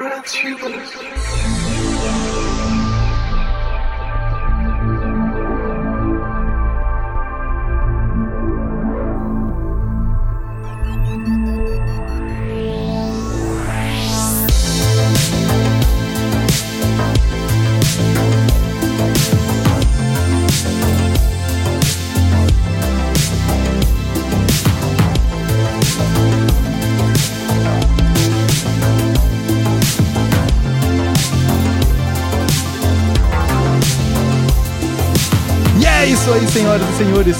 [0.00, 0.02] E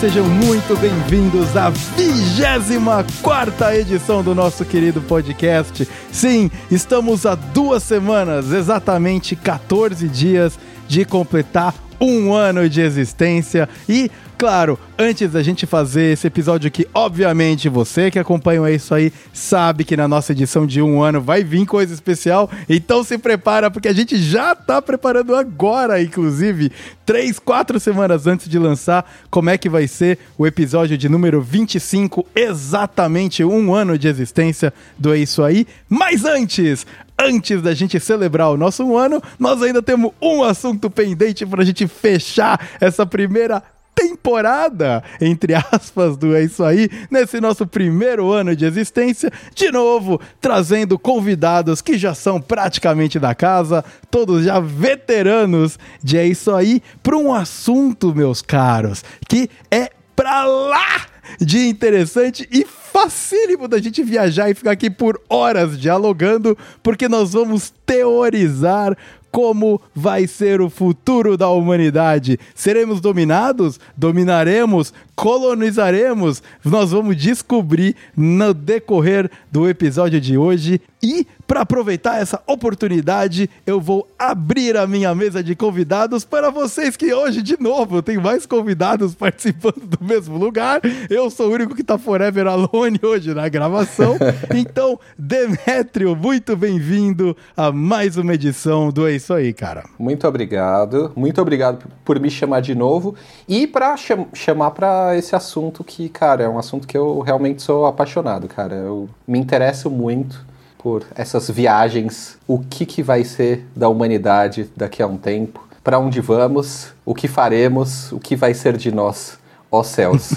[0.01, 5.87] sejam muito bem-vindos à 24 edição do nosso querido podcast.
[6.11, 14.11] Sim, estamos há duas semanas, exatamente 14 dias, de completar um ano de existência e
[14.41, 19.85] Claro, antes da gente fazer esse episódio aqui, obviamente você que acompanha isso aí sabe
[19.85, 23.87] que na nossa edição de um ano vai vir coisa especial, então se prepara porque
[23.87, 26.73] a gente já tá preparando agora, inclusive,
[27.05, 31.43] três, quatro semanas antes de lançar, como é que vai ser o episódio de número
[31.43, 35.67] 25, exatamente um ano de existência do É Isso Aí.
[35.87, 36.87] Mas antes,
[37.19, 41.63] antes da gente celebrar o nosso um ano, nós ainda temos um assunto pendente pra
[41.63, 43.63] gente fechar essa primeira
[44.01, 50.19] temporada, entre aspas, do É Isso Aí, nesse nosso primeiro ano de existência, de novo,
[50.41, 56.83] trazendo convidados que já são praticamente da casa, todos já veteranos de É Isso Aí,
[57.03, 61.07] para um assunto, meus caros, que é pra lá
[61.39, 67.33] de interessante e facílimo da gente viajar e ficar aqui por horas dialogando, porque nós
[67.33, 68.97] vamos teorizar
[69.31, 72.39] como vai ser o futuro da humanidade.
[72.55, 73.79] Seremos dominados?
[73.97, 74.93] Dominaremos?
[75.15, 76.43] Colonizaremos?
[76.65, 80.81] Nós vamos descobrir no decorrer do episódio de hoje.
[81.03, 86.97] E para aproveitar essa oportunidade, eu vou abrir a minha mesa de convidados para vocês
[86.97, 90.81] que hoje, de novo, tem mais convidados participando do mesmo lugar.
[91.11, 94.17] Eu sou o único que está forever alone hoje na gravação.
[94.55, 99.85] Então, Demétrio, muito bem-vindo a mais uma edição do É Isso Aí, cara.
[99.99, 101.11] Muito obrigado.
[101.17, 103.17] Muito obrigado por me chamar de novo
[103.49, 107.61] e para cham chamar para esse assunto que, cara, é um assunto que eu realmente
[107.63, 108.77] sou apaixonado, cara.
[108.77, 110.50] Eu me interesso muito
[110.83, 115.99] por essas viagens, o que, que vai ser da humanidade daqui a um tempo, para
[115.99, 119.39] onde vamos, o que faremos, o que vai ser de nós.
[119.73, 120.33] Ó céus.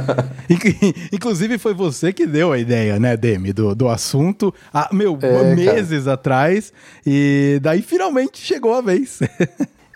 [1.12, 5.54] Inclusive foi você que deu a ideia, né, Demi, do, do assunto, há, meu, É,
[5.54, 6.72] meses atrás,
[7.04, 9.20] e daí finalmente chegou a vez.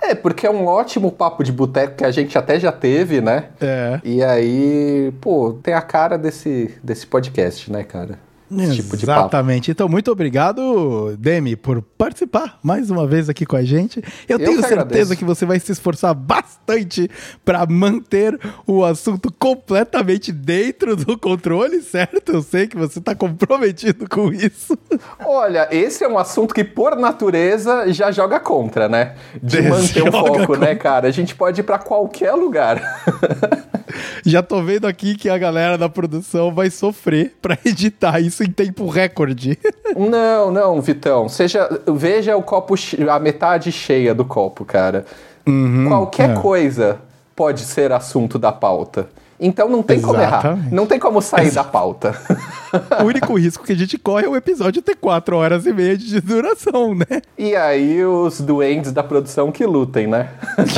[0.03, 3.48] É, porque é um ótimo papo de boteco que a gente até já teve, né?
[3.60, 4.00] É.
[4.03, 8.19] E aí, pô, tem a cara desse, desse podcast, né, cara?
[8.50, 9.21] Tipo de papo.
[9.21, 9.71] Exatamente.
[9.71, 14.03] Então, muito obrigado, Demi, por participar mais uma vez aqui com a gente.
[14.28, 15.16] Eu, Eu tenho que certeza agradeço.
[15.16, 17.09] que você vai se esforçar bastante
[17.44, 22.33] para manter o assunto completamente dentro do controle, certo?
[22.33, 24.77] Eu sei que você está comprometido com isso.
[25.25, 29.15] Olha, esse é um assunto que, por natureza, já joga contra, né?
[29.43, 30.56] De manter o foco, contra.
[30.59, 31.06] né, cara?
[31.06, 32.81] A gente pode ir pra qualquer lugar.
[34.25, 38.51] Já tô vendo aqui que a galera da produção vai sofrer para editar isso em
[38.51, 39.59] tempo recorde.
[39.97, 41.28] não, não, Vitão.
[41.28, 42.75] Seja, veja o copo,
[43.11, 45.05] a metade cheia do copo, cara.
[45.89, 46.34] qualquer é.
[46.34, 46.99] coisa
[47.34, 49.09] pode ser assunto da pauta.
[49.41, 50.41] Então não tem como errar.
[50.41, 50.75] Exatamente.
[50.75, 52.15] Não tem como sair da pauta.
[53.01, 55.97] O único risco que a gente corre é o episódio ter quatro horas e meia
[55.99, 57.21] de duração, né?
[57.37, 60.28] e aí os doentes da produção que lutem, né?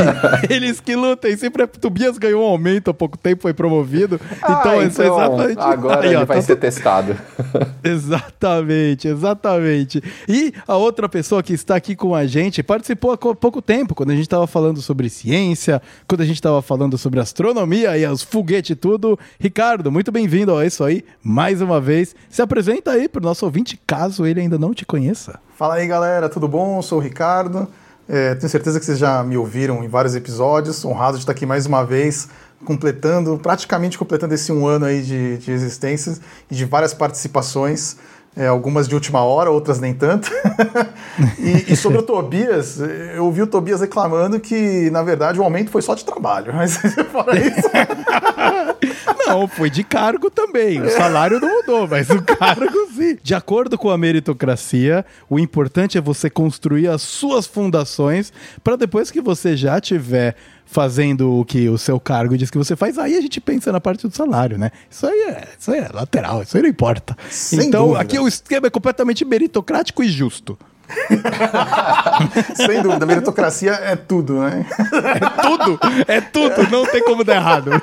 [0.49, 1.37] Eles que lutem.
[1.37, 4.19] Sempre a Tobias ganhou um aumento há pouco tempo, foi promovido.
[4.41, 5.61] Ah, então, isso é exatamente.
[5.61, 7.15] Agora Aí, ele ó, vai tá ser testado.
[7.85, 10.03] Exatamente, exatamente.
[10.29, 13.95] E a outra pessoa que está aqui com a gente participou há co- pouco tempo,
[13.95, 18.07] quando a gente estava falando sobre ciência, quando a gente estava falando sobre astronomia e
[18.07, 19.19] os foguetes e tudo.
[19.39, 22.15] Ricardo, muito bem-vindo a isso aí, mais uma vez.
[22.29, 25.41] Se apresenta aí para o nosso ouvinte, caso ele ainda não te conheça.
[25.57, 26.79] Fala aí galera, tudo bom?
[26.79, 27.67] Eu sou o Ricardo.
[28.09, 30.85] É, tenho certeza que vocês já me ouviram em vários episódios.
[30.85, 32.29] Honrado de estar aqui mais uma vez,
[32.65, 36.19] completando, praticamente completando esse um ano aí de, de existência
[36.51, 37.97] e de várias participações.
[38.35, 40.31] É, algumas de última hora, outras nem tanto.
[41.39, 42.81] e, e sobre o Tobias,
[43.15, 46.53] eu ouvi o Tobias reclamando que, na verdade, o aumento foi só de trabalho.
[46.57, 46.79] Mas
[47.11, 47.69] fora isso.
[49.27, 50.81] Não, foi de cargo também.
[50.81, 53.17] O salário não mudou, mas o cargo sim.
[53.23, 58.33] De acordo com a meritocracia, o importante é você construir as suas fundações
[58.63, 60.37] para depois que você já tiver
[60.73, 63.81] fazendo o que o seu cargo diz que você faz, aí a gente pensa na
[63.81, 64.71] parte do salário, né?
[64.91, 67.17] Isso aí é, isso aí é lateral, isso aí não importa.
[67.31, 68.01] Sem então, dúvida.
[68.01, 70.59] aqui o esquema é completamente meritocrático e justo.
[72.55, 74.67] Sem dúvida, meritocracia é tudo, né?
[75.15, 77.71] É tudo, é tudo, não tem como dar errado.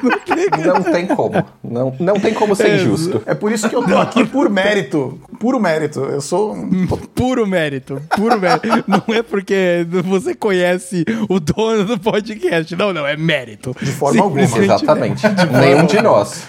[0.65, 1.43] Não tem- como.
[1.63, 3.21] Não, não tem como ser É, injusto.
[3.25, 5.19] É por isso que eu tô aqui por mérito.
[5.39, 5.99] Puro mérito.
[6.01, 6.53] Eu sou.
[6.53, 8.67] um- Puro mérito, puro mérito.
[8.87, 12.75] Não é porque você conhece o dono do podcast.
[12.75, 13.75] Não, não, é mérito.
[13.81, 14.41] De forma alguma.
[14.43, 15.23] Exatamente.
[15.59, 16.43] Nenhum de nós.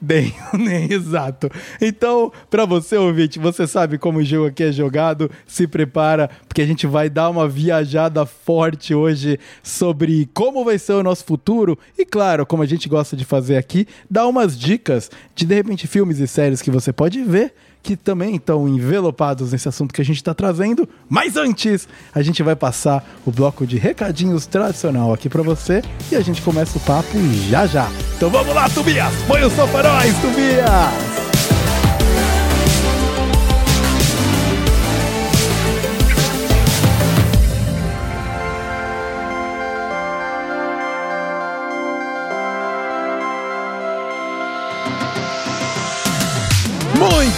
[0.00, 1.50] Bem, nem exato.
[1.80, 6.60] Então, pra você ouvinte, você sabe como o jogo aqui é jogado, se prepara, porque
[6.60, 11.78] a gente vai dar uma viajada forte hoje sobre como vai ser o nosso futuro
[11.98, 15.86] e, claro, como a gente gosta de fazer aqui, dar umas dicas de, de repente,
[15.86, 17.54] filmes e séries que você pode ver
[17.86, 20.88] que também estão envelopados nesse assunto que a gente está trazendo.
[21.08, 26.16] Mas antes, a gente vai passar o bloco de recadinhos tradicional aqui para você e
[26.16, 27.16] a gente começa o papo
[27.48, 27.88] já já.
[28.16, 29.14] Então vamos lá, Tobias!
[29.28, 31.25] Põe o som para Tobias!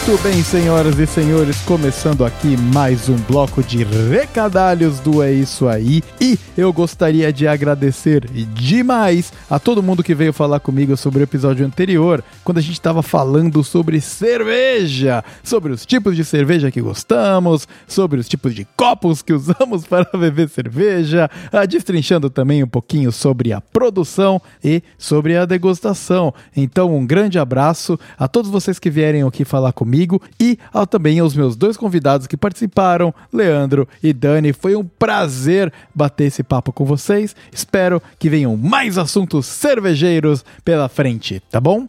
[0.08, 5.68] Muito bem, senhoras e senhores, começando aqui mais um bloco de recadalhos do É Isso
[5.68, 6.02] Aí.
[6.18, 8.24] E eu gostaria de agradecer
[8.54, 12.72] demais a todo mundo que veio falar comigo sobre o episódio anterior, quando a gente
[12.72, 18.66] estava falando sobre cerveja, sobre os tipos de cerveja que gostamos, sobre os tipos de
[18.78, 24.82] copos que usamos para beber cerveja, ah, destrinchando também um pouquinho sobre a produção e
[24.96, 26.32] sobre a degustação.
[26.56, 29.97] Então, um grande abraço a todos vocês que vierem aqui falar comigo
[30.38, 34.52] e ao, também aos meus dois convidados que participaram, Leandro e Dani.
[34.52, 37.34] Foi um prazer bater esse papo com vocês.
[37.50, 41.88] Espero que venham mais assuntos cervejeiros pela frente, tá bom?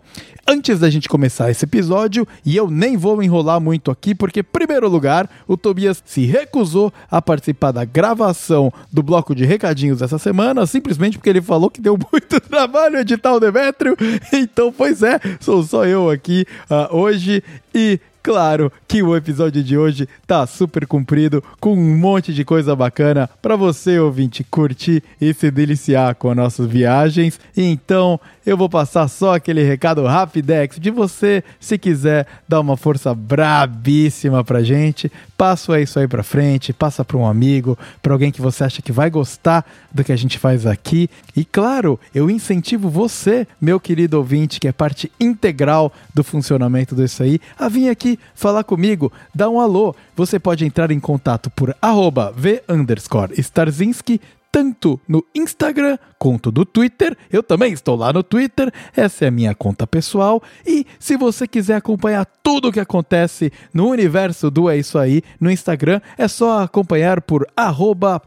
[0.51, 4.43] Antes da gente começar esse episódio, e eu nem vou enrolar muito aqui, porque, em
[4.43, 10.17] primeiro lugar, o Tobias se recusou a participar da gravação do bloco de recadinhos dessa
[10.17, 13.95] semana, simplesmente porque ele falou que deu muito trabalho editar o Demétrio.
[14.33, 17.99] Então, pois é, sou só eu aqui ah, hoje e.
[18.21, 23.29] Claro que o episódio de hoje tá super comprido, com um monte de coisa bacana
[23.41, 27.39] para você, ouvinte, curtir e se deliciar com as nossas viagens.
[27.55, 33.13] Então, eu vou passar só aquele recado rapidex de você, se quiser dar uma força
[33.15, 38.41] brabíssima pra gente, passa isso aí pra frente, passa pra um amigo, pra alguém que
[38.41, 41.09] você acha que vai gostar do que a gente faz aqui.
[41.33, 47.23] E claro, eu incentivo você, meu querido ouvinte, que é parte integral do funcionamento disso
[47.23, 49.95] aí, a vir aqui falar comigo, dar um alô.
[50.13, 54.19] Você pode entrar em contato por arroba v underscore Starzinski,
[54.51, 57.17] tanto no Instagram quanto no Twitter.
[57.31, 60.43] Eu também estou lá no Twitter, essa é a minha conta pessoal.
[60.67, 65.23] E se você quiser acompanhar tudo o que acontece no universo do É Isso Aí
[65.39, 67.47] no Instagram, é só acompanhar por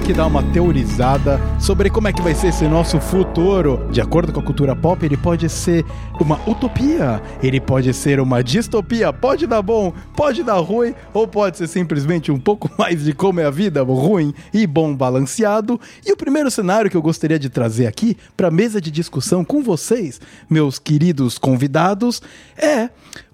[0.06, 3.88] Aqui dar uma teorizada sobre como é que vai ser esse nosso futuro.
[3.90, 5.84] De acordo com a cultura pop, ele pode ser
[6.20, 11.58] uma utopia, ele pode ser uma distopia, pode dar bom, pode dar ruim, ou pode
[11.58, 15.80] ser simplesmente um pouco mais de como é a vida, ruim e bom balanceado.
[16.06, 19.60] E o primeiro cenário que eu gostaria de trazer aqui para mesa de discussão com
[19.60, 22.22] vocês, meus queridos convidados,
[22.56, 22.90] é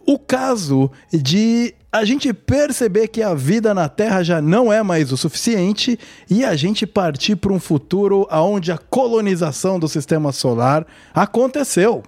[0.06, 5.12] o caso de a gente perceber que a vida na Terra já não é mais
[5.12, 10.86] o suficiente e a gente partir para um futuro onde a colonização do sistema solar
[11.14, 12.02] aconteceu.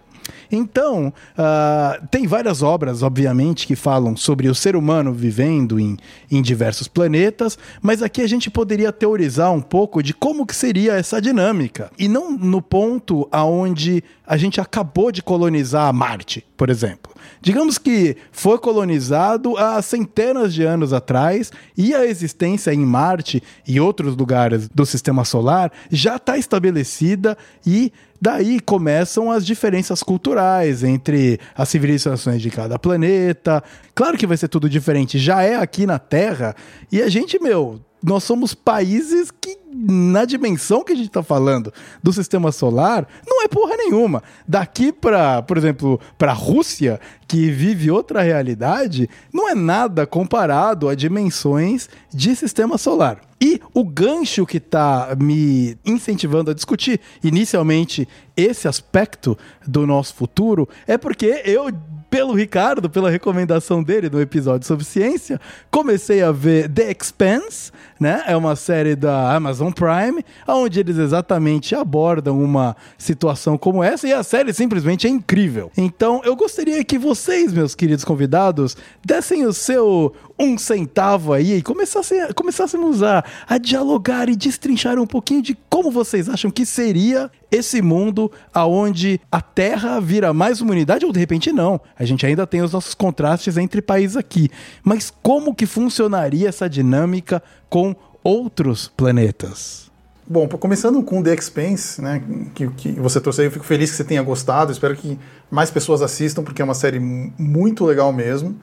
[0.50, 5.98] Então, uh, tem várias obras, obviamente, que falam sobre o ser humano vivendo em,
[6.30, 10.94] em diversos planetas, mas aqui a gente poderia teorizar um pouco de como que seria
[10.94, 11.90] essa dinâmica.
[11.98, 17.13] E não no ponto aonde a gente acabou de colonizar Marte, por exemplo.
[17.40, 23.80] Digamos que foi colonizado há centenas de anos atrás e a existência em Marte e
[23.80, 27.92] outros lugares do sistema solar já está estabelecida e
[28.24, 33.62] Daí começam as diferenças culturais entre as civilizações de cada planeta.
[33.94, 36.56] Claro que vai ser tudo diferente, já é aqui na Terra.
[36.90, 41.72] E a gente, meu, nós somos países que, na dimensão que a gente está falando
[42.02, 44.22] do sistema solar, não é porra nenhuma.
[44.46, 50.88] Daqui para, por exemplo, para a Rússia, que vive outra realidade, não é nada comparado
[50.88, 53.20] a dimensões de sistema solar.
[53.40, 60.68] E o gancho que está me incentivando a discutir inicialmente esse aspecto do nosso futuro
[60.86, 61.70] é porque eu
[62.14, 68.22] pelo Ricardo, pela recomendação dele no episódio sobre ciência, comecei a ver The Expanse, né?
[68.26, 74.12] É uma série da Amazon Prime, onde eles exatamente abordam uma situação como essa e
[74.12, 75.70] a série simplesmente é incrível.
[75.76, 81.62] Então, eu gostaria que vocês, meus queridos convidados, dessem o seu um centavo aí e
[81.62, 87.30] começassem, começássemos a, a dialogar e destrinchar um pouquinho de como vocês acham que seria
[87.50, 91.80] esse mundo aonde a Terra vira mais humanidade ou de repente não.
[91.96, 94.50] A gente ainda tem os nossos contrastes entre países aqui.
[94.82, 97.40] Mas como que funcionaria essa dinâmica
[97.74, 99.90] com outros planetas?
[100.24, 102.22] Bom, começando com The Expense, né,
[102.54, 105.18] que, que você trouxe aí, eu fico feliz que você tenha gostado, espero que
[105.50, 108.54] mais pessoas assistam, porque é uma série muito legal mesmo.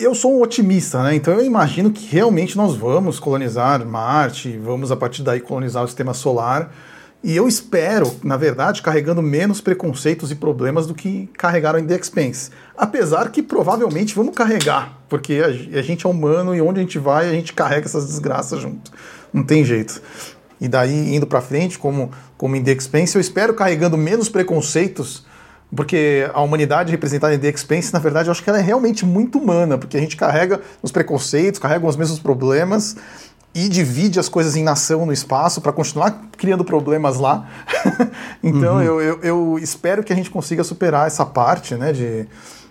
[0.00, 1.14] Eu sou um otimista, né?
[1.14, 5.86] Então eu imagino que realmente nós vamos colonizar Marte, vamos a partir daí colonizar o
[5.86, 6.72] sistema solar.
[7.26, 11.96] E eu espero, na verdade, carregando menos preconceitos e problemas do que carregaram em The
[11.96, 12.52] Expense.
[12.76, 17.28] Apesar que provavelmente vamos carregar, porque a gente é humano e onde a gente vai,
[17.28, 18.92] a gente carrega essas desgraças junto.
[19.32, 20.00] Não tem jeito.
[20.60, 25.26] E daí, indo para frente, como, como em The Expense, eu espero carregando menos preconceitos
[25.74, 29.04] porque a humanidade representada em The Expense, na verdade, eu acho que ela é realmente
[29.04, 32.96] muito humana, porque a gente carrega os preconceitos, carrega os mesmos problemas
[33.56, 37.48] e divide as coisas em nação no espaço para continuar criando problemas lá.
[38.44, 38.82] então uhum.
[38.82, 42.28] eu, eu, eu, espero que a gente consiga superar essa parte né, de,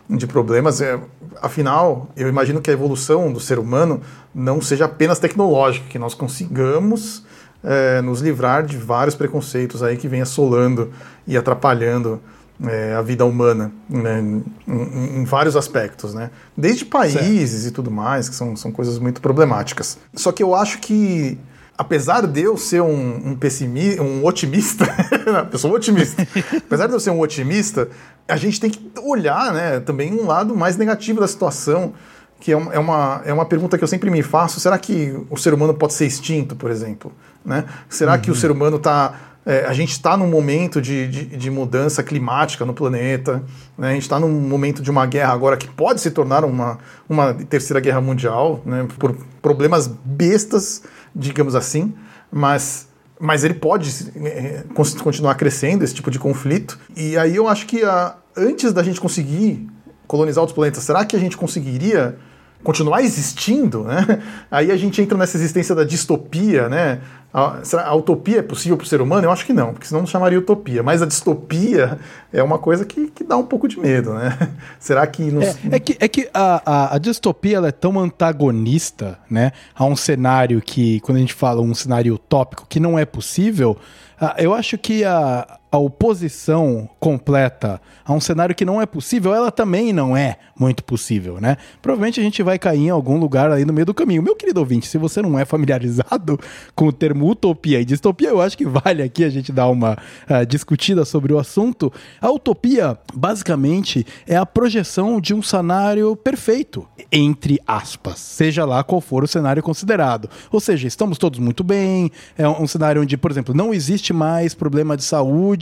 [0.07, 0.81] de problemas.
[0.81, 0.99] É,
[1.41, 3.99] afinal, eu imagino que a evolução do ser humano
[4.33, 7.23] não seja apenas tecnológica, que nós consigamos
[7.63, 10.91] é, nos livrar de vários preconceitos aí que vem assolando
[11.25, 12.21] e atrapalhando
[12.63, 14.21] é, a vida humana né,
[14.67, 16.29] em, em, vários aspectos, né?
[16.55, 17.67] Desde países certo.
[17.67, 19.97] e tudo mais, que são, são coisas muito problemáticas.
[20.13, 21.37] Só que eu acho que,
[21.77, 24.85] apesar de eu ser um, um pessimista, um otimista,
[25.51, 26.25] eu sou um otimista,
[26.57, 27.89] apesar de eu ser um otimista,
[28.27, 31.93] a gente tem que olhar né, também um lado mais negativo da situação,
[32.39, 35.17] que é uma, é uma, é uma pergunta que eu sempre me faço, será que
[35.29, 37.11] o ser humano pode ser extinto, por exemplo?
[37.43, 37.65] Né?
[37.89, 38.21] Será uhum.
[38.21, 38.39] que o uhum.
[38.39, 42.73] ser humano está é, a gente está num momento de, de, de, mudança climática no
[42.73, 43.43] planeta,
[43.77, 43.89] né?
[43.89, 47.33] a gente está num momento de uma guerra agora que pode se tornar uma, uma
[47.33, 48.87] terceira guerra mundial, né?
[48.97, 50.81] por problemas bestas,
[51.15, 51.93] digamos assim,
[52.31, 52.87] mas,
[53.19, 54.63] mas ele pode é,
[55.03, 56.79] continuar crescendo, esse tipo de conflito.
[56.95, 59.67] E aí eu acho que a, antes da gente conseguir
[60.07, 62.17] colonizar outros planetas, será que a gente conseguiria
[62.65, 64.21] continuar existindo, né?
[64.51, 66.99] Aí a gente entra nessa existência da distopia, né?
[67.33, 69.27] A, a utopia é possível para o ser humano?
[69.27, 70.81] Eu acho que não, porque senão não chamaria utopia.
[70.81, 71.99] Mas a distopia
[72.31, 74.37] é uma coisa que, que dá um pouco de medo, né?
[74.79, 75.23] Será que...
[75.23, 75.43] Nos...
[75.43, 79.51] É, é, que, é que a, a, a distopia é tão antagonista, né?
[79.75, 83.77] A um cenário que, quando a gente fala um cenário utópico que não é possível,
[84.19, 89.33] ah, eu acho que a, a oposição completa a um cenário que não é possível,
[89.33, 91.57] ela também não é muito possível, né?
[91.81, 94.23] Provavelmente a gente vai cair em algum lugar aí no meio do caminho.
[94.23, 96.39] Meu querido ouvinte, se você não é familiarizado
[96.73, 99.97] com o termo utopia e distopia, eu acho que vale aqui a gente dar uma
[100.29, 101.91] uh, discutida sobre o assunto.
[102.21, 109.01] A utopia, basicamente, é a projeção de um cenário perfeito, entre aspas, seja lá qual
[109.01, 110.29] for o cenário considerado.
[110.51, 114.53] Ou seja, estamos todos muito bem, é um cenário onde, por exemplo, não existe mais
[114.53, 115.54] problema de saúde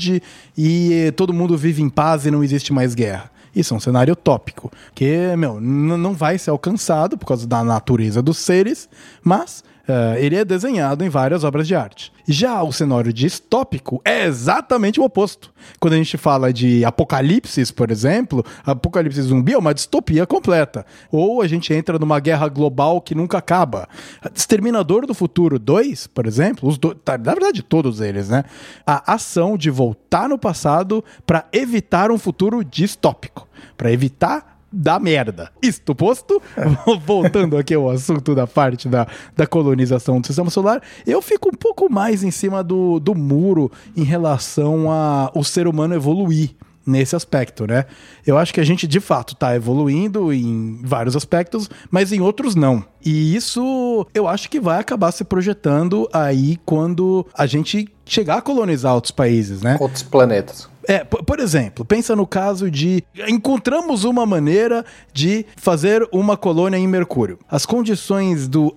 [0.57, 3.31] e todo mundo vive em paz e não existe mais guerra.
[3.55, 8.21] Isso é um cenário utópico, que, meu, não vai ser alcançado por causa da natureza
[8.21, 8.89] dos seres,
[9.23, 12.13] mas Uh, ele é desenhado em várias obras de arte.
[12.25, 15.51] Já o cenário distópico é exatamente o oposto.
[15.77, 20.85] Quando a gente fala de apocalipse, por exemplo, apocalipse zumbi é uma distopia completa.
[21.11, 23.89] Ou a gente entra numa guerra global que nunca acaba.
[24.33, 26.95] Exterminador do Futuro 2, por exemplo, os do...
[26.95, 28.45] Tá, na verdade todos eles, né?
[28.87, 35.51] A ação de voltar no passado para evitar um futuro distópico, para evitar da merda.
[35.61, 36.41] Isto posto,
[37.05, 41.57] voltando aqui ao assunto da parte da, da colonização do sistema solar, eu fico um
[41.57, 47.15] pouco mais em cima do, do muro em relação a o ser humano evoluir nesse
[47.15, 47.85] aspecto, né?
[48.25, 52.55] Eu acho que a gente de fato está evoluindo em vários aspectos, mas em outros
[52.55, 52.83] não.
[53.05, 58.41] E isso eu acho que vai acabar se projetando aí quando a gente chegar a
[58.41, 59.77] colonizar outros países, né?
[59.79, 60.72] Outros planetas.
[60.87, 66.87] É, por exemplo, pensa no caso de encontramos uma maneira de fazer uma colônia em
[66.87, 67.39] Mercúrio.
[67.49, 68.73] As condições do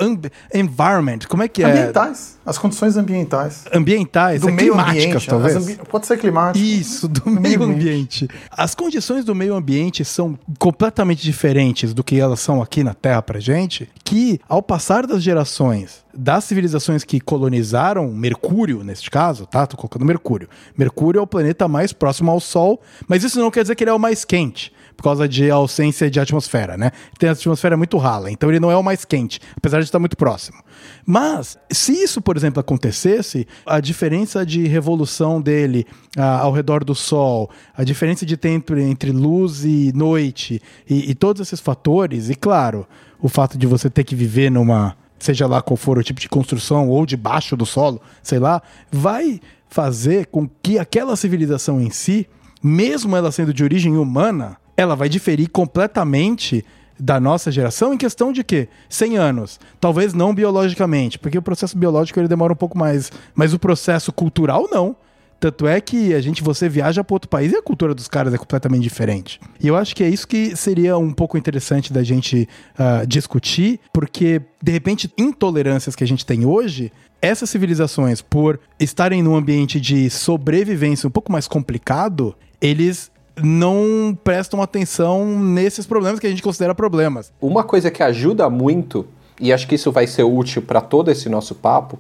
[0.55, 1.67] environment, como é que é?
[1.67, 2.36] Ambientais.
[2.47, 3.65] As condições ambientais.
[3.73, 5.57] Ambientais, do é meio climáticas, ambiente, talvez.
[5.57, 5.81] Ambi...
[5.91, 6.65] Pode ser climático.
[6.65, 8.25] Isso, do, do meio, meio ambiente.
[8.25, 8.29] ambiente.
[8.51, 13.21] As condições do meio ambiente são completamente diferentes do que elas são aqui na Terra
[13.21, 19.67] pra gente, que ao passar das gerações das civilizações que colonizaram Mercúrio, neste caso, tá?
[19.67, 20.49] Tô colocando Mercúrio.
[20.77, 23.91] Mercúrio é o planeta mais próximo ao Sol, mas isso não quer dizer que ele
[23.91, 26.91] é o mais quente, por causa de ausência de atmosfera, né?
[27.19, 29.99] Tem a atmosfera muito rala, então ele não é o mais quente, apesar de estar
[29.99, 30.59] muito próximo.
[31.05, 35.87] Mas, se isso, por exemplo, acontecesse, a diferença de revolução dele
[36.17, 41.15] ah, ao redor do Sol, a diferença de tempo entre luz e noite, e, e
[41.15, 42.87] todos esses fatores, e claro,
[43.21, 46.29] o fato de você ter que viver numa seja lá qual for o tipo de
[46.29, 48.63] construção ou debaixo do solo, sei lá,
[48.93, 52.29] vai fazer com que aquela civilização em si,
[52.63, 56.65] mesmo ela sendo de origem humana, ela vai diferir completamente
[56.99, 58.69] da nossa geração em questão de quê?
[58.89, 59.61] 100 anos.
[59.81, 64.13] Talvez não biologicamente, porque o processo biológico ele demora um pouco mais, mas o processo
[64.13, 64.97] cultural não.
[65.39, 68.33] Tanto é que a gente, você viaja para outro país e a cultura dos caras
[68.33, 69.39] é completamente diferente.
[69.61, 73.79] E eu acho que é isso que seria um pouco interessante da gente uh, discutir,
[73.93, 76.91] porque, de repente, intolerâncias que a gente tem hoje,
[77.21, 83.11] essas civilizações, por estarem num ambiente de sobrevivência um pouco mais complicado, eles
[83.43, 87.33] não prestam atenção nesses problemas que a gente considera problemas.
[87.41, 89.07] Uma coisa que ajuda muito,
[89.41, 91.99] e acho que isso vai ser útil para todo esse nosso papo,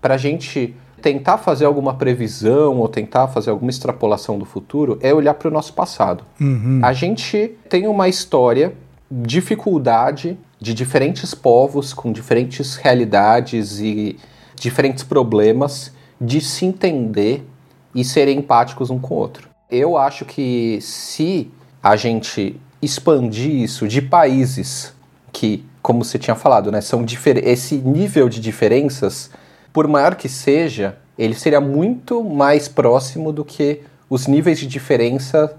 [0.00, 5.14] para a gente tentar fazer alguma previsão ou tentar fazer alguma extrapolação do futuro é
[5.14, 6.24] olhar para o nosso passado.
[6.40, 6.80] Uhum.
[6.82, 8.74] A gente tem uma história,
[9.10, 14.16] dificuldade de diferentes povos com diferentes realidades e
[14.56, 17.46] diferentes problemas de se entender
[17.94, 19.48] e serem empáticos um com o outro.
[19.70, 21.50] Eu acho que se
[21.82, 24.94] a gente expandir isso de países
[25.32, 27.04] que, como você tinha falado, né, são
[27.42, 29.30] esse nível de diferenças
[29.72, 35.54] por maior que seja, ele seria muito mais próximo do que os níveis de diferença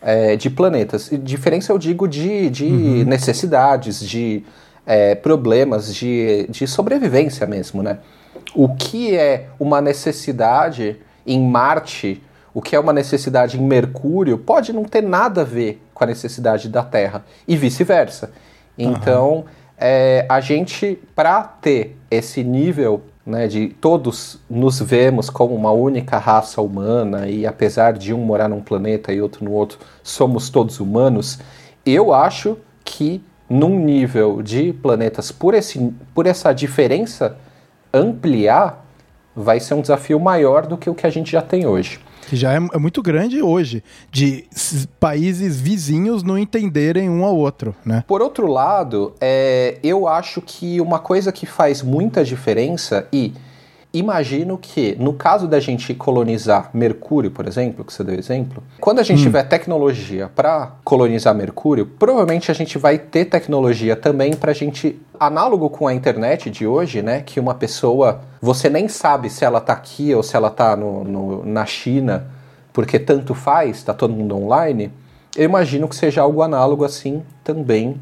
[0.00, 1.12] é, de planetas.
[1.12, 3.04] E diferença eu digo de, de uhum.
[3.04, 4.42] necessidades, de
[4.86, 7.98] é, problemas, de, de sobrevivência mesmo, né?
[8.54, 10.96] O que é uma necessidade
[11.26, 15.82] em Marte, o que é uma necessidade em Mercúrio, pode não ter nada a ver
[15.94, 18.32] com a necessidade da Terra, e vice-versa.
[18.76, 19.44] Então, uhum.
[19.78, 26.18] é, a gente, para ter esse nível né, de todos nos vemos como uma única
[26.18, 30.80] raça humana e apesar de um morar num planeta e outro no outro, somos todos
[30.80, 31.38] humanos,
[31.84, 37.36] eu acho que num nível de planetas por, esse, por essa diferença
[37.92, 38.84] ampliar,
[39.34, 42.36] vai ser um desafio maior do que o que a gente já tem hoje que
[42.36, 44.44] já é, é, muito grande hoje, de
[44.98, 48.04] países vizinhos não entenderem um ao outro, né?
[48.06, 53.32] Por outro lado, é, eu acho que uma coisa que faz muita diferença e
[53.92, 59.00] imagino que, no caso da gente colonizar Mercúrio, por exemplo, que você deu exemplo, quando
[59.00, 59.24] a gente hum.
[59.24, 65.00] tiver tecnologia para colonizar Mercúrio, provavelmente a gente vai ter tecnologia também para a gente,
[65.18, 69.58] análogo com a internet de hoje, né, que uma pessoa, você nem sabe se ela
[69.58, 72.26] está aqui ou se ela está no, no, na China,
[72.72, 74.92] porque tanto faz, está todo mundo online.
[75.36, 78.00] Eu imagino que seja algo análogo assim também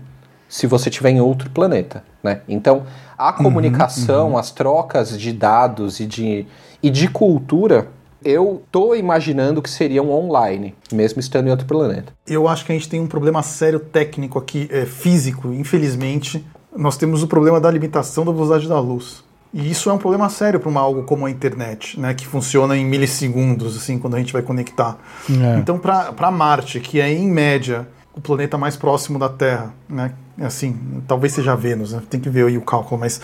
[0.48, 2.40] se você estiver em outro planeta, né?
[2.48, 2.84] Então,
[3.16, 4.38] a comunicação, uhum, uhum.
[4.38, 6.46] as trocas de dados e de,
[6.82, 7.88] e de cultura,
[8.24, 12.12] eu tô imaginando que seriam online, mesmo estando em outro planeta.
[12.26, 16.44] Eu acho que a gente tem um problema sério técnico aqui, é, físico, infelizmente.
[16.76, 19.22] Nós temos o problema da limitação da velocidade da luz.
[19.52, 22.84] E isso é um problema sério para algo como a internet, né, que funciona em
[22.84, 24.98] milissegundos, assim, quando a gente vai conectar.
[25.30, 25.58] É.
[25.58, 27.87] Então, para Marte, que é em média
[28.18, 32.46] o planeta mais próximo da Terra, né, assim, talvez seja Vênus, né, tem que ver
[32.46, 33.20] aí o cálculo, mas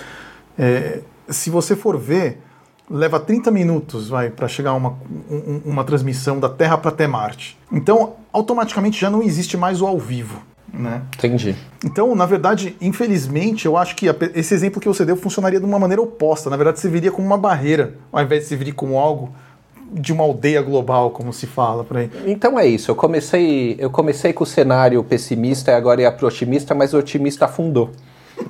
[0.57, 2.40] é, se você for ver,
[2.88, 4.96] leva 30 minutos vai para chegar uma,
[5.28, 7.59] um, uma transmissão da Terra para até Marte.
[7.72, 10.40] Então, automaticamente já não existe mais o ao vivo.
[10.72, 11.02] Né?
[11.16, 11.57] Entendi.
[11.85, 15.78] Então, na verdade, infelizmente, eu acho que esse exemplo que você deu funcionaria de uma
[15.78, 16.50] maneira oposta.
[16.50, 19.33] Na verdade, serviria como uma barreira, ao invés de servir como algo
[19.92, 22.11] de uma aldeia global, como se fala por aí.
[22.27, 22.90] Então é isso.
[22.90, 26.99] Eu comecei, eu comecei com o cenário pessimista e agora ia pro otimista, mas o
[26.99, 27.90] otimista afundou.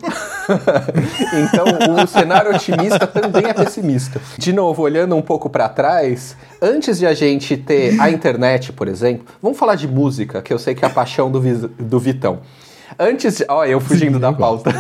[1.34, 4.20] então, o cenário otimista também é pessimista.
[4.38, 8.88] De novo, olhando um pouco para trás, antes de a gente ter a internet, por
[8.88, 12.40] exemplo, vamos falar de música, que eu sei que é a paixão do, do Vitão.
[12.98, 13.44] Antes de.
[13.48, 14.70] Olha, eu fugindo da pauta.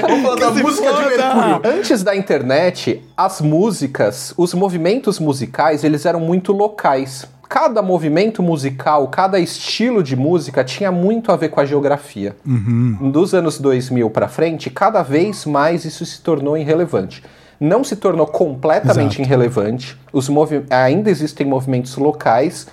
[0.00, 1.60] Vamos falar da música de Mercúrio.
[1.64, 9.08] Antes da internet, as músicas, os movimentos musicais, eles eram muito locais cada movimento musical,
[9.08, 12.36] cada estilo de música tinha muito a ver com a geografia.
[12.44, 13.10] Uhum.
[13.10, 17.22] Dos anos 2000 para frente, cada vez mais isso se tornou irrelevante.
[17.58, 19.22] Não se tornou completamente Exato.
[19.22, 19.96] irrelevante.
[20.12, 20.28] Os
[20.68, 22.66] ainda existem movimentos locais,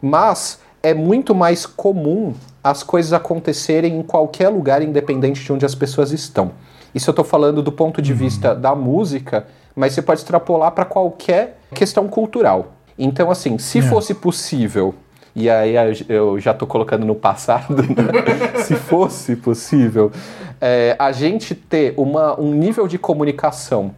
[0.00, 5.74] mas é muito mais comum as coisas acontecerem em qualquer lugar, independente de onde as
[5.74, 6.52] pessoas estão.
[6.94, 8.18] Isso eu estou falando do ponto de uhum.
[8.18, 12.72] vista da música, mas você pode extrapolar para qualquer questão cultural.
[12.98, 13.82] Então, assim, se é.
[13.82, 14.94] fosse possível,
[15.34, 15.74] e aí
[16.08, 18.62] eu já estou colocando no passado, né?
[18.62, 20.12] se fosse possível,
[20.60, 23.94] é, a gente ter uma, um nível de comunicação.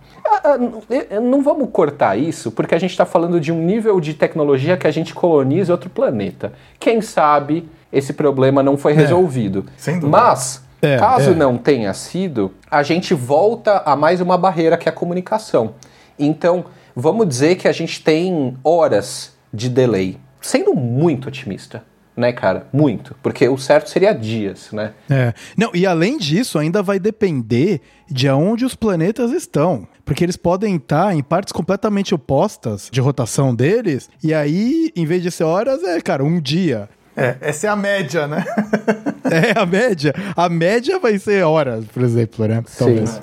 [1.22, 4.86] Não vamos cortar isso, porque a gente está falando de um nível de tecnologia que
[4.86, 6.52] a gente coloniza outro planeta.
[6.78, 9.64] Quem sabe esse problema não foi é, resolvido.
[9.86, 11.34] É, Mas, é, caso é.
[11.34, 15.74] não tenha sido, a gente volta a mais uma barreira que é a comunicação.
[16.18, 21.82] Então, vamos dizer que a gente tem horas de delay, sendo muito otimista.
[22.16, 22.68] Né, cara?
[22.72, 23.16] Muito.
[23.20, 24.92] Porque o certo seria dias, né?
[25.10, 25.34] É.
[25.56, 29.88] Não, e além disso, ainda vai depender de onde os planetas estão.
[30.04, 35.24] Porque eles podem estar em partes completamente opostas de rotação deles, e aí, em vez
[35.24, 36.88] de ser horas, é, cara, um dia.
[37.16, 38.44] É, essa é a média, né?
[39.30, 40.12] é, a média.
[40.36, 42.62] A média vai ser horas, por exemplo, né?
[42.76, 43.10] Talvez.
[43.10, 43.20] Sim.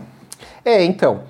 [0.64, 1.22] É, então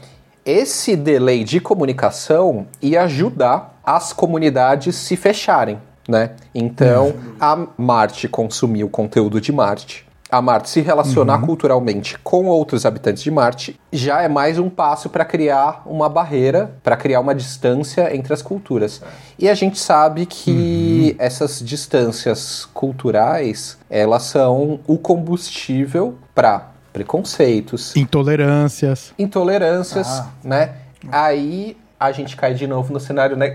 [0.46, 6.32] esse delay de comunicação ia ajudar as comunidades se fecharem, né?
[6.54, 11.46] Então, a Marte consumir o conteúdo de Marte, a Marte se relacionar uhum.
[11.46, 16.74] culturalmente com outros habitantes de Marte, já é mais um passo para criar uma barreira,
[16.82, 19.02] para criar uma distância entre as culturas.
[19.38, 21.26] E a gente sabe que uhum.
[21.26, 30.30] essas distâncias culturais, elas são o combustível para preconceitos, intolerâncias, intolerâncias, ah.
[30.44, 30.76] né?
[31.12, 33.52] Aí a gente cai de novo no cenário ne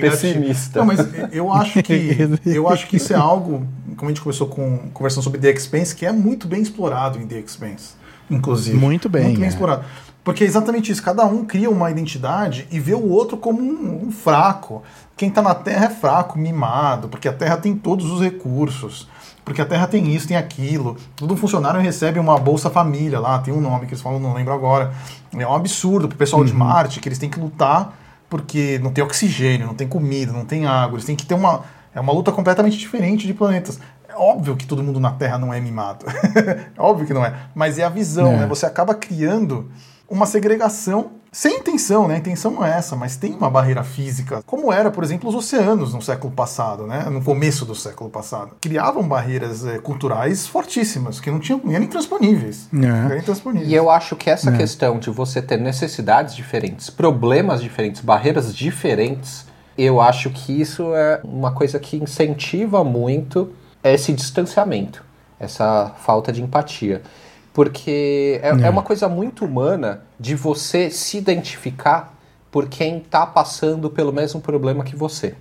[0.00, 0.78] pessimista.
[0.78, 1.00] Não, mas
[1.32, 5.24] eu acho que eu acho que isso é algo, como a gente começou com conversando
[5.24, 7.94] sobre The Expense, que é muito bem explorado em The Expense,
[8.30, 8.78] inclusive.
[8.78, 9.24] Muito bem.
[9.24, 9.48] Muito bem é.
[9.48, 9.84] explorado.
[10.22, 14.06] Porque é exatamente isso, cada um cria uma identidade e vê o outro como um,
[14.06, 14.84] um fraco.
[15.16, 19.08] Quem está na Terra é fraco, mimado, porque a Terra tem todos os recursos
[19.50, 20.96] porque a Terra tem isso, tem aquilo.
[21.16, 24.54] Todo funcionário recebe uma Bolsa Família lá, tem um nome que eles falam, não lembro
[24.54, 24.92] agora.
[25.36, 26.46] É um absurdo pro pessoal uhum.
[26.46, 30.44] de Marte, que eles têm que lutar porque não tem oxigênio, não tem comida, não
[30.44, 31.64] tem água, eles têm que ter uma.
[31.92, 33.80] É uma luta completamente diferente de planetas.
[34.08, 36.06] É óbvio que todo mundo na Terra não é mimado.
[36.78, 37.34] é óbvio que não é.
[37.52, 38.36] Mas é a visão, é.
[38.36, 38.46] né?
[38.46, 39.68] Você acaba criando
[40.08, 42.16] uma segregação sem intenção, né?
[42.16, 45.34] A intenção não é essa, mas tem uma barreira física, como era, por exemplo, os
[45.34, 47.04] oceanos no século passado, né?
[47.10, 48.56] No começo do século passado.
[48.60, 52.68] Criavam barreiras é, culturais fortíssimas, que não tinham nem intransponíveis.
[52.74, 53.18] É.
[53.18, 53.70] intransponíveis.
[53.70, 54.56] E eu acho que essa é.
[54.56, 59.46] questão de você ter necessidades diferentes, problemas diferentes, barreiras diferentes,
[59.78, 65.02] eu acho que isso é uma coisa que incentiva muito esse distanciamento,
[65.38, 67.02] essa falta de empatia.
[67.52, 68.66] Porque é, é.
[68.66, 72.14] é uma coisa muito humana de você se identificar
[72.50, 75.34] por quem está passando pelo mesmo problema que você.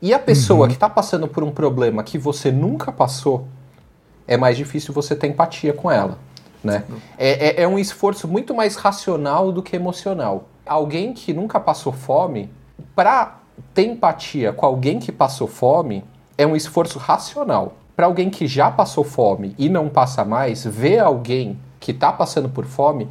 [0.00, 0.68] E a pessoa uhum.
[0.68, 3.48] que está passando por um problema que você nunca passou,
[4.26, 6.18] é mais difícil você ter empatia com ela.
[6.62, 6.84] Né?
[7.16, 10.48] É, é, é, um esforço muito mais racional do que emocional.
[10.66, 12.50] Alguém que nunca passou fome,
[12.94, 13.38] para
[13.74, 16.04] ter empatia com alguém que passou fome,
[16.36, 17.74] é um esforço racional.
[17.98, 22.48] Para alguém que já passou fome e não passa mais, ver alguém que está passando
[22.48, 23.08] por fome,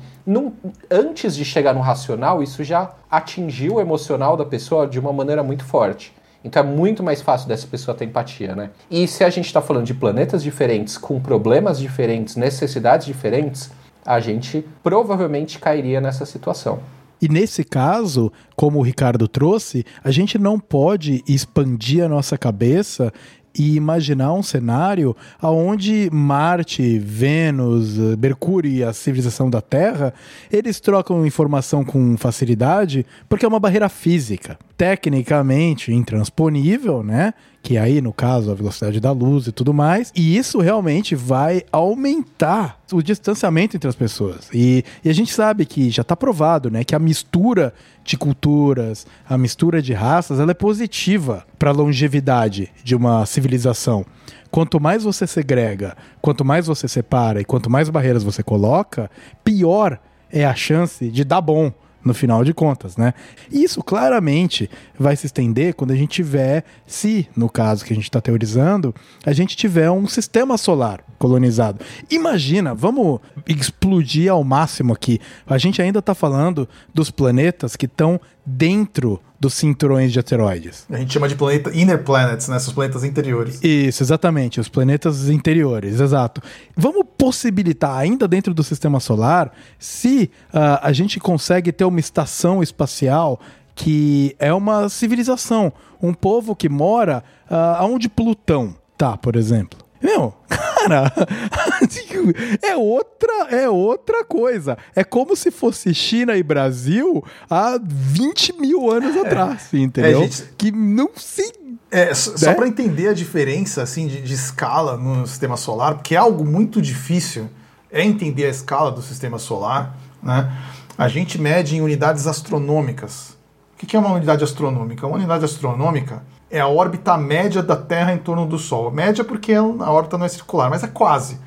[0.89, 5.43] antes de chegar no racional, isso já atingiu o emocional da pessoa de uma maneira
[5.43, 6.13] muito forte.
[6.41, 8.69] Então é muito mais fácil dessa pessoa ter empatia, né?
[8.89, 13.69] E se a gente está falando de planetas diferentes, com problemas diferentes, necessidades diferentes,
[14.05, 16.79] a gente provavelmente cairia nessa situação.
[17.19, 23.11] E nesse caso, como o Ricardo trouxe, a gente não pode expandir a nossa cabeça
[23.57, 30.13] e imaginar um cenário onde Marte, Vênus, Mercúrio e a civilização da Terra,
[30.51, 37.33] eles trocam informação com facilidade porque é uma barreira física, tecnicamente intransponível, né?
[37.63, 40.13] Que aí, no caso, a velocidade da luz e tudo mais.
[40.15, 44.47] E isso realmente vai aumentar o distanciamento entre as pessoas.
[44.53, 46.83] E, e a gente sabe que já está provado, né?
[46.83, 47.73] Que a mistura
[48.05, 54.05] de culturas, a mistura de raças, ela é positiva para a longevidade de uma civilização.
[54.49, 59.09] Quanto mais você segrega, quanto mais você separa e quanto mais barreiras você coloca,
[59.43, 59.99] pior
[60.31, 61.73] é a chance de dar bom
[62.07, 63.13] no final de contas, né?
[63.51, 68.05] Isso claramente vai se estender quando a gente tiver, se no caso que a gente
[68.05, 71.83] está teorizando, a gente tiver um sistema solar colonizado.
[72.09, 75.19] Imagina, vamos explodir ao máximo aqui.
[75.45, 80.85] A gente ainda está falando dos planetas que estão dentro dos cinturões de asteroides.
[80.89, 82.57] A gente chama de planeta inner planets, né?
[82.57, 83.59] Os planetas interiores.
[83.63, 86.41] Isso, exatamente, os planetas interiores, exato.
[86.75, 92.63] Vamos possibilitar, ainda dentro do sistema solar, se uh, a gente consegue ter uma estação
[92.63, 93.39] espacial
[93.75, 99.77] que é uma civilização, um povo que mora uh, onde Plutão tá, por exemplo.
[100.01, 100.33] Meu,
[100.87, 101.13] cara,
[102.61, 104.77] é outra, é outra coisa.
[104.95, 110.21] É como se fosse China e Brasil há 20 mil anos é, atrás, entendeu?
[110.21, 111.53] É, gente, que não se.
[111.89, 112.37] É, só, né?
[112.37, 116.43] só para entender a diferença assim de, de escala no sistema solar, porque é algo
[116.43, 117.49] muito difícil
[117.89, 120.51] é entender a escala do sistema solar, né?
[120.97, 123.37] A gente mede em unidades astronômicas.
[123.73, 125.05] O que é uma unidade astronômica?
[125.05, 128.91] Uma unidade astronômica é a órbita média da Terra em torno do Sol.
[128.91, 131.39] Média porque a órbita não é circular, mas é quase.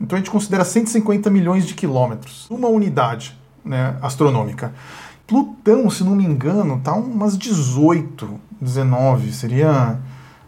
[0.00, 2.46] Então a gente considera 150 milhões de quilômetros.
[2.50, 4.72] Uma unidade né, astronômica.
[5.26, 9.32] Plutão, se não me engano, está umas 18, 19.
[9.32, 9.98] Seria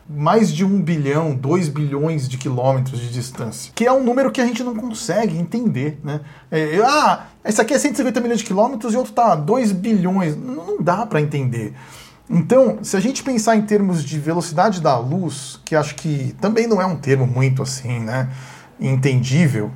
[0.09, 3.73] mais de um bilhão, 2 bilhões de quilômetros de distância.
[3.75, 6.01] Que é um número que a gente não consegue entender.
[6.03, 6.21] Né?
[6.51, 10.37] É, ah, esse aqui é 150 milhões de quilômetros e outro está 2 bilhões.
[10.37, 11.75] Não dá para entender.
[12.31, 16.67] Então, se a gente pensar em termos de velocidade da luz, que acho que também
[16.67, 18.29] não é um termo muito assim, né,
[18.79, 19.71] entendível,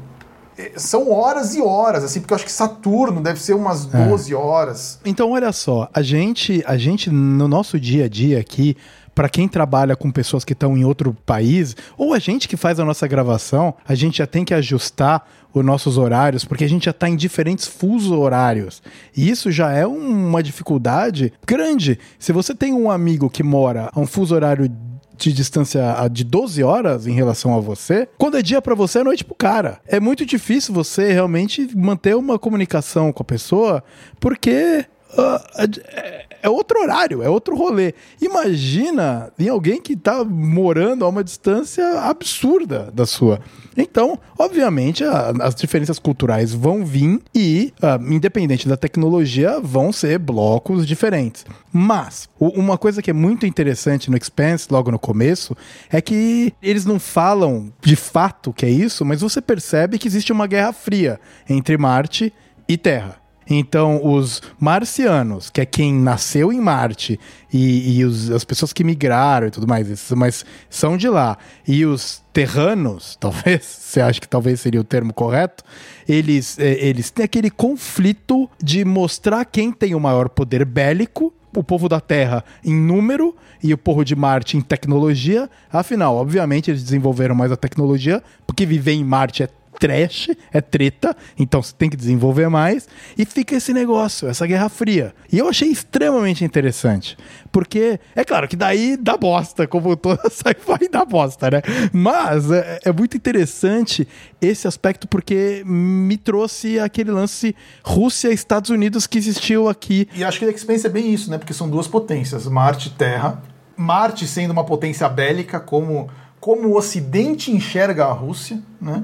[0.59, 4.33] é, são horas e horas, assim, porque eu acho que Saturno deve ser umas 12
[4.33, 4.37] é.
[4.37, 5.01] horas.
[5.05, 8.77] Então, olha só, a gente, a gente no nosso dia a dia aqui,
[9.15, 12.81] para quem trabalha com pessoas que estão em outro país, ou a gente que faz
[12.81, 16.87] a nossa gravação, a gente já tem que ajustar os nossos horários, porque a gente
[16.87, 18.83] já está em diferentes fusos horários.
[19.17, 21.99] E isso já é uma dificuldade grande.
[22.19, 24.71] Se você tem um amigo que mora a um fuso horário
[25.17, 29.05] de distância de 12 horas em relação a você, quando é dia para você, é
[29.05, 29.79] noite pro cara.
[29.87, 33.85] É muito difícil você realmente manter uma comunicação com a pessoa,
[34.19, 37.95] porque uh, é outro horário, é outro rolê.
[38.21, 43.41] Imagina em alguém que está morando a uma distância absurda da sua.
[43.77, 50.19] Então, obviamente, a, as diferenças culturais vão vir e, uh, independente da tecnologia, vão ser
[50.19, 51.47] blocos diferentes.
[51.73, 55.57] Mas, o, uma coisa que é muito interessante no Expanse, logo no começo,
[55.91, 60.33] é que eles não falam de fato que é isso, mas você percebe que existe
[60.33, 62.33] uma guerra fria entre Marte
[62.69, 63.22] e Terra.
[63.59, 67.19] Então, os marcianos, que é quem nasceu em Marte,
[67.53, 71.37] e, e os, as pessoas que migraram e tudo mais, mas são de lá,
[71.67, 75.65] e os terranos, talvez, você acha que talvez seria o termo correto,
[76.09, 81.63] eles, é, eles têm aquele conflito de mostrar quem tem o maior poder bélico, o
[81.63, 85.51] povo da Terra em número e o povo de Marte em tecnologia.
[85.71, 89.49] Afinal, obviamente, eles desenvolveram mais a tecnologia, porque viver em Marte é
[89.83, 92.89] trash, é treta, então você tem que desenvolver mais.
[93.19, 95.13] E fica esse negócio, essa guerra fria.
[95.33, 97.17] E eu achei extremamente interessante.
[97.51, 101.63] Porque, é claro que daí dá bosta, como toda sci-fi dá bosta, né?
[101.93, 104.07] Mas é, é muito interessante
[104.41, 110.09] esse aspecto porque me trouxe aquele lance Rússia e Estados Unidos que existiu aqui.
[110.15, 111.39] E acho que a Expense é bem isso, né?
[111.39, 113.43] Porque são duas potências, Marte e Terra.
[113.77, 119.03] Marte sendo uma potência bélica, como, como o Ocidente enxerga a Rússia, né?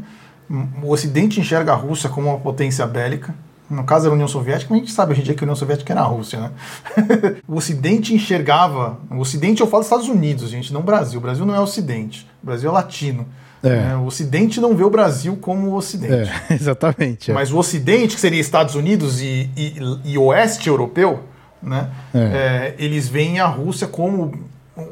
[0.83, 3.35] O Ocidente enxerga a Rússia como uma potência bélica.
[3.69, 5.93] No caso da União Soviética, a gente sabe hoje em dia que a União Soviética
[5.93, 6.51] era a Rússia, né?
[7.47, 8.99] o Ocidente enxergava.
[9.11, 11.19] O Ocidente eu falo Estados Unidos, gente, não Brasil.
[11.19, 12.27] O Brasil não é Ocidente.
[12.43, 13.27] O Brasil é latino.
[13.63, 13.69] É.
[13.69, 13.97] Né?
[13.97, 16.31] O Ocidente não vê o Brasil como o Ocidente.
[16.49, 17.31] É, exatamente.
[17.31, 17.35] É.
[17.35, 21.25] Mas o Ocidente, que seria Estados Unidos e, e, e Oeste Europeu,
[21.63, 21.91] né?
[22.15, 22.19] É.
[22.19, 24.33] É, eles veem a Rússia como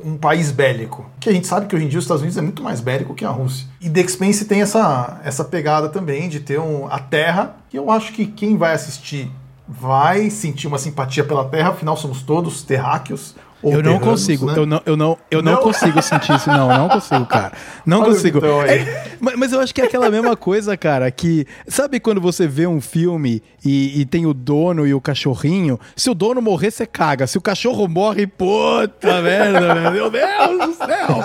[0.04, 1.06] um país bélico.
[1.20, 3.14] Que a gente sabe que hoje em dia os Estados Unidos é muito mais bélico
[3.14, 3.66] que a Rússia.
[3.80, 7.90] E The Expanse tem essa, essa pegada também de ter um, a Terra, que eu
[7.90, 9.30] acho que quem vai assistir
[9.68, 13.34] vai sentir uma simpatia pela Terra, afinal somos todos terráqueos.
[13.62, 14.54] Eu não consigo, né?
[14.56, 17.52] eu não, eu não, eu não, não, consigo sentir isso, não, não consigo, cara.
[17.84, 18.38] Não Olha consigo.
[18.38, 22.46] Então é, mas eu acho que é aquela mesma coisa, cara, que sabe quando você
[22.46, 25.80] vê um filme e, e, tem o dono e o cachorrinho?
[25.96, 27.26] Se o dono morrer, você caga.
[27.26, 31.22] Se o cachorro morre, puta merda, meu Deus do céu.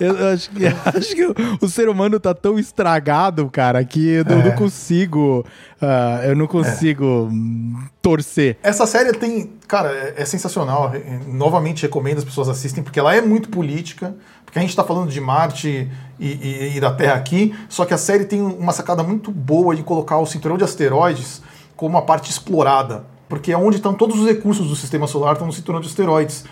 [0.00, 0.66] Eu acho que,
[0.96, 4.44] acho que o, o, ser humano tá tão estragado, cara, que eu é.
[4.44, 5.44] não consigo.
[5.82, 7.88] Uh, eu não consigo é.
[8.00, 8.56] torcer.
[8.62, 9.52] Essa série tem.
[9.66, 10.92] Cara, é, é sensacional.
[11.26, 14.14] Novamente recomendo as pessoas assistem, porque ela é muito política.
[14.44, 17.92] Porque a gente está falando de Marte e, e, e, da Terra aqui, só que
[17.92, 21.42] a série tem uma sacada muito boa de colocar o cinturão de asteroides
[21.74, 23.04] como uma parte explorada.
[23.28, 26.44] Porque é onde estão todos os recursos do sistema solar, estão no cinturão de asteroides.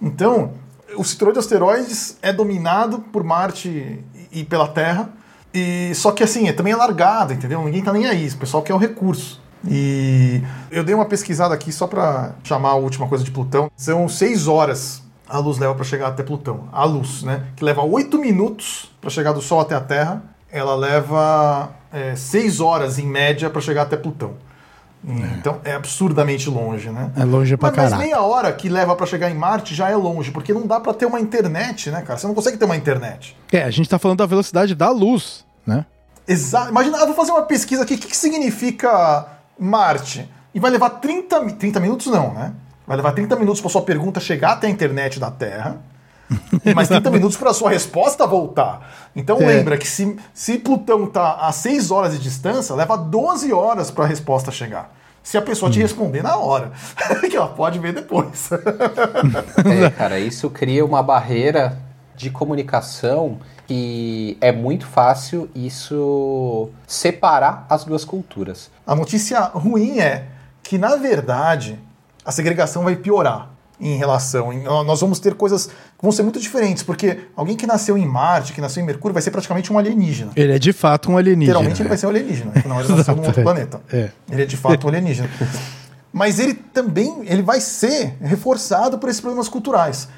[0.00, 0.52] Então,
[0.96, 5.10] o cinturão de asteroides é dominado por Marte e pela Terra
[5.52, 7.62] e só que assim, é também é largado, entendeu?
[7.62, 9.40] Ninguém tá nem aí, o pessoal quer o recurso.
[9.66, 13.70] E eu dei uma pesquisada aqui só para chamar a última coisa de Plutão.
[13.76, 16.68] São seis horas a luz leva para chegar até Plutão.
[16.72, 17.48] A luz, né?
[17.54, 20.22] Que leva oito minutos para chegar do Sol até a Terra.
[20.50, 24.34] Ela leva é, seis horas em média para chegar até Plutão.
[25.04, 27.10] Então é absurdamente longe, né?
[27.16, 27.96] É longe pra caralho.
[27.96, 30.80] Mas meia hora que leva para chegar em Marte já é longe, porque não dá
[30.80, 32.18] para ter uma internet, né, cara?
[32.18, 33.36] Você não consegue ter uma internet.
[33.52, 35.86] É, a gente tá falando da velocidade da luz, né?
[36.26, 36.70] Exato.
[36.70, 37.94] Imagina, eu vou fazer uma pesquisa aqui.
[37.94, 39.26] O que, que significa
[39.58, 40.28] Marte?
[40.54, 42.52] E vai levar 30, 30 minutos, não, né?
[42.86, 45.78] Vai levar 30 minutos para sua pergunta chegar até a internet da Terra.
[46.64, 49.10] E mais 30 minutos para sua resposta voltar.
[49.14, 49.46] Então é.
[49.46, 54.04] lembra que se, se Plutão está a 6 horas de distância, leva 12 horas para
[54.04, 54.94] a resposta chegar.
[55.22, 55.82] Se a pessoa te hum.
[55.82, 56.72] responder na hora,
[57.28, 58.50] que ela pode ver depois.
[59.84, 61.78] é, cara, isso cria uma barreira
[62.16, 68.70] de comunicação que é muito fácil isso separar as duas culturas.
[68.86, 70.26] A notícia ruim é
[70.62, 71.78] que, na verdade,
[72.24, 74.52] a segregação vai piorar em relação.
[74.84, 78.52] Nós vamos ter coisas que vão ser muito diferentes, porque alguém que nasceu em Marte,
[78.52, 80.32] que nasceu em Mercúrio, vai ser praticamente um alienígena.
[80.34, 81.52] Ele é de fato um alienígena.
[81.52, 83.80] Literalmente ele vai ser um alienígena, afinal ele nasceu num outro planeta.
[83.92, 84.10] É.
[84.30, 85.30] Ele é de fato um alienígena.
[86.12, 90.08] Mas ele também ele vai ser reforçado por esses problemas culturais.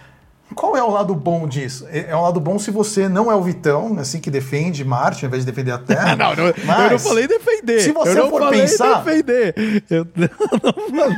[0.55, 1.87] Qual é o lado bom disso?
[1.91, 5.25] É, é um lado bom se você não é o Vitão, assim, que defende Marte
[5.25, 6.15] ao invés de defender a Terra.
[6.17, 7.81] não, não Mas, eu não falei defender.
[7.81, 9.03] Se você eu for pensar.
[9.03, 9.55] defender.
[9.89, 10.07] Eu,
[10.93, 11.09] não,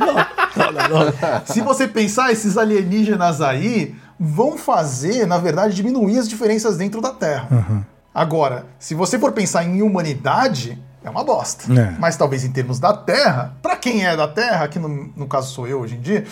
[0.71, 6.77] não, não, Se você pensar, esses alienígenas aí vão fazer, na verdade, diminuir as diferenças
[6.77, 7.47] dentro da Terra.
[7.51, 7.83] Uhum.
[8.13, 11.71] Agora, se você for pensar em humanidade, é uma bosta.
[11.73, 11.95] É.
[11.99, 15.53] Mas talvez em termos da Terra, para quem é da Terra, que no, no caso
[15.53, 16.23] sou eu hoje em dia,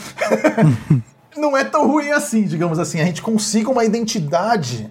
[1.37, 2.99] não é tão ruim assim, digamos assim.
[2.99, 4.89] A gente consiga uma identidade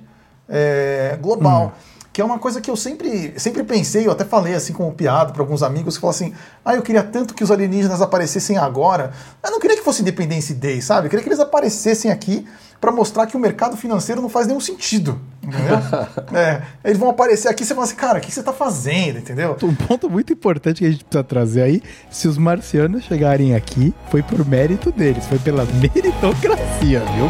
[0.49, 1.75] é, global.
[1.77, 1.90] Hum.
[2.13, 5.33] Que é uma coisa que eu sempre, sempre pensei, eu até falei assim como piada
[5.33, 9.13] para alguns amigos que falam assim: ah, eu queria tanto que os alienígenas aparecessem agora.
[9.43, 11.07] Eu não queria que fosse Independence Day, sabe?
[11.07, 12.47] Eu queria que eles aparecessem aqui
[12.81, 15.21] para mostrar que o mercado financeiro não faz nenhum sentido.
[15.43, 15.79] Entendeu?
[16.35, 19.19] é, eles vão aparecer aqui e você fala assim, cara, o que você está fazendo,
[19.19, 19.57] entendeu?
[19.63, 23.95] Um ponto muito importante que a gente precisa trazer aí, se os marcianos chegarem aqui,
[24.11, 27.29] foi por mérito deles, foi pela meritocracia, viu?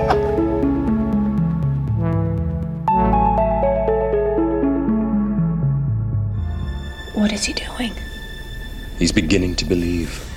[7.26, 7.92] What is he doing?
[9.00, 10.35] He's beginning to believe.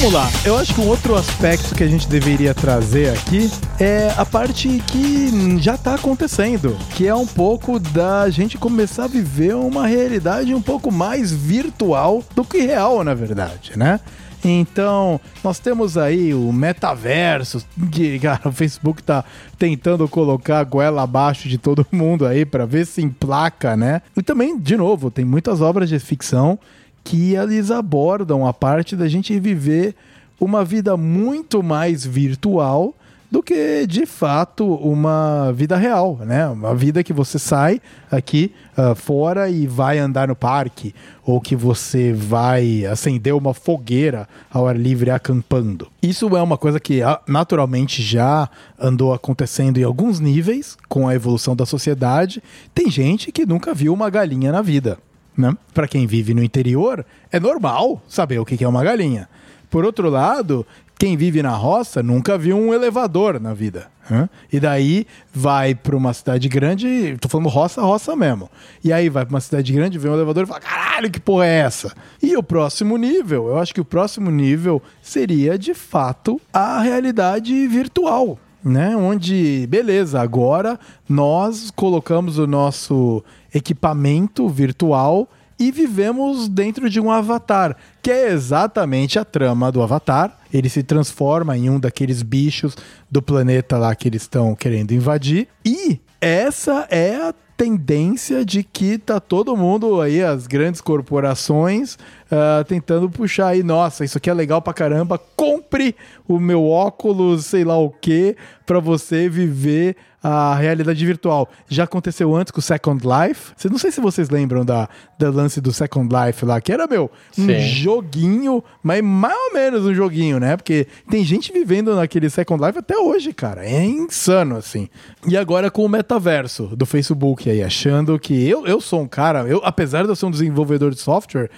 [0.00, 4.10] Vamos lá, eu acho que um outro aspecto que a gente deveria trazer aqui é
[4.16, 9.54] a parte que já está acontecendo, que é um pouco da gente começar a viver
[9.54, 14.00] uma realidade um pouco mais virtual do que real, na verdade, né?
[14.42, 19.22] Então, nós temos aí o metaverso, que cara, o Facebook tá
[19.58, 24.00] tentando colocar a goela abaixo de todo mundo aí para ver se emplaca, né?
[24.16, 26.58] E também, de novo, tem muitas obras de ficção
[27.04, 29.94] que eles abordam a parte da gente viver
[30.40, 32.94] uma vida muito mais virtual
[33.30, 36.48] do que de fato uma vida real, né?
[36.48, 40.92] Uma vida que você sai aqui uh, fora e vai andar no parque,
[41.24, 45.86] ou que você vai acender uma fogueira ao ar livre acampando.
[46.02, 51.14] Isso é uma coisa que uh, naturalmente já andou acontecendo em alguns níveis com a
[51.14, 52.42] evolução da sociedade.
[52.74, 54.98] Tem gente que nunca viu uma galinha na vida.
[55.40, 55.56] Né?
[55.72, 59.28] Para quem vive no interior, é normal saber o que é uma galinha.
[59.70, 60.66] Por outro lado,
[60.98, 63.86] quem vive na roça nunca viu um elevador na vida.
[64.10, 64.28] Hein?
[64.52, 68.50] E daí vai para uma cidade grande, tô falando roça, roça mesmo.
[68.84, 71.46] E aí vai para uma cidade grande, vê um elevador e fala: caralho, que porra
[71.46, 71.94] é essa?
[72.22, 77.66] E o próximo nível, eu acho que o próximo nível seria de fato a realidade
[77.66, 78.38] virtual.
[78.62, 78.94] Né?
[78.94, 80.78] Onde, beleza, agora
[81.08, 83.24] nós colocamos o nosso
[83.54, 85.28] equipamento virtual
[85.58, 90.38] e vivemos dentro de um avatar, que é exatamente a trama do avatar.
[90.50, 92.74] Ele se transforma em um daqueles bichos
[93.10, 95.48] do planeta lá que eles estão querendo invadir.
[95.62, 101.96] E essa é a tendência de que tá todo mundo aí, as grandes corporações,
[102.32, 105.94] uh, tentando puxar aí, nossa, isso aqui é legal pra caramba, compre
[106.26, 108.34] o meu óculos, sei lá o que,
[108.70, 111.50] para você viver a realidade virtual.
[111.68, 113.52] Já aconteceu antes com o Second Life.
[113.68, 117.10] Não sei se vocês lembram da, da lance do Second Life lá, que era, meu,
[117.36, 117.58] um Sim.
[117.58, 120.56] joguinho, mas mais ou menos um joguinho, né?
[120.56, 123.66] Porque tem gente vivendo naquele Second Life até hoje, cara.
[123.66, 124.88] É insano, assim.
[125.26, 129.48] E agora com o metaverso do Facebook aí, achando que eu, eu sou um cara,
[129.48, 131.50] eu, apesar de eu ser um desenvolvedor de software,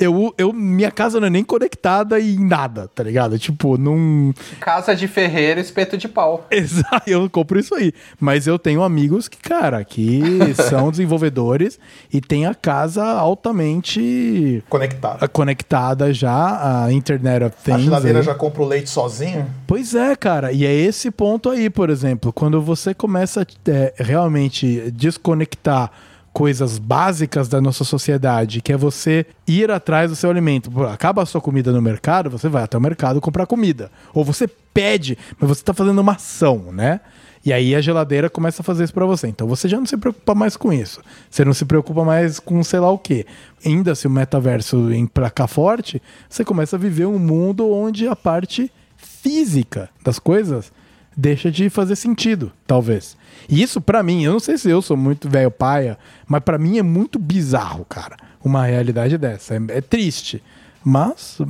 [0.00, 3.38] eu, eu, minha casa não é nem conectada em nada, tá ligado?
[3.38, 4.32] Tipo, num.
[4.58, 6.46] Casa de ferreiro, espeto de pau.
[6.50, 7.92] Exato, eu compro isso aí.
[8.18, 10.22] Mas eu tenho amigos que, cara, que
[10.68, 11.78] são desenvolvedores
[12.10, 14.64] e tem a casa altamente.
[14.70, 15.28] Conectada.
[15.28, 17.80] Conectada já, a Internet of Things.
[17.80, 18.24] A geladeira aí.
[18.24, 19.46] já compra o leite sozinho?
[19.66, 20.50] Pois é, cara.
[20.50, 25.90] E é esse ponto aí, por exemplo, quando você começa é, realmente desconectar
[26.32, 30.84] coisas básicas da nossa sociedade, que é você ir atrás do seu alimento.
[30.84, 33.90] Acaba a sua comida no mercado, você vai até o mercado comprar comida.
[34.14, 37.00] Ou você pede, mas você está fazendo uma ação, né?
[37.44, 39.26] E aí a geladeira começa a fazer isso para você.
[39.26, 41.00] Então você já não se preocupa mais com isso.
[41.30, 43.26] Você não se preocupa mais com sei lá o quê.
[43.64, 48.70] Ainda se o metaverso emplacar forte, você começa a viver um mundo onde a parte
[48.96, 50.70] física das coisas
[51.16, 53.16] deixa de fazer sentido, talvez.
[53.48, 56.58] E isso, para mim, eu não sei se eu sou muito velho paia, mas para
[56.58, 58.16] mim é muito bizarro, cara.
[58.42, 59.54] Uma realidade dessa.
[59.54, 60.42] É, é, triste.
[60.84, 61.40] Mas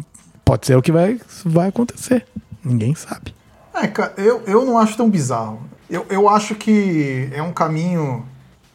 [0.44, 2.26] pode ser o que vai, vai acontecer.
[2.64, 3.34] Ninguém sabe.
[3.74, 5.60] É, cara, eu, eu não acho tão bizarro.
[5.88, 8.26] Eu, eu acho que é um caminho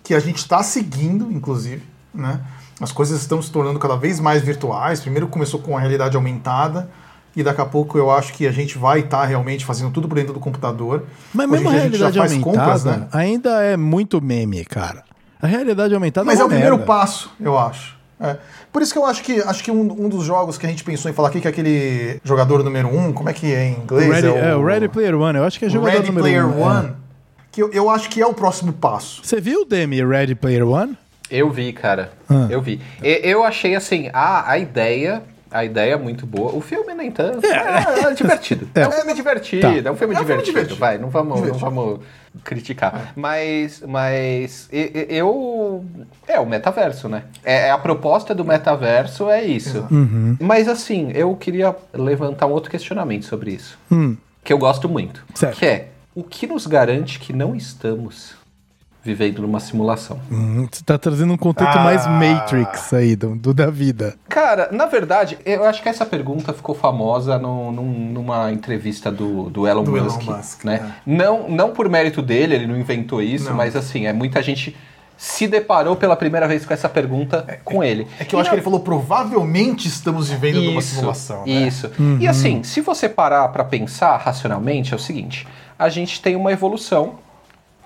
[0.03, 1.83] que a gente está seguindo, inclusive,
[2.13, 2.41] né?
[2.79, 4.99] As coisas estão se tornando cada vez mais virtuais.
[4.99, 6.89] Primeiro começou com a realidade aumentada
[7.35, 10.07] e daqui a pouco eu acho que a gente vai estar tá realmente fazendo tudo
[10.07, 11.03] por dentro do computador.
[11.33, 13.07] Mas mesmo a realidade a aumentada compras, né?
[13.11, 15.03] ainda é muito meme, cara.
[15.41, 17.95] A realidade aumentada Mas é, é o primeiro passo, eu acho.
[18.19, 18.37] É.
[18.71, 20.85] Por isso que eu acho que acho que um, um, dos jogos que a gente
[20.85, 23.73] pensou em falar aqui, que é aquele jogador número um, como é que é em
[23.73, 24.09] inglês?
[24.09, 26.23] Ready, é, o, é o Ready Player One, eu acho que é jogador Ready número
[26.23, 26.61] Player um.
[26.61, 26.91] One, é.
[27.51, 29.21] que eu, eu acho que é o próximo passo.
[29.21, 30.97] Você viu o Demi Ready Player One?
[31.29, 32.13] Eu vi, cara.
[32.29, 32.47] Ah.
[32.49, 32.79] Eu vi.
[33.01, 35.23] Eu achei assim, a, a ideia
[35.55, 36.53] a ideia é muito boa.
[36.53, 37.45] O filme nem tanto.
[37.45, 38.67] É, é, é divertido.
[38.75, 38.81] É.
[38.81, 38.87] é.
[38.87, 39.61] um filme divertido.
[39.61, 39.89] Tá.
[39.89, 40.45] É um filme é divertido.
[40.45, 40.75] divertido.
[40.75, 41.99] Vai, não vamos, não vamos
[42.43, 43.13] criticar.
[43.15, 45.85] Mas, mas eu.
[46.27, 47.23] É o metaverso, né?
[47.43, 49.87] É, é, a proposta do metaverso é isso.
[49.89, 50.35] Uhum.
[50.41, 53.77] Mas assim, eu queria levantar um outro questionamento sobre isso.
[53.89, 54.17] Hum.
[54.43, 55.23] Que eu gosto muito.
[55.33, 55.57] Certo.
[55.57, 58.35] Que é o que nos garante que não estamos
[59.05, 60.19] vivendo numa simulação.
[60.31, 61.83] Hum, você tá trazendo um conteúdo ah.
[61.83, 64.15] mais Matrix aí, do, do, da vida.
[64.27, 69.47] Cara, na verdade, eu acho que essa pergunta ficou famosa no, num, numa entrevista do,
[69.51, 70.75] do Elon do Musk, Elon Musk né?
[70.75, 71.01] É.
[71.05, 73.55] Não, não por mérito dele, ele não inventou isso, não.
[73.55, 74.75] mas assim, é muita gente
[75.15, 78.07] se deparou pela primeira vez com essa pergunta é, com ele.
[78.19, 78.55] É que eu e acho não...
[78.55, 81.45] que ele falou provavelmente estamos vivendo isso, numa simulação.
[81.45, 81.51] Né?
[81.67, 81.91] Isso.
[81.99, 82.17] Uhum.
[82.19, 85.47] E assim, se você parar para pensar racionalmente, é o seguinte:
[85.77, 87.23] a gente tem uma evolução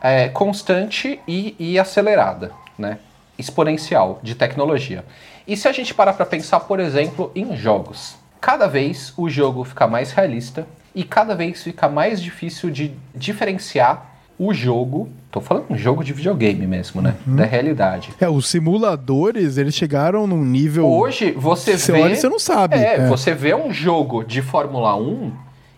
[0.01, 2.99] é, constante e, e acelerada, né?
[3.37, 5.05] exponencial de tecnologia.
[5.47, 9.63] E se a gente parar para pensar, por exemplo, em jogos, cada vez o jogo
[9.63, 15.65] fica mais realista e cada vez fica mais difícil de diferenciar o jogo, tô falando
[15.69, 17.15] um jogo de videogame mesmo, né?
[17.27, 17.35] Uhum.
[17.35, 18.13] Da realidade.
[18.19, 20.87] É, os simuladores, eles chegaram num nível.
[20.87, 22.01] Hoje você, você vê.
[22.01, 22.77] Olha, você não sabe.
[22.77, 25.31] É, é, você vê um jogo de Fórmula 1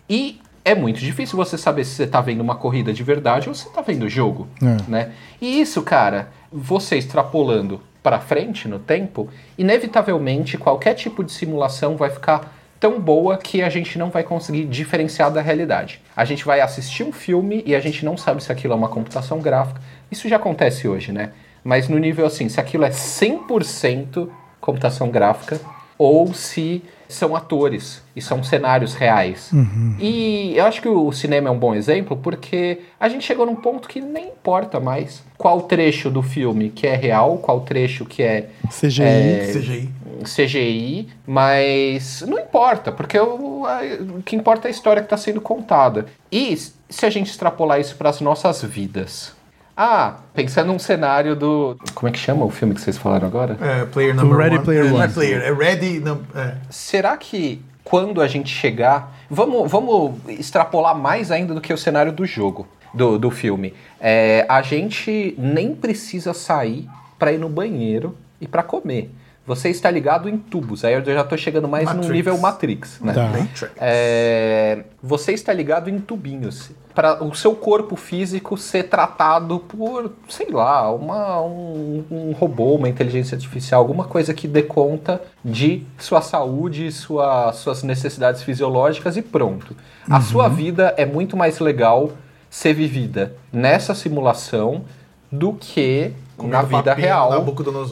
[0.08, 3.54] e é muito difícil você saber se você está vendo uma corrida de verdade ou
[3.54, 4.90] se está vendo o jogo, é.
[4.90, 5.12] né?
[5.40, 12.10] E isso, cara, você extrapolando para frente no tempo, inevitavelmente qualquer tipo de simulação vai
[12.10, 16.00] ficar tão boa que a gente não vai conseguir diferenciar da realidade.
[16.16, 18.88] A gente vai assistir um filme e a gente não sabe se aquilo é uma
[18.88, 19.80] computação gráfica.
[20.10, 21.30] Isso já acontece hoje, né?
[21.62, 24.28] Mas no nível assim, se aquilo é 100%
[24.60, 25.60] computação gráfica
[25.96, 26.82] ou se
[27.14, 29.50] são atores e são cenários reais.
[29.52, 29.96] Uhum.
[29.98, 33.56] E eu acho que o cinema é um bom exemplo porque a gente chegou num
[33.56, 38.22] ponto que nem importa mais qual trecho do filme que é real, qual trecho que
[38.22, 39.02] é CGI.
[39.02, 39.90] É, CGI.
[40.24, 43.80] CGI, mas não importa, porque o, a-
[44.18, 46.06] o que importa é a história que está sendo contada.
[46.30, 49.32] E se a gente extrapolar isso para as nossas vidas?
[49.76, 51.76] Ah, pensando num cenário do.
[51.94, 53.56] Como é que chama o filme que vocês falaram agora?
[53.60, 54.64] É, player number Ready one.
[54.64, 55.12] Player é, Não é One.
[55.12, 56.02] player, é ready.
[56.34, 56.54] É.
[56.70, 59.16] Será que quando a gente chegar.
[59.28, 63.74] Vamos, vamos extrapolar mais ainda do que o cenário do jogo, do, do filme.
[64.00, 69.10] É, a gente nem precisa sair para ir no banheiro e para comer.
[69.44, 70.84] Você está ligado em tubos.
[70.84, 72.06] Aí eu já estou chegando mais Matrix.
[72.06, 73.12] no nível Matrix, né?
[73.12, 73.24] Tá.
[73.24, 73.64] Matrix.
[73.76, 80.48] É, você está ligado em tubinhos para o seu corpo físico ser tratado por, sei
[80.50, 86.20] lá, uma, um, um robô, uma inteligência artificial, alguma coisa que dê conta de sua
[86.20, 89.74] saúde, sua, suas necessidades fisiológicas e pronto.
[90.08, 92.12] A sua vida é muito mais legal
[92.50, 94.84] ser vivida nessa simulação
[95.30, 96.12] do que
[96.48, 97.44] na vida real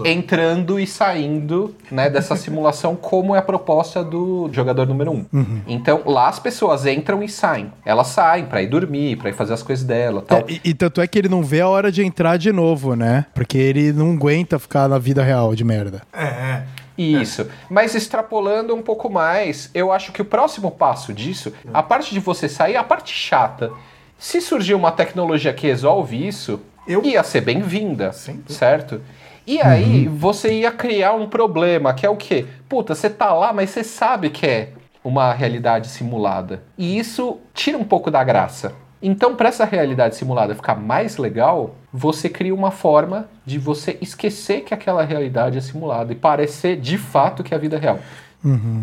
[0.05, 5.27] entrando e saindo né, dessa simulação, como é a proposta do jogador número um.
[5.67, 7.73] Então, lá as pessoas entram e saem.
[7.85, 10.39] Elas saem pra ir dormir, pra ir fazer as coisas dela tal.
[10.39, 12.95] É, e, e tanto é que ele não vê a hora de entrar de novo,
[12.95, 13.27] né?
[13.35, 16.03] Porque ele não aguenta ficar na vida real de merda.
[16.13, 16.63] É, é.
[16.97, 17.49] Isso.
[17.71, 22.21] Mas extrapolando um pouco mais, eu acho que o próximo passo disso, a parte de
[22.21, 23.71] você sair, a parte chata.
[24.19, 28.13] Se surgir uma tecnologia que resolve isso, Eu- ia ser bem-vinda,
[28.49, 29.01] certo?
[29.47, 32.47] E aí você ia criar um problema, que é o quê?
[32.69, 34.69] Puta, você tá lá, mas você sabe que é
[35.03, 36.63] uma realidade simulada.
[36.77, 38.73] E isso tira um pouco da graça.
[39.03, 44.61] Então, para essa realidade simulada ficar mais legal, você cria uma forma de você esquecer
[44.61, 47.99] que aquela realidade é simulada e parecer de fato que é a vida é real.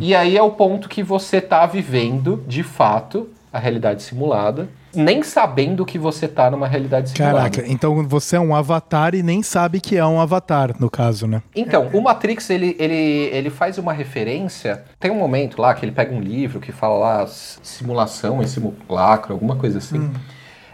[0.02, 4.68] E aí é o ponto que você tá vivendo, de fato, a realidade simulada,
[4.98, 7.38] nem sabendo que você tá numa realidade simulada.
[7.38, 11.28] Caraca, então você é um avatar e nem sabe que é um avatar, no caso,
[11.28, 11.42] né?
[11.56, 14.84] Então, o Matrix, ele, ele, ele faz uma referência.
[15.00, 19.34] Tem um momento lá que ele pega um livro que fala lá simulação e simulacro,
[19.34, 20.12] alguma coisa assim.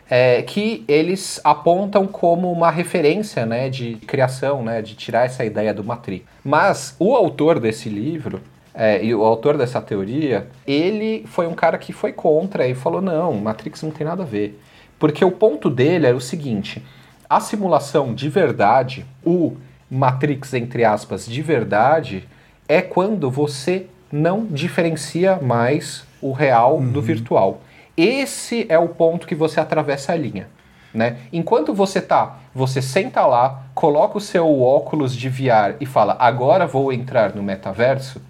[0.10, 5.74] é, que eles apontam como uma referência né, de criação, né, de tirar essa ideia
[5.74, 6.26] do Matrix.
[6.44, 8.42] Mas o autor desse livro,
[8.74, 13.02] é, e o autor dessa teoria, ele foi um cara que foi contra e falou:
[13.02, 14.60] não, Matrix não tem nada a ver.
[14.98, 16.84] Porque o ponto dele era o seguinte:
[17.30, 19.56] a simulação de verdade, o
[19.90, 22.28] Matrix, entre aspas, de verdade,
[22.68, 27.62] é quando você não diferencia mais o real do virtual.
[27.96, 30.48] Esse é o ponto que você atravessa a linha.
[30.94, 31.18] Né?
[31.32, 36.68] Enquanto você tá, você senta lá, coloca o seu óculos de VR e fala, agora
[36.68, 38.22] vou entrar no metaverso,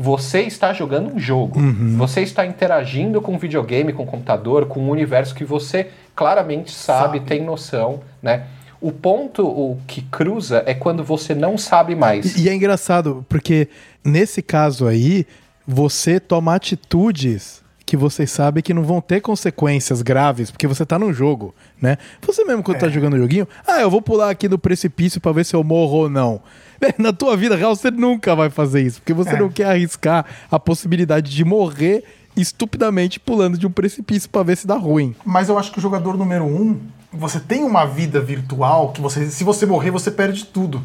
[0.00, 1.60] você está jogando um jogo.
[1.98, 6.72] Você está interagindo com o videogame, com o computador, com o universo que você claramente
[6.72, 7.28] sabe, Sabe.
[7.28, 8.46] tem noção, né?
[8.80, 12.34] O ponto o que cruza é quando você não sabe mais.
[12.38, 13.68] E, e é engraçado, porque
[14.02, 15.26] nesse caso aí,
[15.66, 20.96] você toma atitudes que você sabe que não vão ter consequências graves, porque você tá
[20.96, 21.98] num jogo, né?
[22.24, 25.32] Você mesmo quando tá jogando o joguinho, ah, eu vou pular aqui no precipício pra
[25.32, 26.40] ver se eu morro ou não.
[26.80, 29.38] É, Na tua vida real, você nunca vai fazer isso, porque você É.
[29.40, 32.04] não quer arriscar a possibilidade de morrer
[32.36, 35.14] estupidamente pulando de um precipício pra ver se dá ruim.
[35.24, 36.78] Mas eu acho que o jogador número um,
[37.12, 40.80] você tem uma vida virtual que você, se você morrer, você perde tudo.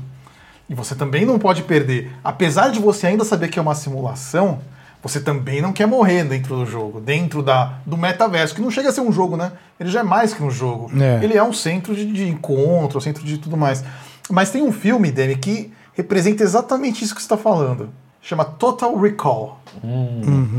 [0.68, 2.12] E você também não pode perder.
[2.24, 4.60] Apesar de você ainda saber que é uma simulação,
[5.06, 8.90] você também não quer morrer dentro do jogo, dentro da, do metaverso, que não chega
[8.90, 9.52] a ser um jogo, né?
[9.80, 10.90] Ele já é mais que um jogo.
[11.00, 11.24] É.
[11.24, 13.84] Ele é um centro de, de encontro, um centro de tudo mais.
[14.32, 17.90] Mas tem um filme, Dani, que representa exatamente isso que você está falando.
[18.20, 19.60] Chama Total Recall.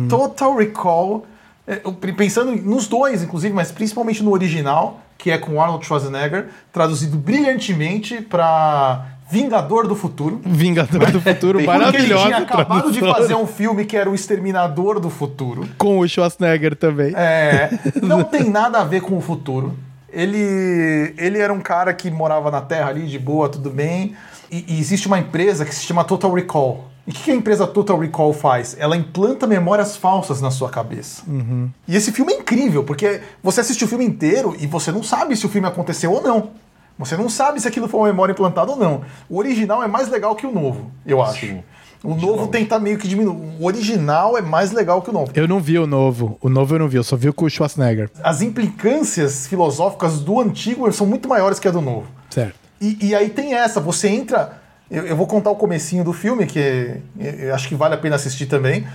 [0.09, 1.27] Total Recall,
[1.67, 1.81] é,
[2.17, 8.23] pensando nos dois, inclusive, mas principalmente no original, que é com Arnold Schwarzenegger, traduzido brilhantemente
[8.23, 10.41] para Vingador do Futuro.
[10.45, 13.23] Vingador do Futuro, Porque ele tinha acabado de tradução.
[13.23, 15.67] fazer um filme que era o Exterminador do Futuro.
[15.79, 17.13] Com o Schwarzenegger também.
[17.17, 17.71] É,
[18.03, 19.77] não tem nada a ver com o futuro.
[20.13, 24.15] Ele, ele era um cara que morava na Terra ali, de boa, tudo bem.
[24.51, 26.89] E, e existe uma empresa que se chama Total Recall.
[27.07, 28.77] E o que que a empresa Total Recall faz?
[28.79, 31.23] Ela implanta memórias falsas na sua cabeça.
[31.87, 35.37] E esse filme é incrível, porque você assiste o filme inteiro e você não sabe
[35.37, 36.51] se o filme aconteceu ou não.
[36.99, 39.03] Você não sabe se aquilo foi uma memória implantada ou não.
[39.29, 41.47] O original é mais legal que o novo, eu acho.
[41.47, 41.63] Sim.
[42.05, 43.37] O novo tenta meio que diminuir.
[43.59, 45.33] O original é mais legal que o novo.
[45.35, 46.39] Eu não vi o novo.
[46.41, 48.11] O novo eu não vi, eu só vi o com o Schwarzenegger.
[48.23, 52.07] As implicâncias filosóficas do antigo são muito maiores que a do novo.
[52.31, 52.55] Certo.
[52.81, 54.61] E, e aí tem essa, você entra.
[54.91, 57.01] Eu, eu vou contar o comecinho do filme, que é-
[57.49, 58.87] eu acho que vale a pena assistir também.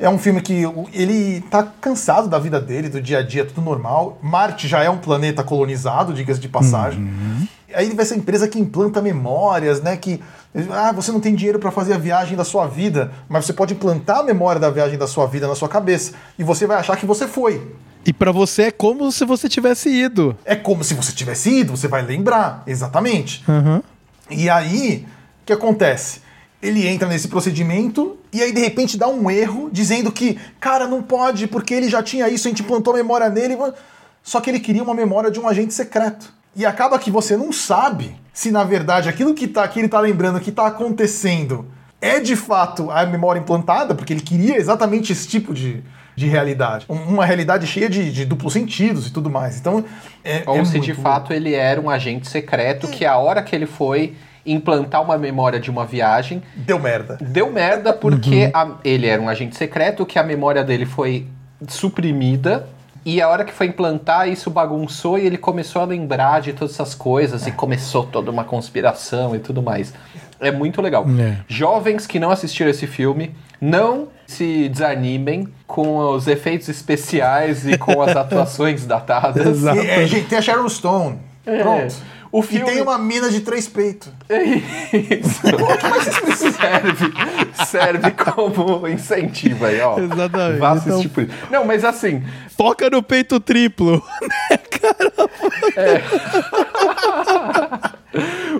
[0.00, 0.62] É um filme que
[0.94, 4.18] ele tá cansado da vida dele, do dia a dia, tudo normal.
[4.22, 7.06] Marte já é um planeta colonizado, diga-se de passagem.
[7.74, 9.98] Aí ele vai ser a empresa que implanta memórias, né?
[9.98, 10.22] Que
[10.70, 13.74] ah, você não tem dinheiro para fazer a viagem da sua vida, mas você pode
[13.74, 16.96] implantar a memória da viagem da sua vida na sua cabeça e você vai achar
[16.96, 17.60] que você foi.
[18.04, 20.34] E pra você é como se você tivesse ido.
[20.46, 23.44] É como se você tivesse ido, você vai lembrar, exatamente.
[24.30, 25.06] E aí,
[25.42, 26.22] o que acontece?
[26.62, 31.02] Ele entra nesse procedimento e aí de repente dá um erro, dizendo que, cara, não
[31.02, 33.56] pode, porque ele já tinha isso, a gente plantou memória nele.
[34.22, 36.32] Só que ele queria uma memória de um agente secreto.
[36.54, 39.98] E acaba que você não sabe se na verdade aquilo que, tá, que ele tá
[40.00, 41.66] lembrando que tá acontecendo
[42.00, 45.82] é de fato a memória implantada, porque ele queria exatamente esse tipo de,
[46.16, 46.86] de realidade.
[46.88, 49.58] Um- Uma realidade cheia de, de duplos sentidos e tudo mais.
[49.58, 49.84] Então,
[50.24, 53.42] é, Ou é se muito de fato ele era um agente secreto que a hora
[53.42, 54.14] que ele foi
[54.44, 57.18] implantar uma memória de uma viagem, Deu merda.
[57.20, 61.26] deu merda porque a- ele era um agente secreto, que a memória dele foi
[61.68, 62.66] suprimida.
[63.04, 66.74] E a hora que foi implantar, isso bagunçou e ele começou a lembrar de todas
[66.74, 69.94] essas coisas e começou toda uma conspiração e tudo mais.
[70.38, 71.06] É muito legal.
[71.18, 71.36] É.
[71.48, 78.02] Jovens que não assistiram esse filme, não se desanimem com os efeitos especiais e com
[78.02, 79.46] as atuações datadas.
[79.46, 79.78] Exato.
[79.80, 81.18] E, é, gente, tem a Sharon Stone.
[81.46, 81.58] É.
[81.58, 81.94] Pronto.
[82.32, 84.08] O E filme- tem uma mina de três peitos.
[84.30, 85.40] É isso.
[86.36, 87.12] serve,
[87.66, 89.98] serve como incentivo aí, ó.
[89.98, 90.58] Exatamente.
[90.60, 91.32] Vá assistir Então- por isso.
[91.50, 92.22] Não, mas assim,
[92.56, 94.00] Foca no peito triplo.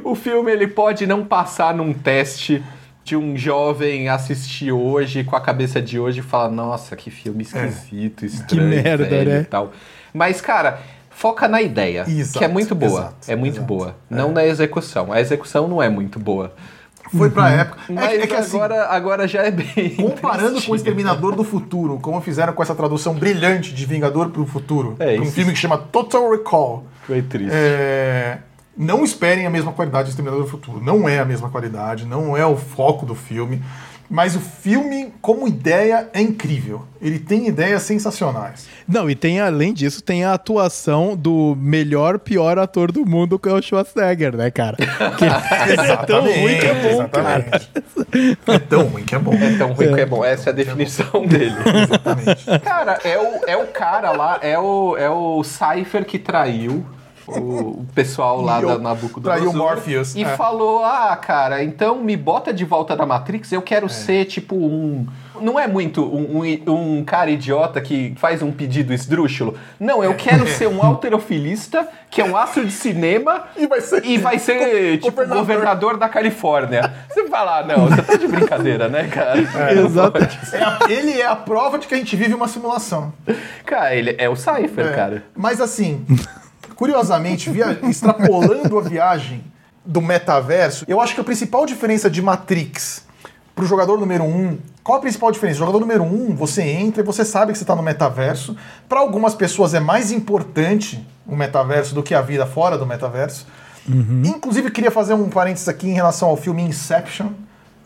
[0.05, 2.63] o filme ele pode não passar num teste
[3.05, 7.43] de um jovem assistir hoje com a cabeça de hoje e falar, nossa, que filme
[7.43, 9.41] esquisito, estranho, merda, velho né?
[9.41, 9.73] e tal.
[10.13, 10.81] Mas, cara,
[11.21, 13.01] foca na ideia, Exato, que é muito boa.
[13.01, 13.67] exato, é muito exato.
[13.67, 13.95] boa.
[14.09, 15.13] Não na execução.
[15.13, 16.55] A execução não é muito boa.
[17.15, 17.81] Foi pra época.
[17.89, 19.97] É, Mas que- é que assim, agora, agora já é bem.
[20.01, 20.77] comparando com o.
[20.77, 25.27] Exterminador do Futuro, como fizeram com essa tradução brilhante de Vingador pro Futuro, É, um
[25.27, 26.85] filme que chama Total Recall.
[27.07, 27.51] Foi triste.
[27.53, 28.39] É,
[28.77, 30.81] não esperem a mesma qualidade do Exterminador do Futuro.
[30.83, 33.61] Não é a mesma qualidade, não é o foco do filme.
[34.11, 36.85] Mas o filme, como ideia, é incrível.
[37.01, 38.67] Ele tem ideias sensacionais.
[38.87, 43.49] Não, e tem, além disso, tem a atuação do melhor, pior ator do mundo, que
[43.49, 44.77] é o Schwarzenegger, né, cara?
[45.17, 45.25] Que
[45.93, 47.47] é tão ruim que é bom, cara.
[47.47, 47.71] exatamente.
[48.49, 49.35] É tão ruim que é bom.
[49.35, 50.25] É tão ruim que é bom.
[50.25, 51.55] Essa é a definição dele.
[51.85, 52.45] Exatamente.
[52.65, 56.85] Cara, é o, é o cara lá, é o, é o Cypher que traiu
[57.39, 59.23] o, o pessoal lá da Nabucodonosor.
[59.23, 60.37] traiu o Morpheus, E é.
[60.37, 63.63] falou, ah, cara, então me bota de volta da Matrix, eu É.
[63.63, 65.07] quero ser tipo um...
[65.41, 69.55] Não é muito um, um, um cara idiota que faz um pedido esdrúxulo.
[69.79, 74.05] Não, eu quero ser um alterofilista, que é um astro de cinema E vai ser-
[74.05, 75.39] e vai ser tipo governador.
[75.39, 76.93] governador da Califórnia.
[77.09, 79.41] Você fala, ah, não, você tá de brincadeira, né, cara?
[79.73, 80.13] Exato.
[80.13, 80.39] pode.
[80.53, 83.11] É a- ele é a prova de que a gente vive uma simulação.
[83.65, 84.93] Cara, ele é o Cypher, É.
[84.93, 85.25] cara.
[85.35, 86.05] Mas assim,
[86.81, 89.45] curiosamente, via- extrapolando a viagem
[89.85, 93.05] do metaverso, eu acho que a principal diferença de Matrix
[93.55, 95.57] pro jogador número 1, um, qual a principal diferença?
[95.57, 98.57] O jogador número 1, um, você entra e você sabe que você está no metaverso.
[98.89, 103.47] Para algumas pessoas é mais importante o metaverso do que a vida fora do metaverso.
[103.87, 107.29] Inclusive, queria fazer um parênteses aqui em relação ao filme Inception.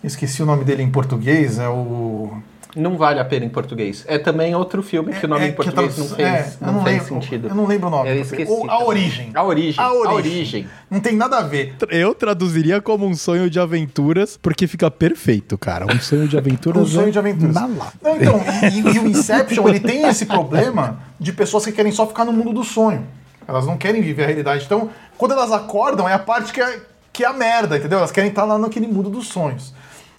[0.05, 2.31] Esqueci o nome dele em português, é o.
[2.77, 4.05] Não vale a pena em português.
[4.09, 6.73] É também outro filme que o nome É, em português tá- não fez, é, eu
[6.73, 7.49] não fez lembro- sentido.
[7.49, 8.11] Eu não lembro o nome.
[8.11, 8.51] Eu esqueci.
[8.51, 8.85] Ou A.
[8.85, 9.31] Origem.
[9.35, 9.85] A origem.
[9.85, 10.11] A origem.
[10.11, 10.69] A origem.
[10.91, 11.75] Não tem nada a ver.
[11.89, 15.87] Eu traduziria como um sonho de aventuras, porque fica perfeito, cara.
[15.87, 16.83] Um sonho de aventuras.
[16.83, 17.55] Um sonho é de aventuras.
[17.55, 17.93] Na lá.
[18.03, 18.41] Não, então,
[18.73, 22.33] e, e o Inception, ele tem esse problema de pessoas que querem só ficar no
[22.33, 23.07] mundo do sonho.
[23.47, 24.65] Elas não querem viver a realidade.
[24.65, 26.81] Então, quando elas acordam, é a parte que é,
[27.13, 27.99] que é a merda, entendeu?
[27.99, 29.73] Elas querem estar lá naquele mundo dos sonhos.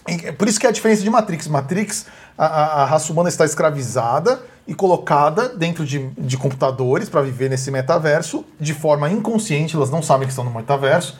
[0.08, 1.48] E é Por isso que é a diferença de Matrix.
[1.48, 2.06] Matrix,
[2.36, 7.70] a, a- raça humana está escravizada e colocada dentro de, de computadores para viver nesse
[7.70, 11.18] metaverso de forma inconsciente, elas não sabem que estão no metaverso.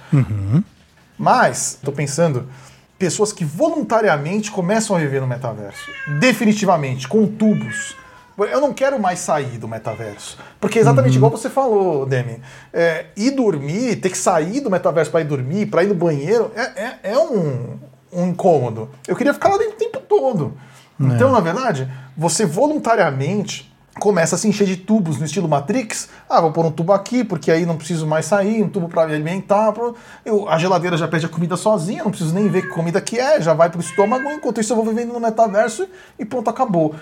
[1.18, 2.48] Mas, tô pensando,
[2.98, 5.80] pessoas que voluntariamente começam a viver no metaverso.
[6.18, 7.94] Definitivamente, com tubos.
[8.38, 10.36] Eu não quero mais sair do metaverso.
[10.60, 12.42] Porque é exatamente igual você falou, Demi.
[12.70, 16.50] É, ir dormir, ter que sair do metaverso para ir dormir, para ir no banheiro,
[16.54, 17.78] é, é, é um,
[18.12, 18.90] um incômodo.
[19.08, 20.52] Eu queria ficar lá dentro o tempo todo.
[20.98, 26.08] Então, na verdade, você voluntariamente começa a se encher de tubos no estilo Matrix.
[26.28, 29.06] Ah, vou pôr um tubo aqui, porque aí não preciso mais sair, um tubo para
[29.06, 29.72] me alimentar.
[30.24, 33.18] Eu, a geladeira já pede a comida sozinha, não preciso nem ver que comida que
[33.18, 35.88] é, já vai pro estômago, enquanto isso eu vou vivendo no metaverso
[36.18, 36.94] e pronto, acabou.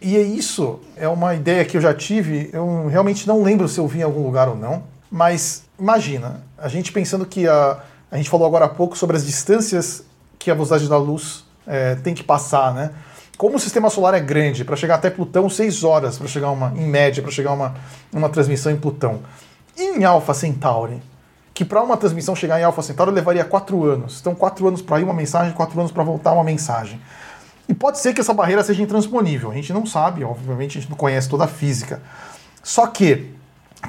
[0.00, 3.78] E é isso, é uma ideia que eu já tive, eu realmente não lembro se
[3.78, 7.78] eu vi em algum lugar ou não, mas imagina, a gente pensando que a,
[8.10, 10.04] a gente falou agora há pouco sobre as distâncias
[10.38, 12.90] que a velocidade da luz é, tem que passar, né?
[13.36, 16.72] Como o sistema solar é grande, para chegar até Plutão, seis horas para chegar uma,
[16.74, 17.74] em média, para chegar uma,
[18.12, 19.20] uma transmissão em Plutão.
[19.76, 21.02] E em Alpha Centauri,
[21.52, 24.20] que para uma transmissão chegar em Alpha Centauri levaria quatro anos.
[24.20, 26.98] Então, quatro anos para ir uma mensagem, quatro anos para voltar uma mensagem.
[27.68, 29.50] E pode ser que essa barreira seja intransponível.
[29.50, 32.00] A gente não sabe, obviamente, a gente não conhece toda a física.
[32.62, 33.34] Só que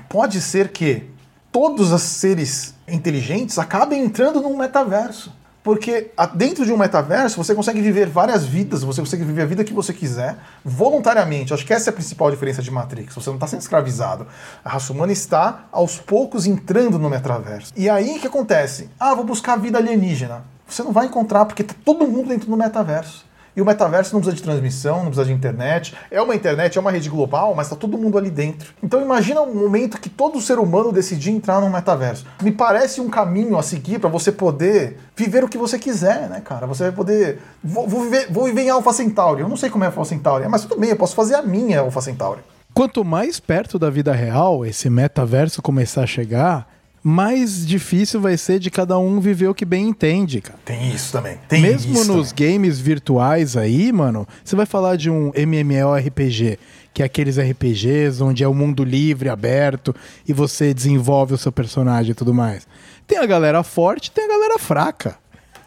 [0.10, 1.10] pode ser que
[1.52, 5.32] todos os seres inteligentes acabem entrando num metaverso.
[5.68, 9.66] Porque dentro de um metaverso você consegue viver várias vidas, você consegue viver a vida
[9.66, 11.54] que você quiser, voluntariamente.
[11.54, 13.14] Acho que essa é a principal diferença de Matrix.
[13.14, 14.26] Você não está sendo escravizado.
[14.64, 17.74] A raça humana está, aos poucos, entrando no metaverso.
[17.76, 18.90] E aí o que acontece?
[18.98, 20.46] Ah, vou buscar vida alienígena.
[20.66, 23.27] Você não vai encontrar porque está todo mundo dentro do metaverso.
[23.58, 25.96] E o metaverso não precisa de transmissão, não precisa de internet.
[26.12, 28.72] É uma internet, é uma rede global, mas está todo mundo ali dentro.
[28.84, 32.24] Então imagina um momento que todo ser humano decidir entrar no metaverso.
[32.40, 36.40] Me parece um caminho a seguir para você poder viver o que você quiser, né,
[36.40, 36.68] cara?
[36.68, 37.40] Você vai poder.
[37.64, 39.42] Vou, vou, viver, vou viver em Alpha Centauri.
[39.42, 41.80] Eu não sei como é Alpha Centauri, mas tudo bem, eu posso fazer a minha
[41.80, 42.42] Alpha Centauri.
[42.76, 46.68] Quanto mais perto da vida real esse metaverso começar a chegar,
[47.08, 50.60] mais difícil vai ser de cada um viver o que bem entende, cara.
[50.66, 51.40] Tem isso também.
[51.48, 52.52] Tem Mesmo isso nos também.
[52.52, 56.60] games virtuais aí, mano, você vai falar de um MMORPG,
[56.94, 59.96] que é aqueles RPGs onde é o um mundo livre, aberto,
[60.28, 62.68] e você desenvolve o seu personagem e tudo mais.
[63.08, 65.18] Tem a galera forte, tem a galera fraca,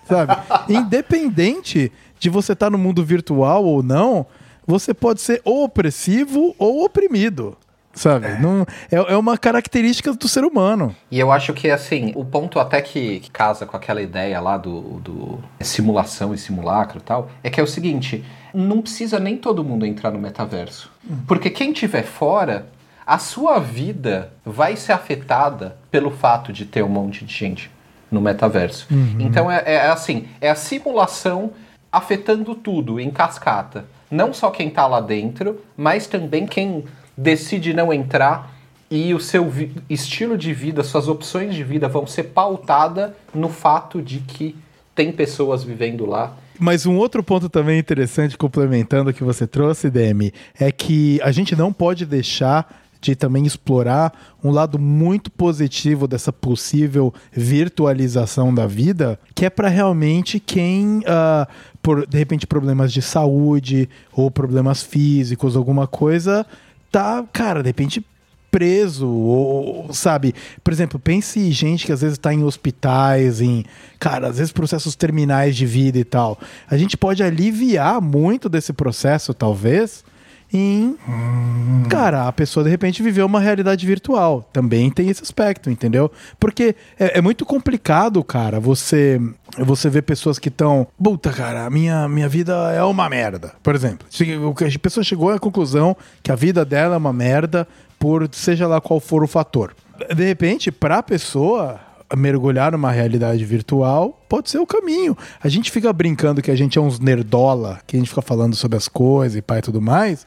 [0.06, 0.36] sabe?
[0.68, 4.26] Independente de você estar tá no mundo virtual ou não,
[4.66, 7.56] você pode ser ou opressivo ou oprimido
[7.92, 8.26] sabe?
[8.26, 8.38] É.
[8.38, 10.94] Não, é, é uma característica do ser humano.
[11.10, 14.56] E eu acho que, assim, o ponto até que, que casa com aquela ideia lá
[14.56, 18.24] do, do simulação e simulacro e tal, é que é o seguinte,
[18.54, 20.90] não precisa nem todo mundo entrar no metaverso.
[21.08, 21.18] Hum.
[21.26, 22.66] Porque quem tiver fora,
[23.06, 27.70] a sua vida vai ser afetada pelo fato de ter um monte de gente
[28.10, 28.86] no metaverso.
[28.90, 29.16] Uhum.
[29.20, 31.52] Então é, é assim, é a simulação
[31.90, 33.84] afetando tudo em cascata.
[34.10, 36.84] Não só quem está lá dentro, mas também quem
[37.20, 38.54] decide não entrar
[38.90, 39.52] e o seu
[39.88, 44.56] estilo de vida, suas opções de vida vão ser pautadas no fato de que
[44.94, 46.36] tem pessoas vivendo lá.
[46.58, 51.30] Mas um outro ponto também interessante, complementando o que você trouxe, Demi, é que a
[51.30, 54.12] gente não pode deixar de também explorar
[54.44, 61.46] um lado muito positivo dessa possível virtualização da vida, que é para realmente quem, uh,
[61.80, 66.44] por de repente, problemas de saúde ou problemas físicos, alguma coisa,
[66.90, 68.04] tá, cara, de repente
[68.50, 70.34] preso, ou, sabe?
[70.64, 73.64] Por exemplo, pense gente que às vezes está em hospitais, em,
[73.98, 76.38] cara, às vezes processos terminais de vida e tal.
[76.68, 80.04] A gente pode aliviar muito desse processo, talvez,
[80.52, 80.96] em.
[81.08, 81.84] Hum.
[81.88, 84.48] Cara, a pessoa de repente viveu uma realidade virtual.
[84.52, 86.10] Também tem esse aspecto, entendeu?
[86.38, 89.20] Porque é, é muito complicado, cara, você.
[89.58, 90.86] Você vê pessoas que estão.
[91.02, 93.52] Puta, cara, a minha, minha vida é uma merda.
[93.62, 97.66] Por exemplo, a pessoa chegou à conclusão que a vida dela é uma merda
[97.98, 99.74] por seja lá qual for o fator.
[100.14, 101.78] De repente, para a pessoa,
[102.16, 105.16] mergulhar numa realidade virtual pode ser o caminho.
[105.42, 108.54] A gente fica brincando que a gente é uns nerdola, que a gente fica falando
[108.56, 110.26] sobre as coisas e pai e tudo mais,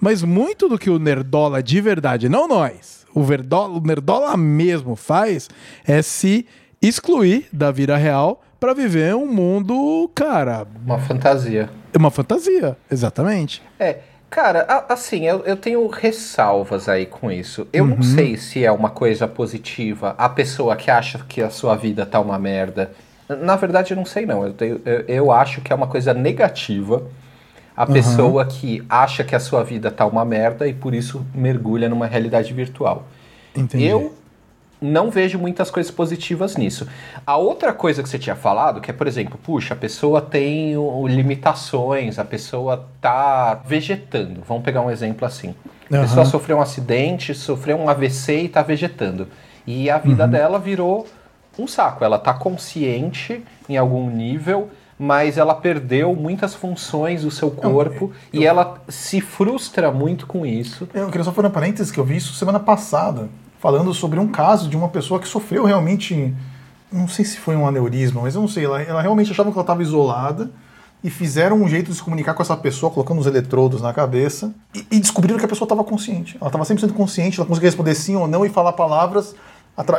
[0.00, 4.96] mas muito do que o nerdola de verdade, não nós, o, verdola, o nerdola mesmo
[4.96, 5.48] faz
[5.86, 6.46] é se
[6.80, 10.66] excluir da vida real para viver um mundo, cara.
[10.84, 11.68] Uma fantasia.
[11.96, 13.60] Uma fantasia, exatamente.
[13.78, 13.98] É.
[14.32, 17.68] Cara, assim, eu, eu tenho ressalvas aí com isso.
[17.70, 17.96] Eu uhum.
[17.96, 22.06] não sei se é uma coisa positiva a pessoa que acha que a sua vida
[22.06, 22.92] tá uma merda.
[23.28, 24.46] Na verdade, eu não sei não.
[24.46, 27.02] Eu, tenho, eu, eu acho que é uma coisa negativa
[27.76, 27.92] a uhum.
[27.92, 32.06] pessoa que acha que a sua vida tá uma merda e por isso mergulha numa
[32.06, 33.04] realidade virtual.
[33.54, 33.84] Entendi.
[33.84, 34.14] Eu
[34.82, 36.88] não vejo muitas coisas positivas nisso.
[37.24, 40.74] A outra coisa que você tinha falado, que é, por exemplo, puxa, a pessoa tem
[41.06, 44.42] limitações, a pessoa tá vegetando.
[44.46, 45.54] Vamos pegar um exemplo assim.
[45.90, 46.02] A uhum.
[46.02, 49.28] pessoa sofreu um acidente, sofreu um AVC e tá vegetando.
[49.66, 50.30] E a vida uhum.
[50.30, 51.06] dela virou
[51.56, 52.04] um saco.
[52.04, 58.40] Ela tá consciente em algum nível, mas ela perdeu muitas funções do seu corpo eu,
[58.40, 60.88] eu, e ela se frustra muito com isso.
[60.92, 63.28] Eu queria só fazer um parênteses que eu vi isso semana passada
[63.62, 66.34] falando sobre um caso de uma pessoa que sofreu realmente,
[66.90, 69.56] não sei se foi um aneurisma, mas eu não sei, ela, ela realmente achava que
[69.56, 70.50] ela estava isolada
[71.02, 74.52] e fizeram um jeito de se comunicar com essa pessoa, colocando os eletrodos na cabeça,
[74.74, 76.36] e, e descobriram que a pessoa estava consciente.
[76.40, 79.32] Ela estava 100% consciente, ela conseguia responder sim ou não e falar palavras.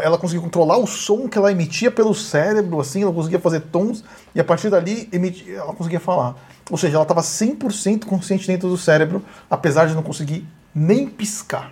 [0.03, 4.03] Ela conseguia controlar o som que ela emitia pelo cérebro, assim, ela conseguia fazer tons,
[4.35, 6.35] e a partir dali emiti- ela conseguia falar.
[6.69, 10.45] Ou seja, ela estava 100% consciente dentro do cérebro, apesar de não conseguir
[10.75, 11.71] nem piscar.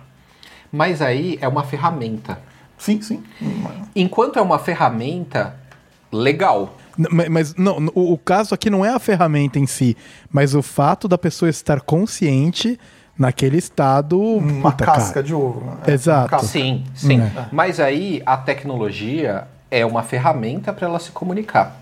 [0.72, 2.38] Mas aí é uma ferramenta.
[2.78, 3.22] Sim, sim.
[3.94, 5.54] Enquanto é uma ferramenta,
[6.10, 6.76] legal.
[7.30, 9.96] Mas não, o, o caso aqui não é a ferramenta em si,
[10.30, 12.78] mas o fato da pessoa estar consciente
[13.16, 14.20] naquele estado.
[14.20, 15.26] Uma puta, casca cara.
[15.26, 15.64] de ovo.
[15.64, 15.94] né?
[15.94, 16.22] Exato.
[16.22, 16.48] Uma casca.
[16.48, 17.20] Sim, sim.
[17.20, 17.46] É.
[17.52, 21.76] Mas aí a tecnologia é uma ferramenta para ela se comunicar.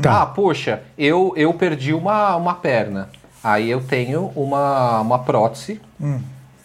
[0.00, 0.22] Tá.
[0.22, 3.08] Ah, poxa, eu, eu perdi uma, uma perna.
[3.42, 5.80] Aí eu tenho uma, uma prótese.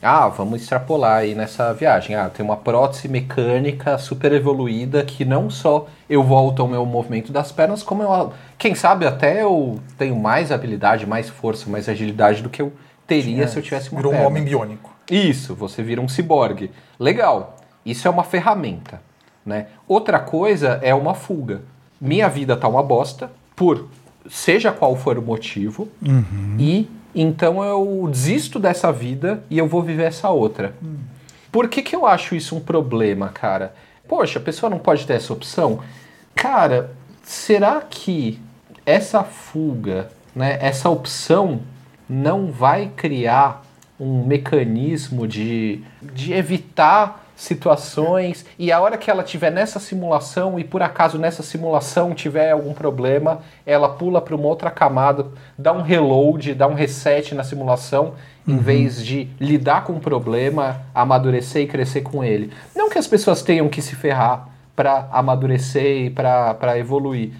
[0.01, 2.15] Ah, vamos extrapolar aí nessa viagem.
[2.15, 7.31] Ah, tem uma prótese mecânica super evoluída que não só eu volto ao meu movimento
[7.31, 12.41] das pernas, como eu, quem sabe até eu tenho mais habilidade, mais força, mais agilidade
[12.41, 12.73] do que eu
[13.05, 14.27] teria se eu tivesse uma Virou um perna.
[14.27, 14.91] homem biônico.
[15.09, 16.71] Isso, você vira um ciborgue.
[16.99, 17.57] Legal.
[17.85, 19.01] Isso é uma ferramenta,
[19.45, 19.67] né?
[19.87, 21.61] Outra coisa é uma fuga.
[21.99, 23.87] Minha vida tá uma bosta por
[24.29, 25.87] seja qual for o motivo
[26.59, 30.73] e então eu desisto dessa vida e eu vou viver essa outra.
[31.51, 33.73] Por que, que eu acho isso um problema, cara?
[34.07, 35.79] Poxa, a pessoa não pode ter essa opção?
[36.33, 36.91] Cara,
[37.23, 38.39] será que
[38.85, 41.61] essa fuga, né, essa opção
[42.09, 43.63] não vai criar
[43.99, 50.63] um mecanismo de, de evitar situações e a hora que ela tiver nessa simulação e
[50.63, 55.25] por acaso nessa simulação tiver algum problema, ela pula para uma outra camada,
[55.57, 58.13] dá um reload, dá um reset na simulação,
[58.47, 62.53] em vez de lidar com o problema, amadurecer e crescer com ele.
[62.75, 67.31] Não que as pessoas tenham que se ferrar para amadurecer e para evoluir,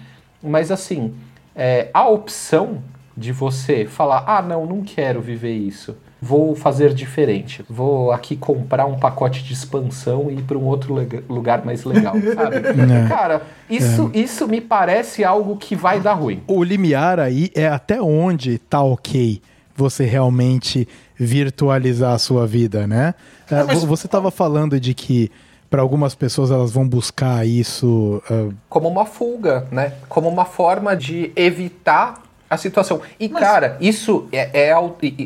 [0.42, 1.14] mas assim,
[1.54, 2.82] é, a opção
[3.16, 5.96] de você falar: ah, não, não quero viver isso.
[6.24, 7.64] Vou fazer diferente.
[7.68, 10.94] Vou aqui comprar um pacote de expansão e ir para um outro
[11.28, 12.60] lugar mais legal, sabe?
[13.08, 16.40] Cara, isso, isso me parece algo que vai dar ruim.
[16.46, 19.42] O limiar aí é até onde tá ok
[19.74, 20.86] você realmente
[21.18, 23.14] virtualizar a sua vida, né?
[23.50, 25.28] É, Você estava falando de que
[25.68, 28.22] para algumas pessoas elas vão buscar isso.
[28.30, 29.94] ah, como uma fuga, né?
[30.08, 33.00] Como uma forma de evitar a situação.
[33.18, 34.74] E, cara, isso é, é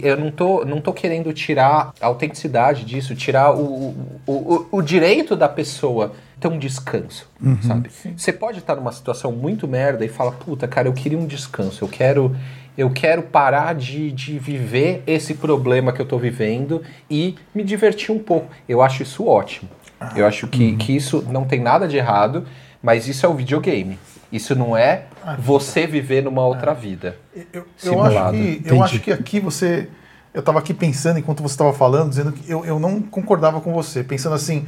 [0.03, 4.83] Eu não tô, não tô querendo tirar a autenticidade disso, tirar o, o, o, o
[4.83, 7.29] direito da pessoa ter um descanso,
[7.63, 7.91] sabe?
[8.17, 11.85] Você pode estar numa situação muito merda e falar, puta, cara, eu queria um descanso,
[11.85, 12.37] eu quero.
[12.77, 18.15] Eu quero parar de, de viver esse problema que eu tô vivendo e me divertir
[18.15, 18.51] um pouco.
[18.69, 19.71] Eu acho isso ótimo.
[20.15, 22.47] Eu acho que, que isso não tem nada de errado,
[22.83, 23.99] mas isso é o videogame.
[24.31, 25.05] Isso não é
[25.39, 27.17] você viver numa outra vida.
[27.53, 29.89] Eu, eu acho que, eu acho que aqui você.
[30.33, 33.73] Eu estava aqui pensando enquanto você estava falando, dizendo que eu, eu não concordava com
[33.73, 34.67] você, pensando assim,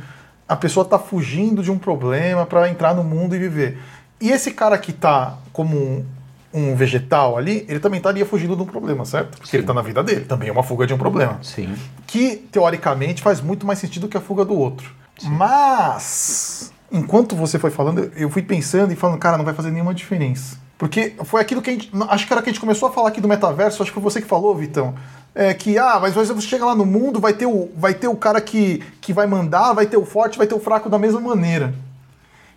[0.49, 3.79] a pessoa está fugindo de um problema para entrar no mundo e viver.
[4.21, 6.05] E esse cara que está como um,
[6.53, 9.39] um vegetal ali, ele também estaria fugindo de um problema, certo?
[9.39, 11.39] Porque ele está na vida dele, também é uma fuga de um problema.
[11.43, 11.75] Sim.
[12.07, 14.91] Que, teoricamente, faz muito mais sentido que a fuga do outro.
[15.25, 19.95] Mas, enquanto você foi falando, eu fui pensando e falando, cara, não vai fazer nenhuma
[19.95, 20.57] diferença.
[20.77, 21.91] Porque foi aquilo que a gente.
[22.09, 24.03] Acho que era que a gente começou a falar aqui do metaverso, acho que foi
[24.03, 24.95] você que falou, Vitão.
[25.35, 28.17] É que, ah, mas você chega lá no mundo, vai ter o, vai ter o
[28.17, 31.21] cara que, que vai mandar, vai ter o forte, vai ter o fraco da mesma
[31.21, 31.75] maneira.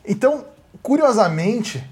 [0.08, 0.46] Então,
[0.82, 1.84] curiosamente,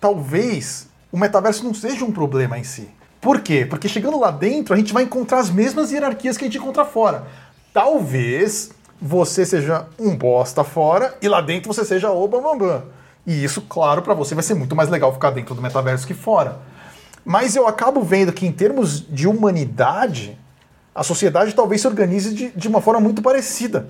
[0.00, 2.88] talvez o metaverso não seja um problema em si.
[3.20, 3.66] Por quê?
[3.68, 6.84] Porque chegando lá dentro, a gente vai encontrar as mesmas hierarquias que a gente encontra
[6.84, 7.26] fora.
[7.72, 8.70] Talvez
[9.02, 12.84] você seja um bosta fora e lá dentro você seja o bambambam.
[13.26, 16.14] E isso, claro, para você vai ser muito mais legal ficar dentro do metaverso que
[16.14, 16.58] fora.
[17.24, 20.36] Mas eu acabo vendo que, em termos de humanidade,
[20.94, 23.88] a sociedade talvez se organize de, de uma forma muito parecida.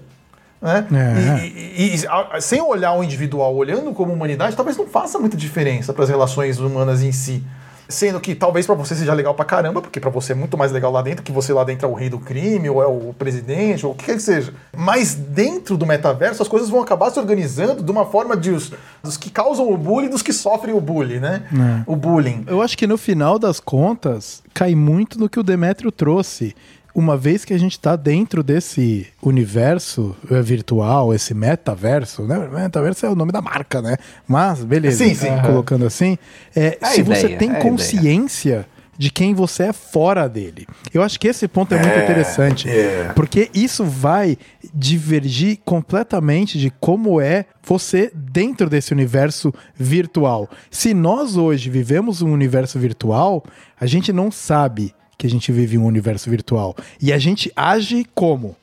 [0.60, 0.86] Né?
[0.92, 1.46] É.
[1.46, 5.36] E, e- e- a- sem olhar o individual, olhando como humanidade, talvez não faça muita
[5.36, 7.42] diferença para as relações humanas em si.
[7.88, 10.72] Sendo que talvez para você seja legal pra caramba, porque para você é muito mais
[10.72, 13.14] legal lá dentro, que você lá dentro é o rei do crime, ou é o
[13.18, 14.54] presidente, ou o que quer que seja.
[14.76, 18.72] Mas dentro do metaverso, as coisas vão acabar se organizando de uma forma de os,
[19.02, 21.42] dos que causam o bullying e dos que sofrem o bullying, né?
[21.86, 22.44] O bullying.
[22.46, 26.54] Eu acho que no final das contas cai muito no que o Demetrio trouxe.
[26.94, 32.48] Uma vez que a gente está dentro desse universo eh, virtual, esse metaverso, né?
[32.52, 33.96] Metaverso é o nome da marca, né?
[34.28, 35.04] Mas, beleza.
[35.04, 35.28] Sim, sim.
[35.42, 36.18] colocando assim.
[36.54, 38.66] é, É se você ideia, tem é consciência
[38.96, 40.66] de quem você é fora dele.
[40.92, 43.10] Eu acho que esse ponto é, muito interessante, é.
[43.16, 44.36] porque isso vai
[44.72, 50.48] divergir completamente de como é você dentro desse universo virtual.
[50.70, 53.44] Se nós hoje vivemos um universo virtual,
[53.80, 58.06] a gente não sabe que a gente vive um universo virtual e a gente age
[58.14, 58.56] como?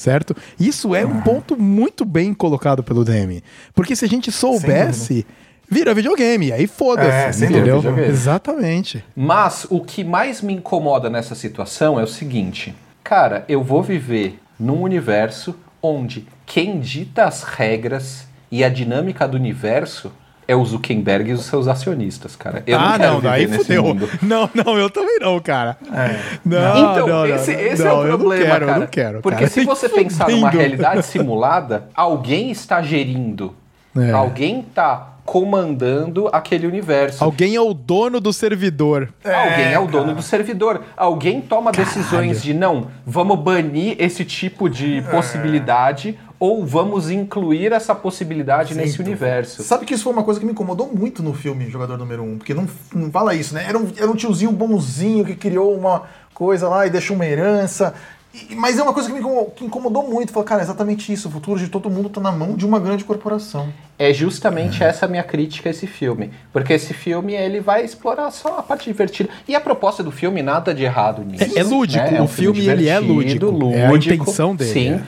[0.00, 0.34] certo?
[0.58, 3.42] Isso é um ponto muito bem colocado pelo DM.
[3.74, 5.26] Porque se a gente soubesse,
[5.70, 7.82] vira videogame, aí É, foda-se, sem entendeu?
[8.08, 9.04] Exatamente.
[9.14, 12.74] Mas o que mais me incomoda nessa situação é o seguinte:
[13.04, 19.36] cara, eu vou viver num universo onde quem dita as regras e a dinâmica do
[19.36, 20.10] universo
[20.50, 22.64] é o Zuckerberg e os seus acionistas, cara.
[22.66, 23.84] Eu ah, não não, daí fudeu.
[23.84, 24.08] mundo.
[24.20, 25.76] Não, não, eu também não, cara.
[25.92, 26.18] É.
[26.44, 28.76] Não, Então, não, não, esse, não, esse não, é o eu não problema, quero, cara.
[28.76, 29.50] Eu não quero, Porque cara.
[29.50, 33.54] se você pensar numa realidade simulada, alguém está gerindo.
[33.96, 34.10] É.
[34.10, 37.22] Alguém está comandando aquele universo.
[37.22, 39.08] Alguém é o dono do servidor.
[39.24, 40.82] Alguém é o dono do servidor.
[40.96, 47.94] Alguém toma decisões de não, vamos banir esse tipo de possibilidade ou vamos incluir essa
[47.94, 49.62] possibilidade nesse universo.
[49.62, 52.38] Sabe que isso foi uma coisa que me incomodou muito no filme Jogador Número 1,
[52.38, 53.66] porque não, não fala isso, né?
[53.68, 57.92] Era um, era um tiozinho bonzinho que criou uma coisa lá e deixou uma herança.
[58.32, 60.32] E- mas é uma coisa que me incomodou, que incomodou muito.
[60.32, 61.28] Falei, cara, é exatamente isso.
[61.28, 63.68] O futuro de todo mundo tá na mão de uma grande corporação.
[63.98, 66.30] É justamente essa a minha crítica a esse filme.
[66.52, 69.28] Porque esse filme ele vai explorar só a parte divertida.
[69.46, 71.44] E a proposta do filme, nada de errado nisso.
[71.44, 72.22] É- é lúdico, né?
[72.22, 73.74] o filme, ele é divertido, lúdico.
[73.74, 75.00] É a intenção dele, Sim.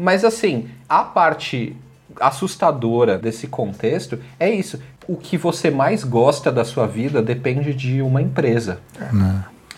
[0.00, 0.02] É.
[0.02, 1.76] Mas assim, a parte
[2.18, 4.80] assustadora desse contexto é isso.
[5.06, 8.80] O que você mais gosta da sua vida depende de uma empresa.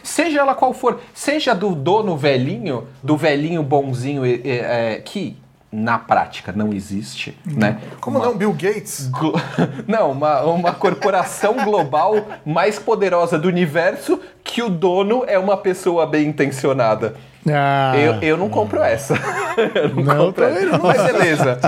[0.02, 5.36] Seja ela qual for, seja do dono velhinho, do velhinho bonzinho e- é, que
[5.72, 7.78] na prática não existe, né?
[7.98, 9.06] Como Uma- não, Bill Gates?
[9.08, 9.32] Glo-
[9.88, 12.14] Não, uma, uma corporação global
[12.44, 17.14] mais poderosa do universo que o dono é uma pessoa bem intencionada.
[17.48, 19.14] Ah, Eu, eu não compro essa.
[19.74, 20.66] Eu não, Não, compro essa.
[20.66, 20.78] não.
[20.80, 21.58] Mas beleza.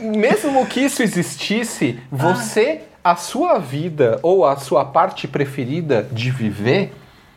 [0.00, 6.92] Mesmo que isso existisse, você, a sua vida ou a sua parte preferida de viver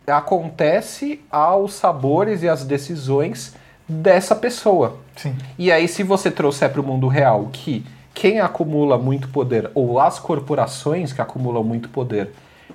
[0.06, 3.54] acontece aos sabores e às decisões
[3.88, 4.98] dessa pessoa.
[5.16, 5.34] Sim.
[5.58, 9.98] E aí, se você trouxer para o mundo real que quem acumula muito poder, ou
[10.00, 12.30] as corporações que acumulam muito poder,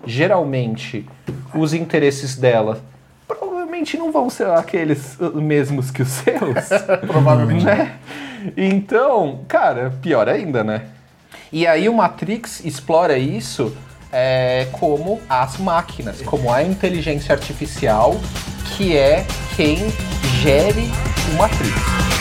[0.05, 1.05] geralmente
[1.53, 2.82] os interesses dela
[3.28, 6.70] provavelmente não vão ser aqueles mesmos que os seus.
[7.07, 7.64] Provavelmente.
[7.64, 7.97] né?
[8.57, 10.88] Então, cara, pior ainda, né?
[11.51, 13.76] E aí o Matrix explora isso
[14.12, 18.16] é, como as máquinas, como a inteligência artificial
[18.76, 19.78] que é quem
[20.40, 20.90] gere
[21.34, 22.19] o Matrix.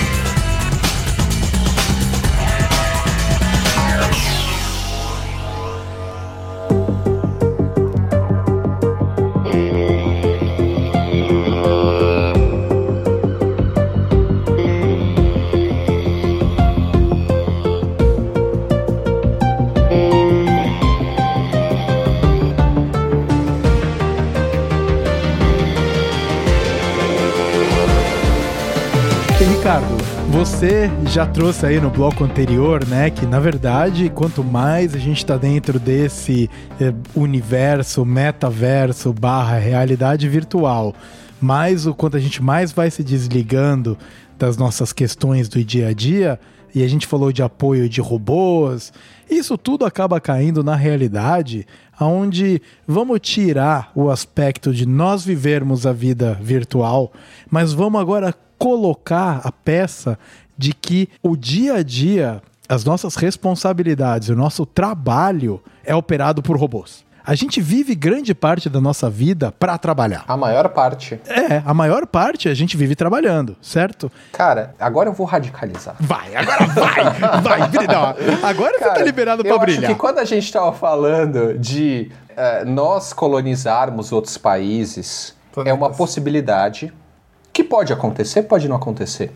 [31.19, 35.37] Já trouxe aí no bloco anterior, né, que na verdade, quanto mais a gente está
[35.37, 36.49] dentro desse
[36.81, 40.95] eh, universo, metaverso, barra realidade virtual,
[41.41, 43.99] mais o quanto a gente mais vai se desligando
[44.39, 46.39] das nossas questões do dia a dia,
[46.73, 48.93] e a gente falou de apoio de robôs,
[49.29, 51.67] isso tudo acaba caindo na realidade,
[52.01, 57.13] onde vamos tirar o aspecto de nós vivermos a vida virtual,
[57.51, 60.17] mas vamos agora colocar a peça
[60.59, 66.59] de que o dia a dia, as nossas responsabilidades, o nosso trabalho é operado por
[66.59, 67.07] robôs.
[67.25, 70.25] A gente vive grande parte da nossa vida para trabalhar.
[70.27, 71.21] A maior parte.
[71.27, 74.11] É, a maior parte a gente vive trabalhando, certo?
[74.33, 75.95] Cara, agora eu vou radicalizar.
[76.01, 77.05] Vai, agora vai,
[77.43, 78.17] vai, brilhar.
[78.43, 79.93] Agora você tá Cara, liberado eu para acho brilhar.
[79.93, 85.99] que quando a gente estava falando de eh, nós colonizarmos outros países, é uma Planetas.
[85.99, 86.93] possibilidade
[87.53, 89.33] que pode acontecer, pode não acontecer.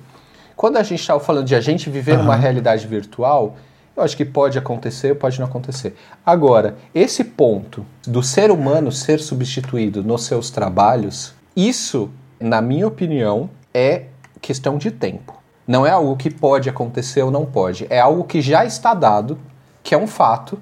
[0.63, 3.57] Quando a gente estava falando de a gente viver numa realidade virtual,
[3.97, 5.97] eu acho que pode acontecer, pode não acontecer.
[6.25, 12.09] Agora, esse ponto do ser humano ser substituído nos seus trabalhos, isso,
[12.39, 14.05] na minha opinião, é
[14.41, 15.37] questão de tempo.
[15.67, 17.89] Não é algo que pode acontecer ou não pode.
[17.91, 19.41] É algo que já está dado,
[19.83, 20.61] que é um fato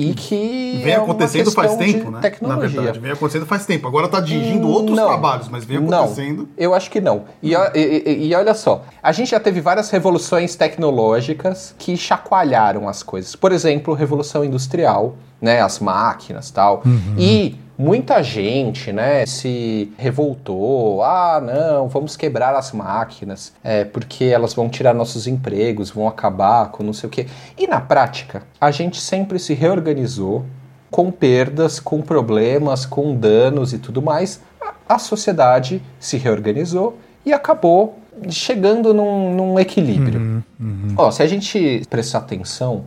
[0.00, 2.20] e que Vem é acontecendo faz tempo, né?
[2.20, 2.68] Tecnologia.
[2.68, 3.86] Na verdade, vem acontecendo faz tempo.
[3.86, 5.06] Agora tá atingindo outros Não.
[5.06, 6.48] trabalhos, mas vem Não, acontecendo.
[6.56, 7.24] eu acho que não.
[7.42, 11.96] E, o- e- e- e olha só, a gente já teve várias revoluções tecnológicas que
[11.96, 13.34] chacoalharam as coisas.
[13.36, 16.82] Por exemplo, revolução industrial, né, as máquinas, tal.
[17.18, 21.02] E muita gente, né, se revoltou.
[21.02, 26.70] Ah, não, vamos quebrar as máquinas, é, porque elas vão tirar nossos empregos, vão acabar
[26.70, 27.26] com não sei o quê.
[27.56, 30.44] E na prática, a gente sempre se reorganizou
[30.90, 34.42] com perdas, com problemas, com danos e tudo mais.
[34.86, 40.20] A sociedade se reorganizou e acabou chegando num, num equilíbrio.
[40.20, 40.94] Uhum, uhum.
[40.98, 42.84] Ó, se a gente prestar atenção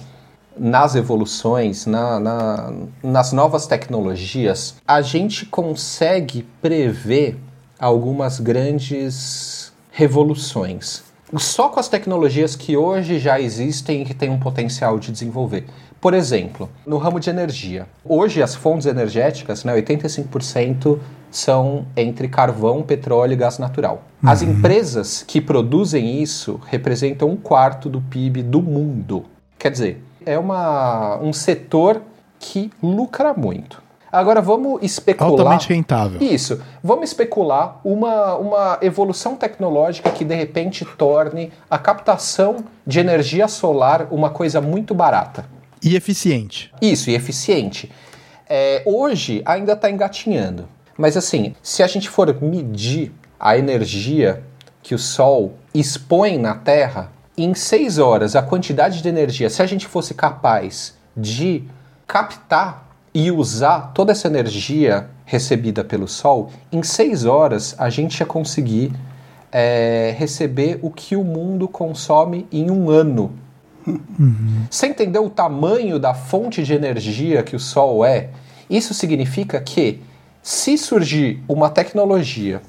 [0.58, 7.38] nas evoluções, na, na, nas novas tecnologias, a gente consegue prever
[7.80, 11.04] algumas grandes revoluções.
[11.38, 15.66] Só com as tecnologias que hoje já existem e que têm um potencial de desenvolver.
[16.00, 17.88] Por exemplo, no ramo de energia.
[18.04, 21.00] Hoje as fontes energéticas, né, 85%
[21.32, 24.04] são entre carvão, petróleo e gás natural.
[24.22, 24.30] Uhum.
[24.30, 29.26] As empresas que produzem isso representam um quarto do PIB do mundo.
[29.58, 32.02] Quer dizer, é uma, um setor
[32.40, 33.82] que lucra muito.
[34.12, 35.32] Agora vamos especular.
[35.32, 36.22] Altamente rentável.
[36.22, 36.62] Isso.
[36.84, 44.08] Vamos especular uma, uma evolução tecnológica que de repente torne a captação de energia solar
[44.12, 45.46] uma coisa muito barata.
[45.82, 46.72] E eficiente.
[46.80, 47.92] Isso, e eficiente.
[48.48, 50.70] É, hoje ainda está engatinhando.
[50.96, 54.44] Mas assim, se a gente for medir a energia
[54.84, 59.66] que o Sol expõe na Terra, em seis horas, a quantidade de energia, se a
[59.66, 61.64] gente fosse capaz de
[62.06, 68.26] captar e usar toda essa energia recebida pelo Sol, em seis horas a gente ia
[68.26, 68.92] conseguir
[69.52, 73.32] é, receber o que o mundo consome em um ano.
[73.86, 74.66] Uhum.
[74.70, 78.30] Você entendeu o tamanho da fonte de energia que o Sol é?
[78.70, 80.02] Isso significa que
[80.42, 82.62] se surgir uma tecnologia,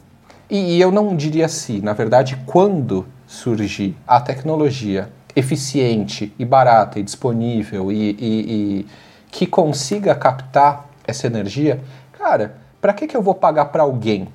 [0.48, 6.98] e, e eu não diria se, na verdade, quando surgir a tecnologia eficiente e barata
[6.98, 8.86] e disponível e, e, e
[9.30, 11.80] que consiga captar essa energia,
[12.12, 14.28] cara, para que, que eu vou pagar para alguém?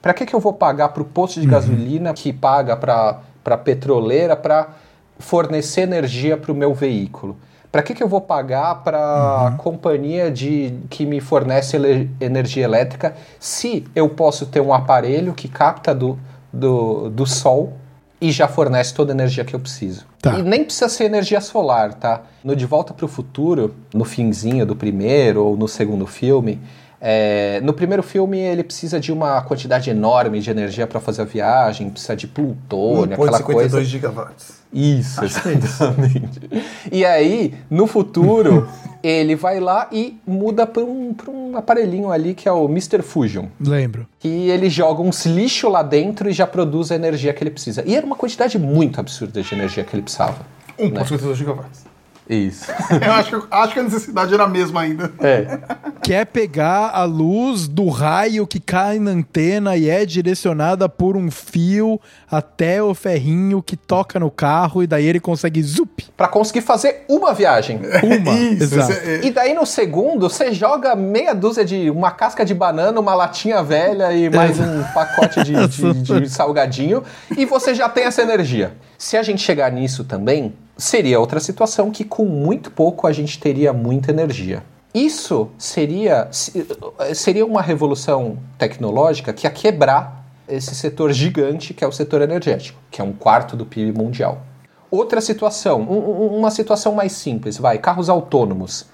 [0.00, 1.52] Para que, que eu vou pagar para o posto de uhum.
[1.52, 4.68] gasolina que paga para a petroleira para
[5.18, 7.36] fornecer energia para o meu veículo?
[7.70, 9.56] Para que, que eu vou pagar para a uhum.
[9.58, 15.48] companhia de, que me fornece ele, energia elétrica se eu posso ter um aparelho que
[15.48, 16.18] capta do,
[16.50, 17.74] do, do sol
[18.20, 20.04] e já fornece toda a energia que eu preciso?
[20.20, 20.38] Tá.
[20.38, 22.22] E nem precisa ser energia solar, tá?
[22.42, 26.60] No De Volta para o Futuro, no finzinho do primeiro ou no segundo filme,
[27.00, 31.24] é, no primeiro filme ele precisa de uma quantidade enorme de energia para fazer a
[31.24, 33.84] viagem, precisa de plutônio, aquela 52 coisa.
[33.84, 34.57] gigawatts.
[34.72, 36.40] Isso, Acho exatamente.
[36.50, 36.66] É isso.
[36.92, 38.68] E aí, no futuro,
[39.02, 43.02] ele vai lá e muda para um, um aparelhinho ali que é o Mr.
[43.02, 43.46] Fusion.
[43.60, 44.06] Lembro.
[44.22, 47.82] E ele joga uns lixo lá dentro e já produz a energia que ele precisa.
[47.86, 50.46] E era uma quantidade muito absurda de energia que ele precisava.
[50.78, 51.34] 1,52 né?
[51.34, 51.87] gigawatts.
[52.28, 52.70] Isso.
[53.04, 55.10] Eu acho, acho que a necessidade era a mesma ainda.
[55.20, 55.58] É.
[56.02, 61.30] Quer pegar a luz do raio que cai na antena e é direcionada por um
[61.30, 61.98] fio
[62.30, 66.04] até o ferrinho que toca no carro e daí ele consegue zup.
[66.16, 67.80] Para conseguir fazer uma viagem.
[68.02, 68.38] Uma.
[68.38, 68.92] Isso, Exato.
[68.92, 69.20] É...
[69.24, 73.62] E daí no segundo você joga meia dúzia de uma casca de banana, uma latinha
[73.62, 77.02] velha e mais um pacote de, de, de salgadinho
[77.36, 78.72] e você já tem essa energia.
[78.98, 83.38] Se a gente chegar nisso também, seria outra situação que com muito pouco a gente
[83.38, 84.62] teria muita energia.
[84.94, 86.28] Isso seria,
[87.12, 92.78] seria uma revolução tecnológica que ia quebrar esse setor gigante que é o setor energético,
[92.90, 94.40] que é um quarto do PIB mundial.
[94.90, 98.86] Outra situação, um, uma situação mais simples, vai, carros autônomos.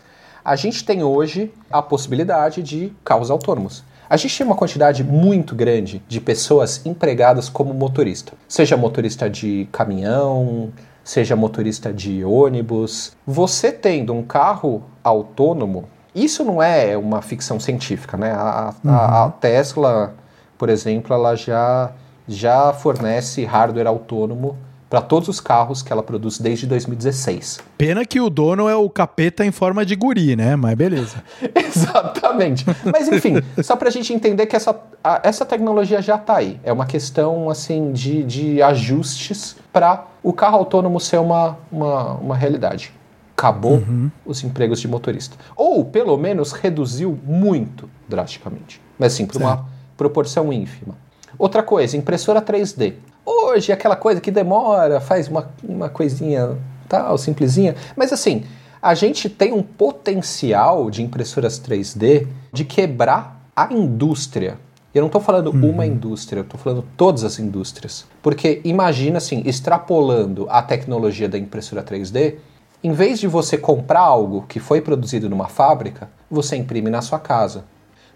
[0.45, 3.85] A gente tem hoje a possibilidade de carros autônomos.
[4.11, 9.69] A gente tem uma quantidade muito grande de pessoas empregadas como motorista, seja motorista de
[9.73, 10.73] caminhão,
[11.05, 13.13] seja motorista de ônibus.
[13.27, 15.85] Você tendo um carro autônomo,
[16.15, 18.33] isso não é uma ficção científica, né?
[18.33, 18.91] A, uhum.
[18.91, 20.15] a, a Tesla,
[20.57, 21.93] por exemplo, ela já,
[22.27, 24.57] já fornece hardware autônomo
[24.89, 27.59] para todos os carros que ela produz desde 2016.
[27.77, 30.55] Pena que o dono é o capeta em forma de guri, né?
[30.55, 31.17] Mas beleza.
[31.53, 32.65] Exatamente.
[32.85, 36.61] Mas enfim, só para a gente entender que essa, a, essa tecnologia já está aí.
[36.63, 42.37] É uma questão assim de, de ajustes para o carro autônomo ser uma, uma, uma
[42.37, 42.93] realidade.
[43.37, 44.09] Acabou uhum.
[44.25, 45.37] os empregos de motorista.
[45.57, 48.81] Ou, pelo menos, reduziu muito drasticamente.
[48.97, 49.67] Mas sim, por uma
[49.97, 50.95] proporção ínfima.
[51.37, 52.95] Outra coisa, impressora 3D.
[53.27, 56.57] Hoje, aquela coisa que demora, faz uma, uma coisinha
[56.89, 57.75] tal, simplesinha.
[57.97, 58.45] Mas assim,
[58.81, 64.57] a gente tem um potencial de impressoras 3D de quebrar a indústria.
[64.95, 65.71] Eu não estou falando uhum.
[65.71, 68.07] uma indústria, eu estou falando todas as indústrias.
[68.23, 72.37] Porque imagina assim, extrapolando a tecnologia da impressora 3D,
[72.83, 77.19] em vez de você comprar algo que foi produzido numa fábrica, você imprime na sua
[77.19, 77.65] casa.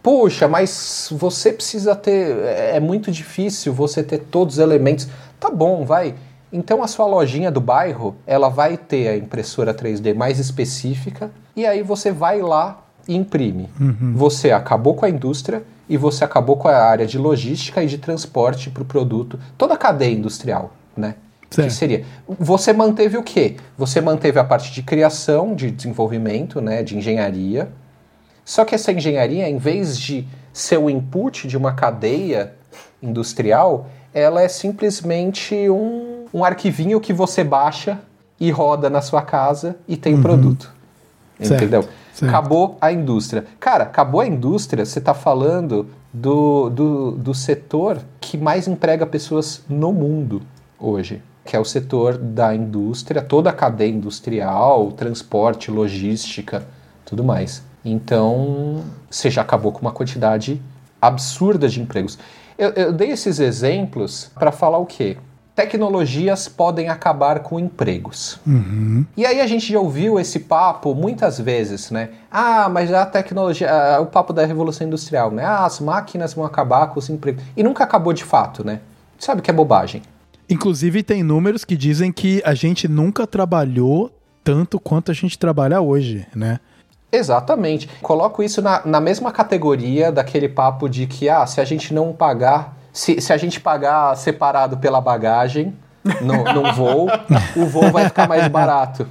[0.03, 2.37] Poxa, mas você precisa ter.
[2.45, 5.09] É, é muito difícil você ter todos os elementos.
[5.41, 6.15] Tá bom, vai.
[6.53, 11.67] Então a sua lojinha do bairro, ela vai ter a impressora 3D mais específica e
[11.67, 13.69] aí você vai lá e imprime.
[13.81, 14.15] Uhum.
[14.15, 17.99] Você acabou com a indústria e você acabou com a área de logística e de
[17.99, 21.15] transporte para o produto, toda a cadeia industrial, né?
[21.51, 21.69] Certo.
[21.69, 22.05] Que seria?
[22.39, 23.57] Você manteve o quê?
[23.77, 27.71] Você manteve a parte de criação, de desenvolvimento, né, de engenharia.
[28.45, 32.55] Só que essa engenharia, em vez de ser o input de uma cadeia
[33.03, 37.99] industrial, ela é simplesmente um, um arquivinho que você baixa
[38.39, 40.23] e roda na sua casa e tem uhum.
[40.23, 40.73] produto.
[41.41, 41.83] Entendeu?
[41.83, 41.95] Certo.
[42.19, 42.31] Certo.
[42.31, 43.45] Acabou a indústria.
[43.61, 49.63] Cara, acabou a indústria, você está falando do, do, do setor que mais emprega pessoas
[49.69, 50.43] no mundo
[50.81, 56.67] hoje, que é o setor da indústria, toda a cadeia industrial, transporte, logística,
[57.05, 57.63] tudo mais.
[57.85, 60.61] Então, você já acabou com uma quantidade
[61.01, 62.19] absurda de empregos.
[62.59, 65.19] Eu, eu dei esses exemplos para falar o quê?
[65.59, 68.39] Tecnologias podem acabar com empregos.
[68.47, 69.05] Uhum.
[69.17, 72.11] E aí a gente já ouviu esse papo muitas vezes, né?
[72.31, 73.69] Ah, mas a tecnologia,
[74.01, 75.45] o papo da revolução industrial, né?
[75.45, 77.43] Ah, as máquinas vão acabar com os empregos.
[77.57, 78.79] E nunca acabou de fato, né?
[79.19, 80.01] Sabe que é bobagem.
[80.49, 84.13] Inclusive tem números que dizem que a gente nunca trabalhou
[84.45, 86.61] tanto quanto a gente trabalha hoje, né?
[87.11, 87.89] Exatamente.
[88.01, 92.13] Coloco isso na, na mesma categoria daquele papo de que, ah, se a gente não
[92.13, 95.73] pagar se, se a gente pagar separado pela bagagem
[96.21, 97.07] no, no voo,
[97.55, 99.07] o voo vai ficar mais barato.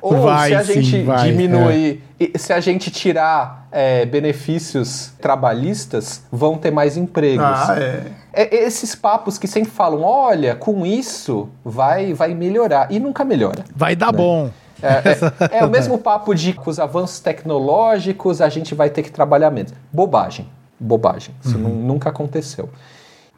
[0.00, 2.38] Ou vai, se a sim, gente vai, diminuir, é.
[2.38, 7.44] se a gente tirar é, benefícios trabalhistas, vão ter mais empregos.
[7.44, 8.04] Ah, é.
[8.32, 8.64] é.
[8.64, 12.90] Esses papos que sempre falam, olha, com isso vai, vai melhorar.
[12.90, 13.64] E nunca melhora.
[13.74, 14.18] Vai dar né?
[14.18, 14.50] bom.
[14.82, 19.02] É, é, é, o mesmo papo de com os avanços tecnológicos a gente vai ter
[19.02, 19.74] que trabalhar menos.
[19.92, 20.48] Bobagem.
[20.80, 21.34] Bobagem.
[21.44, 21.68] Isso uhum.
[21.68, 22.70] nunca aconteceu.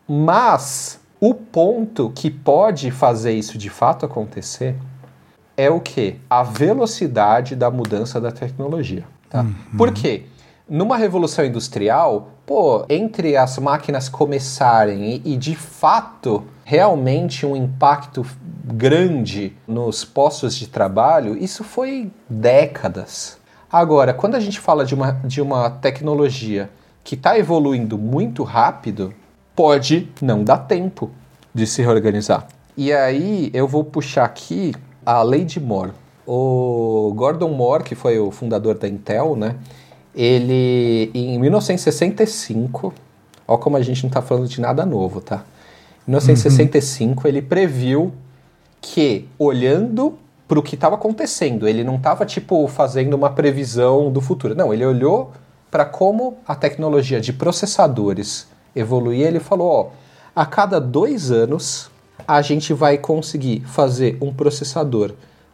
[0.09, 4.75] Mas o ponto que pode fazer isso de fato acontecer
[5.57, 6.17] é o que?
[6.31, 9.05] A velocidade da mudança da tecnologia.
[9.29, 9.43] Tá?
[9.43, 9.55] Uhum.
[9.77, 10.25] Por quê?
[10.69, 18.25] Numa revolução industrial, pô, entre as máquinas começarem e, e de fato realmente um impacto
[18.65, 23.39] grande nos postos de trabalho, isso foi décadas.
[23.71, 26.71] Agora, quando a gente fala de uma, de uma tecnologia
[27.03, 29.15] que está evoluindo muito rápido,
[29.59, 31.11] pode não dar tempo
[31.53, 32.47] de se reorganizar.
[32.77, 34.73] E aí eu vou puxar aqui
[35.05, 35.91] a lei de Moore.
[36.25, 39.57] O Gordon Moore, que foi o fundador da Intel, né?
[40.15, 42.95] Ele, em 1965,
[43.49, 45.43] ó como a gente não está falando de nada novo, tá?
[46.07, 47.29] Em 1965, uhum.
[47.29, 48.13] ele previu
[48.81, 50.17] que, olhando
[50.47, 54.55] para o que estava acontecendo, ele não estava, tipo, fazendo uma previsão do futuro.
[54.55, 55.33] Não, ele olhou
[55.69, 58.47] para como a tecnologia de processadores
[58.79, 59.91] evoluir, ele falou: ó,
[60.35, 61.91] a cada dois anos
[62.27, 65.13] a gente vai conseguir fazer um processador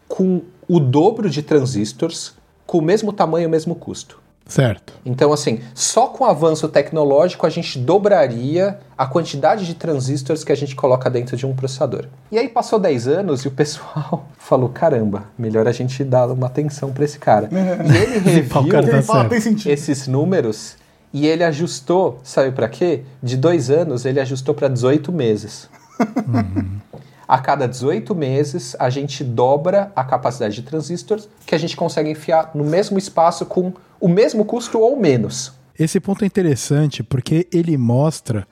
[0.08, 2.34] com o dobro de transistores,
[2.66, 4.24] com o mesmo tamanho e o mesmo custo.
[4.46, 4.92] Certo.
[5.06, 10.52] Então, assim, só com o avanço tecnológico a gente dobraria a quantidade de transistores que
[10.52, 12.06] a gente coloca dentro de um processador.
[12.30, 16.46] E aí passou 10 anos e o pessoal falou: caramba, melhor a gente dar uma
[16.46, 17.48] atenção para esse cara.
[17.50, 19.28] e ele reviu tá
[19.70, 20.76] esses números
[21.14, 23.04] e ele ajustou, sabe para quê?
[23.22, 25.70] De dois anos, ele ajustou para 18 meses.
[26.00, 26.80] Uhum.
[27.26, 32.10] A cada 18 meses, a gente dobra a capacidade de transistores que a gente consegue
[32.10, 35.52] enfiar no mesmo espaço com o mesmo custo ou menos.
[35.78, 38.46] Esse ponto é interessante porque ele mostra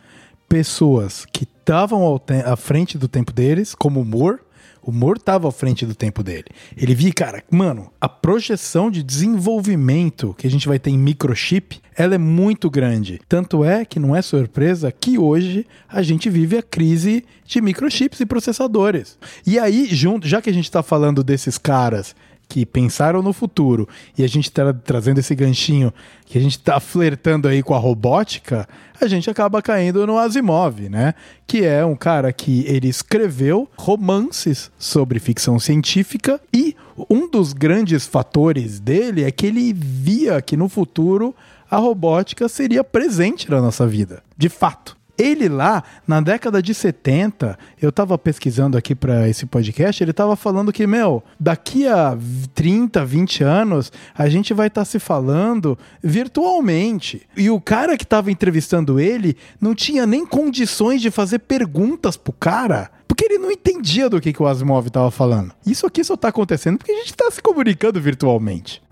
[0.48, 4.39] pessoas que estavam à frente do tempo deles, como Moore,
[4.82, 6.46] o Moore estava à frente do tempo dele.
[6.76, 11.80] Ele via, cara, mano, a projeção de desenvolvimento que a gente vai ter em microchip,
[11.96, 13.20] ela é muito grande.
[13.28, 18.20] Tanto é que não é surpresa que hoje a gente vive a crise de microchips
[18.20, 19.18] e processadores.
[19.46, 22.14] E aí, junto, já que a gente está falando desses caras
[22.52, 25.90] que pensaram no futuro e a gente está trazendo esse ganchinho
[26.26, 28.68] que a gente está flertando aí com a robótica,
[29.00, 31.14] a gente acaba caindo no Asimov, né?
[31.46, 36.76] Que é um cara que ele escreveu romances sobre ficção científica e
[37.08, 41.34] um dos grandes fatores dele é que ele via que no futuro
[41.70, 44.94] a robótica seria presente na nossa vida, de fato.
[45.18, 50.34] Ele lá, na década de 70, eu estava pesquisando aqui para esse podcast, ele estava
[50.36, 52.16] falando que, meu, daqui a
[52.55, 57.22] 30, 20 anos, a gente vai estar tá se falando virtualmente.
[57.36, 62.32] E o cara que estava entrevistando ele não tinha nem condições de fazer perguntas pro
[62.32, 62.90] cara.
[63.06, 65.52] Porque ele não entendia do que, que o Asimov estava falando.
[65.66, 68.82] Isso aqui só está acontecendo porque a gente está se comunicando virtualmente.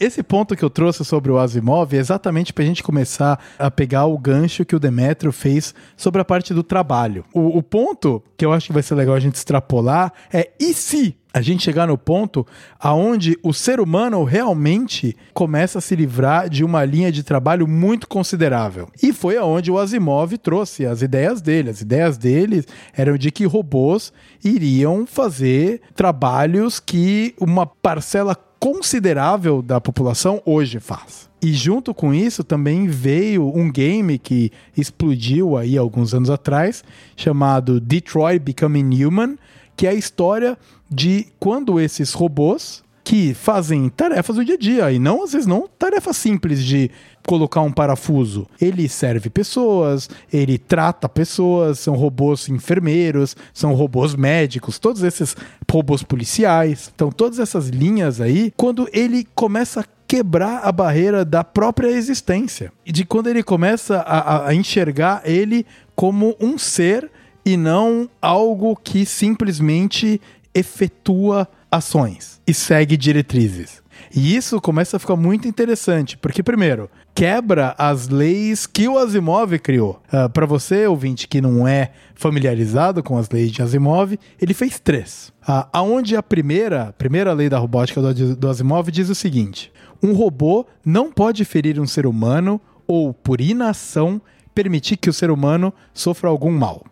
[0.00, 3.70] Esse ponto que eu trouxe sobre o Asimov é exatamente para a gente começar a
[3.70, 7.24] pegar o gancho que o Demetrio fez sobre a parte do trabalho.
[7.32, 10.72] O, o ponto que eu acho que vai ser legal a gente extrapolar é e
[10.72, 12.46] se a gente chegar no ponto
[12.78, 18.08] aonde o ser humano realmente começa a se livrar de uma linha de trabalho muito
[18.08, 18.88] considerável.
[19.02, 21.70] E foi aonde o Asimov trouxe as ideias dele.
[21.70, 24.12] As ideias dele eram de que robôs
[24.42, 31.28] iriam fazer trabalhos que uma parcela considerável da população hoje faz.
[31.40, 36.82] E junto com isso também veio um game que explodiu aí alguns anos atrás,
[37.16, 39.36] chamado Detroit Becoming Human,
[39.76, 40.58] que é a história
[40.90, 45.46] de quando esses robôs que fazem tarefas do dia a dia, e não às vezes
[45.46, 46.90] não tarefas simples de
[47.28, 48.46] colocar um parafuso.
[48.58, 55.36] Ele serve pessoas, ele trata pessoas, são robôs enfermeiros, são robôs médicos, todos esses
[55.70, 56.90] robôs policiais.
[56.94, 62.72] Então, todas essas linhas aí, quando ele começa a quebrar a barreira da própria existência.
[62.86, 67.10] E de quando ele começa a, a enxergar ele como um ser
[67.44, 70.18] e não algo que simplesmente
[70.54, 73.82] efetua ações e segue diretrizes.
[74.14, 79.58] E isso começa a ficar muito interessante, porque, primeiro, quebra as leis que o Asimov
[79.58, 80.00] criou.
[80.12, 84.54] Uh, ah, Para você, ouvinte, que não é familiarizado com as leis de Asimov, ele
[84.54, 85.32] fez três.
[85.42, 90.12] Uh, aonde a primeira, primeira lei da robótica do, do Asimov diz o seguinte: um
[90.12, 94.22] robô não pode ferir um ser humano ou, por inação,
[94.54, 96.84] permitir que o ser humano sofra algum mal.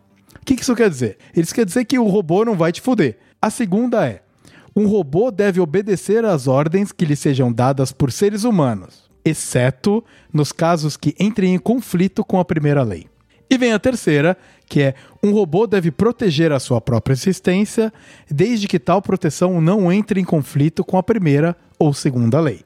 [0.43, 1.19] O que isso quer dizer?
[1.37, 3.17] Isso quer dizer que o robô não vai te fuder.
[3.41, 4.23] A segunda é:
[4.75, 10.53] um robô deve obedecer às ordens que lhe sejam dadas por seres humanos, exceto nos
[10.53, 13.07] casos que entrem em conflito com a primeira lei.
[13.49, 14.37] E vem a terceira,
[14.69, 17.93] que é um robô deve proteger a sua própria existência,
[18.31, 22.65] desde que tal proteção não entre em conflito com a primeira ou segunda lei.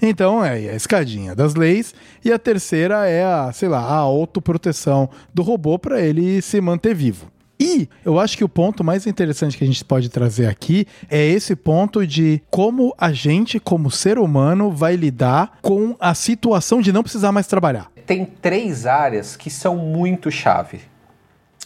[0.00, 1.94] Então é a escadinha das leis
[2.24, 6.94] e a terceira é a, sei lá, a autoproteção do robô para ele se manter
[6.94, 7.33] vivo.
[7.58, 11.24] E eu acho que o ponto mais interessante que a gente pode trazer aqui é
[11.24, 16.92] esse ponto de como a gente, como ser humano, vai lidar com a situação de
[16.92, 17.90] não precisar mais trabalhar.
[18.06, 20.80] Tem três áreas que são muito chave,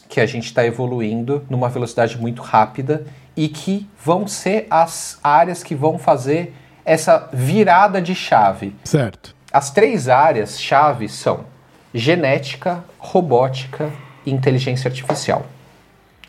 [0.08, 3.06] que a gente está evoluindo numa velocidade muito rápida
[3.36, 6.54] e que vão ser as áreas que vão fazer
[6.84, 8.74] essa virada de chave.
[8.84, 9.34] Certo.
[9.52, 11.44] As três áreas chave são
[11.94, 13.90] genética, robótica
[14.24, 15.46] e inteligência artificial.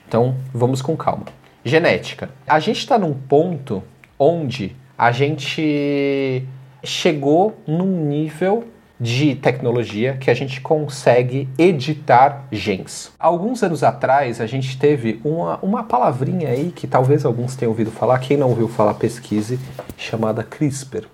[0.09, 1.25] Então, vamos com calma.
[1.63, 2.31] Genética.
[2.47, 3.83] A gente está num ponto
[4.17, 6.43] onde a gente
[6.83, 8.63] chegou num nível
[8.99, 13.11] de tecnologia que a gente consegue editar genes.
[13.19, 17.91] Alguns anos atrás, a gente teve uma, uma palavrinha aí que talvez alguns tenham ouvido
[17.91, 19.59] falar, quem não ouviu falar, pesquise,
[19.95, 21.05] chamada CRISPR.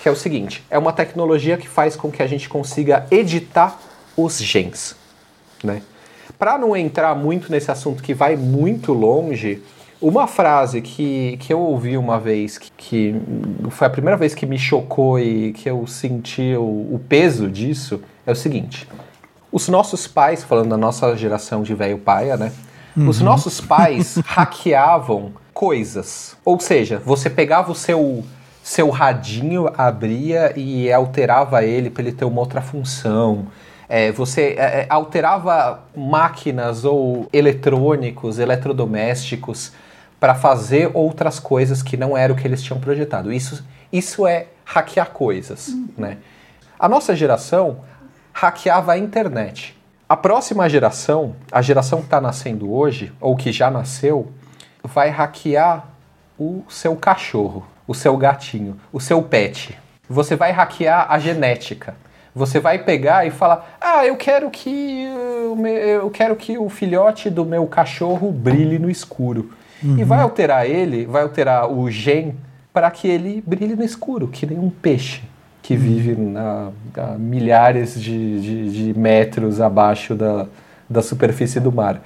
[0.00, 3.78] Que é o seguinte: é uma tecnologia que faz com que a gente consiga editar
[4.16, 4.96] os genes.
[5.62, 5.82] Né?
[6.42, 9.62] Para não entrar muito nesse assunto que vai muito longe,
[10.00, 13.14] uma frase que, que eu ouvi uma vez, que, que
[13.70, 18.02] foi a primeira vez que me chocou e que eu senti o, o peso disso,
[18.26, 18.88] é o seguinte:
[19.52, 22.50] os nossos pais, falando da nossa geração de velho paia, né?
[22.96, 23.08] Uhum.
[23.08, 26.36] Os nossos pais hackeavam coisas.
[26.44, 28.24] Ou seja, você pegava o seu
[28.64, 33.46] seu radinho, abria e alterava ele para ele ter uma outra função
[33.94, 39.70] é, você é, é, alterava máquinas ou eletrônicos, eletrodomésticos
[40.18, 43.30] para fazer outras coisas que não era o que eles tinham projetado.
[43.30, 43.62] Isso,
[43.92, 45.88] isso é hackear coisas, uhum.
[45.98, 46.16] né?
[46.78, 47.80] A nossa geração
[48.32, 49.78] hackeava a internet.
[50.08, 54.32] A próxima geração, a geração que está nascendo hoje, ou que já nasceu,
[54.82, 55.86] vai hackear
[56.38, 59.78] o seu cachorro, o seu gatinho, o seu pet.
[60.08, 61.94] Você vai hackear a genética.
[62.34, 65.06] Você vai pegar e falar: "Ah, eu quero que
[66.00, 69.50] eu quero que o filhote do meu cachorro brilhe no escuro".
[69.82, 69.98] Uhum.
[69.98, 72.36] E vai alterar ele, vai alterar o gen
[72.72, 75.22] para que ele brilhe no escuro, que nem um peixe
[75.62, 75.80] que uhum.
[75.80, 80.46] vive na, a milhares de, de, de metros abaixo da,
[80.88, 82.00] da superfície do mar.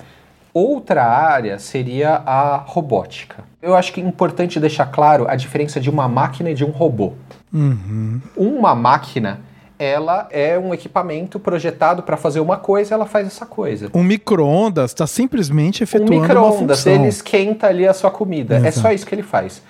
[0.52, 3.44] Outra área seria a robótica.
[3.60, 6.70] Eu acho que é importante deixar claro a diferença de uma máquina e de um
[6.70, 7.12] robô.
[7.52, 8.20] Uhum.
[8.36, 9.40] Uma máquina
[9.78, 13.90] ela é um equipamento projetado para fazer uma coisa, ela faz essa coisa.
[13.94, 16.92] Um micro-ondas está simplesmente efetuando um micro uma função.
[16.92, 18.56] ele esquenta ali a sua comida.
[18.56, 18.68] Exato.
[18.68, 19.62] É só isso que ele faz.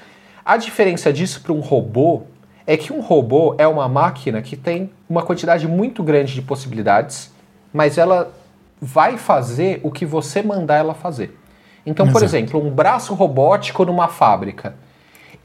[0.45, 2.23] A diferença disso para um robô
[2.67, 7.33] é que um robô é uma máquina que tem uma quantidade muito grande de possibilidades,
[7.73, 8.33] mas ela
[8.81, 11.37] vai fazer o que você mandar ela fazer.
[11.85, 12.19] Então, Exato.
[12.19, 14.75] por exemplo, um braço robótico numa fábrica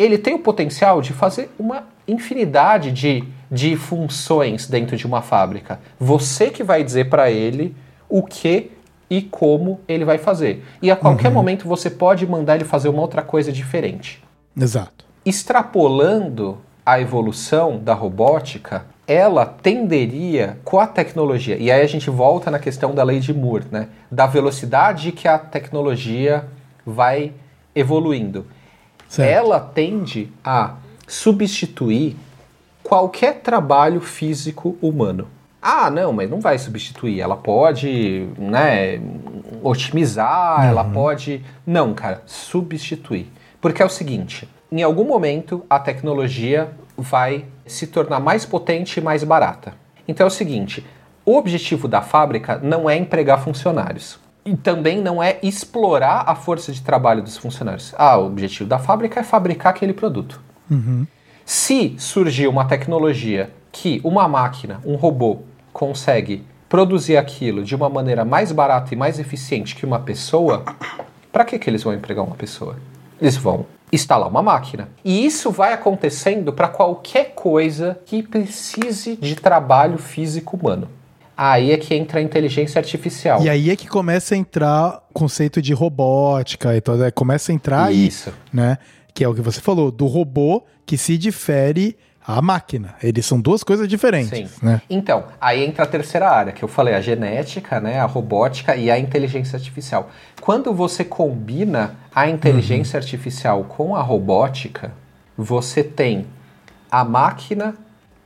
[0.02, 5.80] ele tem o potencial de fazer uma infinidade de, de funções dentro de uma fábrica.
[6.00, 7.76] Você que vai dizer para ele
[8.10, 8.72] o que
[9.10, 10.64] e como ele vai fazer.
[10.82, 11.34] E a qualquer uhum.
[11.34, 14.24] momento você pode mandar ele fazer uma outra coisa diferente.
[14.58, 15.06] Exato.
[15.26, 22.50] Extrapolando a evolução da robótica, ela tenderia com a tecnologia, e aí a gente volta
[22.50, 23.90] na questão da lei de Moore, né?
[24.10, 26.46] Da velocidade que a tecnologia
[26.86, 27.34] vai
[27.76, 28.48] evoluindo.
[29.12, 29.30] Certo.
[29.30, 30.76] Ela tende a
[31.06, 32.16] substituir
[32.82, 35.28] qualquer trabalho físico humano.
[35.62, 37.20] Ah, não, mas não vai substituir.
[37.20, 39.02] Ela pode, né,
[39.62, 40.66] otimizar, uhum.
[40.66, 41.44] ela pode.
[41.68, 43.30] Não, cara, substituir.
[43.60, 49.04] Porque é o seguinte: em algum momento a tecnologia vai se tornar mais potente e
[49.04, 49.74] mais barata.
[50.08, 50.88] Então é o seguinte:
[51.26, 54.18] o objetivo da fábrica não é empregar funcionários.
[54.46, 57.94] E também não é explorar a força de trabalho dos funcionários.
[57.98, 60.42] Ah, o objetivo da fábrica é fabricar aquele produto.
[60.70, 61.06] Uhum.
[61.46, 65.40] Se surgir uma tecnologia que uma máquina, um robô,
[65.72, 70.64] consegue produzir aquilo de uma maneira mais barata e mais eficiente que uma pessoa,
[71.32, 72.78] para que, que eles vão empregar uma pessoa?
[73.20, 74.90] Eles vão instalar uma máquina.
[75.04, 80.88] E isso vai acontecendo para qualquer coisa que precise de trabalho físico humano.
[81.44, 83.42] Aí é que entra a inteligência artificial.
[83.42, 87.56] E aí é que começa a entrar o conceito de robótica, então é, começa a
[87.56, 88.30] entrar isso.
[88.30, 88.78] aí, né?
[89.12, 92.94] Que é o que você falou, do robô que se difere a máquina.
[93.02, 94.52] Eles são duas coisas diferentes.
[94.52, 94.56] Sim.
[94.62, 94.84] Né?
[94.88, 98.92] Então, aí entra a terceira área, que eu falei, a genética, né, a robótica e
[98.92, 100.12] a inteligência artificial.
[100.40, 103.04] Quando você combina a inteligência uhum.
[103.04, 104.94] artificial com a robótica,
[105.36, 106.28] você tem
[106.92, 107.74] a máquina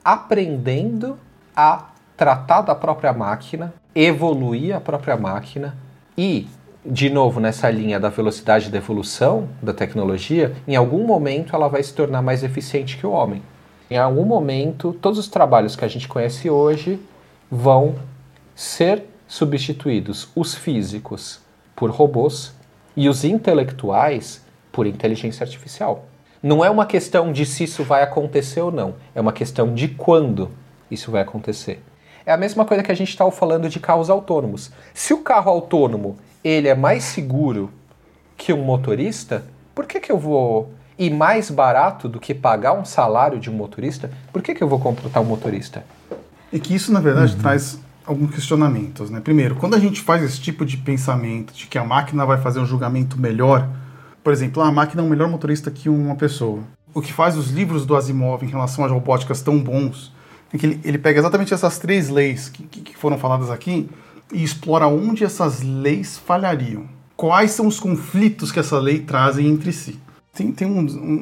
[0.03, 1.17] aprendendo
[1.55, 5.75] a tratar da própria máquina, evoluir a própria máquina
[6.17, 6.47] e
[6.85, 11.81] de novo, nessa linha da velocidade da evolução da tecnologia, em algum momento ela vai
[11.81, 13.41] se tornar mais eficiente que o homem.
[13.89, 16.99] Em algum momento, todos os trabalhos que a gente conhece hoje
[17.49, 17.95] vão
[18.53, 21.39] ser substituídos, os físicos
[21.75, 22.53] por robôs
[22.95, 26.05] e os intelectuais por inteligência artificial.
[26.41, 29.87] Não é uma questão de se isso vai acontecer ou não, é uma questão de
[29.87, 30.51] quando
[30.91, 31.81] isso vai acontecer.
[32.25, 34.71] É a mesma coisa que a gente estava falando de carros autônomos.
[34.93, 37.69] Se o carro autônomo ele é mais seguro
[38.35, 42.85] que um motorista, por que, que eu vou e mais barato do que pagar um
[42.85, 45.85] salário de um motorista, por que, que eu vou contratar um motorista?
[46.51, 47.39] E que isso, na verdade, uhum.
[47.39, 49.09] traz alguns questionamentos.
[49.09, 49.19] Né?
[49.19, 52.59] Primeiro, quando a gente faz esse tipo de pensamento de que a máquina vai fazer
[52.59, 53.67] um julgamento melhor,
[54.23, 56.59] por exemplo, ah, a máquina é um melhor motorista que uma pessoa.
[56.93, 60.14] O que faz os livros do Asimov em relação às robóticas tão bons
[60.57, 63.89] que ele, ele pega exatamente essas três leis que, que foram faladas aqui
[64.31, 66.85] e explora onde essas leis falhariam.
[67.15, 69.99] Quais são os conflitos que essa lei trazem entre si.
[70.33, 70.79] Tem, tem um,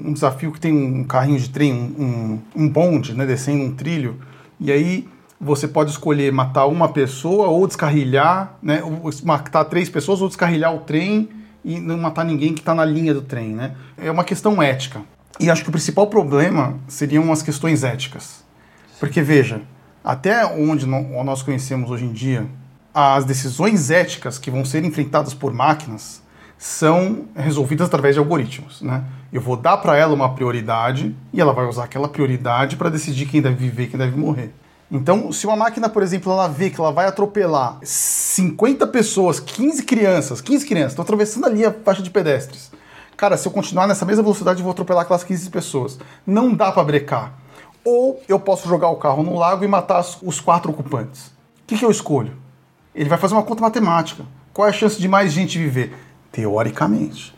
[0.07, 4.19] um, desafio que tem um carrinho de trem, um, um bonde, né, descendo um trilho,
[4.59, 5.07] e aí
[5.39, 10.73] você pode escolher matar uma pessoa ou descarrilhar, né, ou matar três pessoas ou descarrilhar
[10.73, 11.29] o trem
[11.63, 13.75] e não matar ninguém que está na linha do trem, né?
[13.97, 15.01] É uma questão ética.
[15.39, 18.42] E acho que o principal problema seriam as questões éticas.
[19.03, 19.61] Porque veja,
[20.01, 22.47] até onde nós conhecemos hoje em dia,
[22.93, 26.23] as decisões éticas que vão ser enfrentadas por máquinas
[26.57, 28.81] são resolvidas através de algoritmos.
[28.81, 29.03] Né?
[29.33, 33.25] Eu vou dar para ela uma prioridade e ela vai usar aquela prioridade para decidir
[33.25, 34.53] quem deve viver quem deve morrer.
[34.89, 39.83] Então, se uma máquina, por exemplo, ela vê que ela vai atropelar 50 pessoas, 15
[39.83, 42.71] crianças, 15 crianças, estão atravessando ali a faixa de pedestres.
[43.17, 45.99] Cara, se eu continuar nessa mesma velocidade, eu vou atropelar aquelas 15 pessoas.
[46.25, 47.42] Não dá para brecar.
[47.85, 51.27] Ou eu posso jogar o carro no lago e matar os quatro ocupantes.
[51.27, 51.31] O
[51.67, 52.33] que, que eu escolho?
[52.95, 54.23] Ele vai fazer uma conta matemática.
[54.53, 55.93] Qual é a chance de mais gente viver?
[56.31, 57.33] Teoricamente.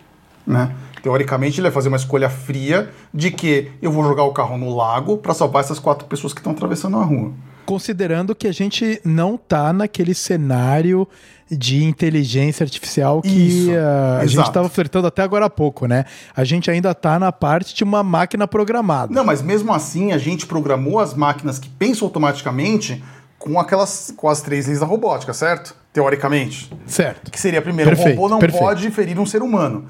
[0.45, 0.76] Né?
[1.01, 4.76] Teoricamente, ele vai fazer uma escolha fria de que eu vou jogar o carro no
[4.76, 7.31] lago para salvar essas quatro pessoas que estão atravessando a rua.
[7.65, 11.07] Considerando que a gente não tá naquele cenário
[11.49, 16.05] de inteligência artificial que Isso, uh, a gente estava flertando até agora há pouco, né?
[16.35, 19.13] A gente ainda está na parte de uma máquina programada.
[19.13, 23.03] Não, mas mesmo assim a gente programou as máquinas que pensam automaticamente
[23.37, 25.75] com aquelas com as três leis da robótica, certo?
[25.93, 26.71] Teoricamente.
[26.87, 27.29] Certo.
[27.29, 28.63] Que seria primeiro, perfeito, o robô não perfeito.
[28.63, 29.85] pode ferir um ser humano.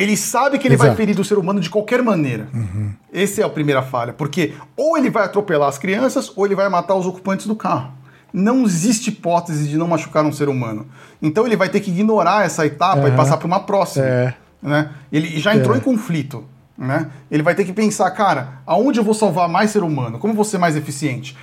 [0.00, 0.88] Ele sabe que ele Exato.
[0.88, 2.48] vai ferir o ser humano de qualquer maneira.
[2.54, 2.92] Uhum.
[3.12, 6.68] Essa é a primeira falha, porque ou ele vai atropelar as crianças ou ele vai
[6.68, 7.92] matar os ocupantes do carro.
[8.32, 10.86] Não existe hipótese de não machucar um ser humano.
[11.20, 13.08] Então ele vai ter que ignorar essa etapa uhum.
[13.08, 14.06] e passar para uma próxima.
[14.06, 14.34] É.
[14.62, 14.90] Né?
[15.12, 15.78] Ele já entrou é.
[15.78, 16.44] em conflito.
[16.78, 17.10] Né?
[17.30, 20.18] Ele vai ter que pensar, cara, aonde eu vou salvar mais ser humano?
[20.18, 21.36] Como vou ser mais eficiente?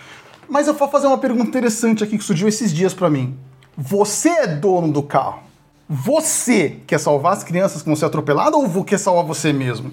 [0.49, 3.37] Mas eu vou fazer uma pergunta interessante aqui que surgiu esses dias para mim.
[3.77, 5.46] Você é dono do carro.
[5.89, 9.91] Você quer salvar as crianças que vão ser atropeladas ou quer salvar você mesmo?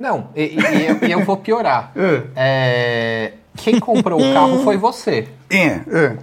[0.00, 1.92] Não, e, e- eu, eu vou piorar.
[1.96, 2.22] É.
[2.34, 5.28] É, quem comprou o carro foi você.
[5.50, 6.16] É, é.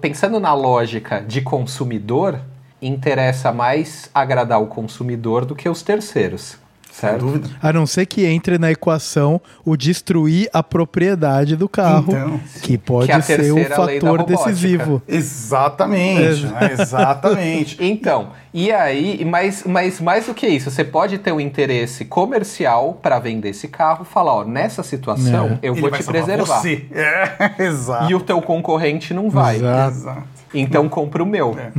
[0.00, 2.40] Pensando na lógica de consumidor,
[2.80, 6.56] interessa mais agradar o consumidor do que os terceiros,
[6.98, 7.24] Sem certo?
[7.26, 7.48] dúvida.
[7.62, 12.76] A não ser que entre na equação o destruir a propriedade do carro, Então, que
[12.76, 15.00] pode Que é ser o fator decisivo.
[15.06, 16.70] Exatamente, né?
[16.72, 17.76] exatamente.
[17.88, 22.98] Então, e aí, mas, mas mais do que isso, você pode ter um interesse comercial
[23.00, 26.60] para vender esse carro, falar, ó, nessa situação eu Ele vou te preservar.
[26.60, 26.86] Você.
[26.92, 28.10] É, exato.
[28.10, 29.56] E o teu concorrente não vai.
[29.56, 29.96] Exato.
[29.96, 30.22] Exato.
[30.52, 31.56] Então compra o meu.
[31.58, 31.70] É.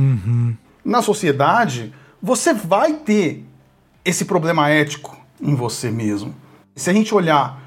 [0.84, 1.92] Na sociedade,
[2.22, 3.44] você vai ter
[4.04, 6.34] esse problema ético em você mesmo.
[6.76, 7.60] Se a gente olhar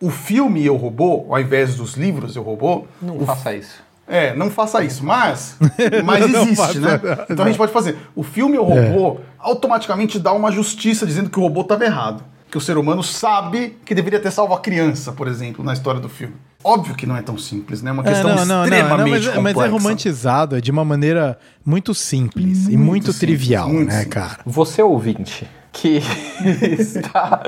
[0.00, 3.82] o filme Eu Robô, ao invés dos livros Eu Robô, Não faça isso.
[4.06, 5.56] é, não faça isso, mas,
[6.04, 7.00] mas Não existe, né?
[7.02, 7.24] não.
[7.30, 7.96] Então a gente pode fazer.
[8.14, 12.22] O filme Eu Robô automaticamente dá uma justiça dizendo que o robô estava errado.
[12.50, 16.00] Que o ser humano sabe que deveria ter salvo a criança, por exemplo, na história
[16.00, 16.34] do filme.
[16.62, 17.90] Óbvio que não é tão simples, né?
[17.90, 19.42] É uma É, questão não, não, não, extremamente não, mas, complexa.
[19.42, 23.88] mas é romantizado é de uma maneira muito simples e Muito muito simples, trivial, muito
[23.88, 24.14] né, simples.
[24.14, 24.38] cara?
[24.46, 25.46] Você ouvinte
[25.76, 26.00] que
[26.80, 27.42] está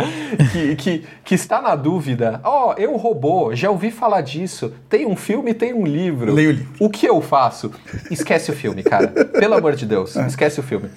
[0.52, 4.74] que, que, que está na dúvida, ó, eu robô, já ouvi falar disso.
[4.88, 6.34] Tem um filme, tem um livro.
[6.34, 6.68] Leia o livro.
[6.78, 7.72] O que eu faço?
[8.10, 9.08] Esquece o filme, cara.
[9.08, 10.26] Pelo amor de Deus, É.
[10.26, 10.90] esquece o filme.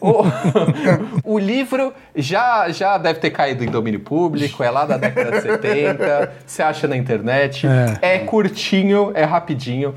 [0.00, 5.32] O, o livro já, já deve ter caído em domínio público, é lá da década
[5.32, 7.66] de 70, você acha na internet.
[8.00, 8.14] É.
[8.14, 9.94] é curtinho, é rapidinho.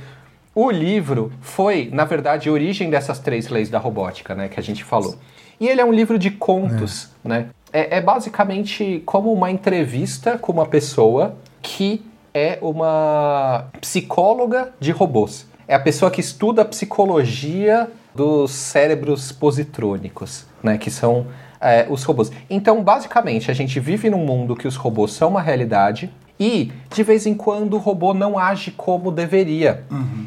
[0.54, 4.64] O livro foi, na verdade, a origem dessas três leis da robótica, né, que a
[4.64, 5.16] gente falou.
[5.60, 7.48] E ele é um livro de contos, né?
[7.72, 15.48] É, é basicamente como uma entrevista com uma pessoa que é uma psicóloga de robôs.
[15.68, 20.78] É a pessoa que estuda a psicologia dos cérebros positrônicos, né?
[20.78, 21.28] Que são
[21.60, 22.32] é, os robôs.
[22.50, 27.04] Então, basicamente, a gente vive num mundo que os robôs são uma realidade e, de
[27.04, 29.84] vez em quando, o robô não age como deveria.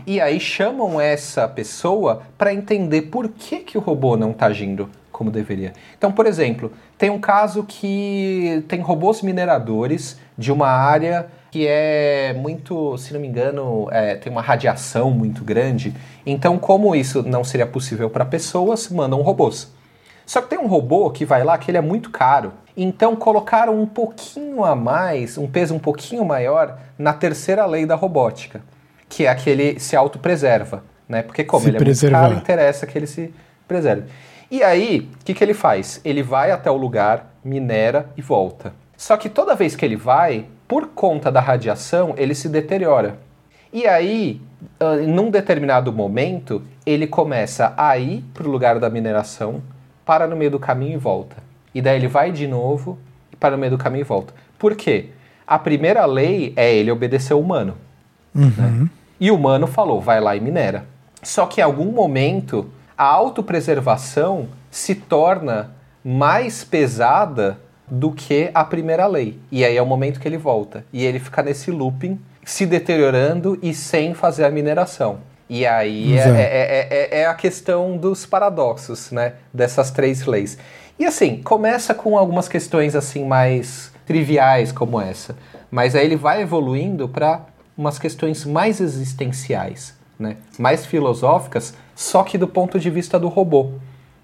[0.07, 4.89] E aí chamam essa pessoa para entender por que, que o robô não está agindo
[5.19, 5.73] como deveria.
[5.97, 12.32] Então, por exemplo, tem um caso que tem robôs mineradores de uma área que é
[12.35, 15.93] muito, se não me engano, é, tem uma radiação muito grande.
[16.24, 19.73] Então, como isso não seria possível para pessoas, mandam robôs.
[20.24, 22.53] Só que tem um robô que vai lá que ele é muito caro.
[22.77, 27.97] Então colocaram um pouquinho a mais, um peso um pouquinho maior na terceira lei da
[27.97, 28.61] robótica,
[29.09, 31.23] que é aquele se autopreserva, né?
[31.23, 32.19] Porque como Se ele é preservar.
[32.19, 33.35] muito caro, interessa que ele se
[33.66, 34.05] preserve.
[34.51, 36.01] E aí, o que, que ele faz?
[36.05, 38.73] Ele vai até o lugar, minera e volta.
[38.97, 43.19] Só que toda vez que ele vai, por conta da radiação, ele se deteriora.
[43.73, 44.41] E aí,
[44.81, 49.62] ah, num determinado momento, ele começa a ir para o lugar da mineração,
[50.05, 51.37] para no meio do caminho e volta.
[51.75, 52.99] E daí ele vai de novo
[53.39, 54.33] para no meio do caminho e volta.
[54.59, 55.11] Por quê?
[55.47, 57.77] A primeira lei é ele obedecer o humano.
[58.35, 58.89] né?
[59.20, 60.87] E o humano falou, vai lá e minera.
[61.23, 65.70] Só que em algum momento, a autopreservação se torna
[66.05, 69.39] mais pesada do que a primeira lei.
[69.51, 70.85] E aí é o momento que ele volta.
[70.93, 75.20] E ele fica nesse looping, se deteriorando e sem fazer a mineração.
[75.49, 76.35] E aí é, Exato.
[76.37, 79.35] é- é- é- é a questão dos paradoxos, né?
[79.55, 80.59] Dessas três leis.
[80.99, 85.37] E assim, começa com algumas questões assim mais triviais como essa.
[85.70, 87.43] Mas aí ele vai evoluindo para
[87.77, 90.36] umas questões mais existenciais, né?
[90.59, 93.73] Mais filosóficas, só que do ponto de vista do robô,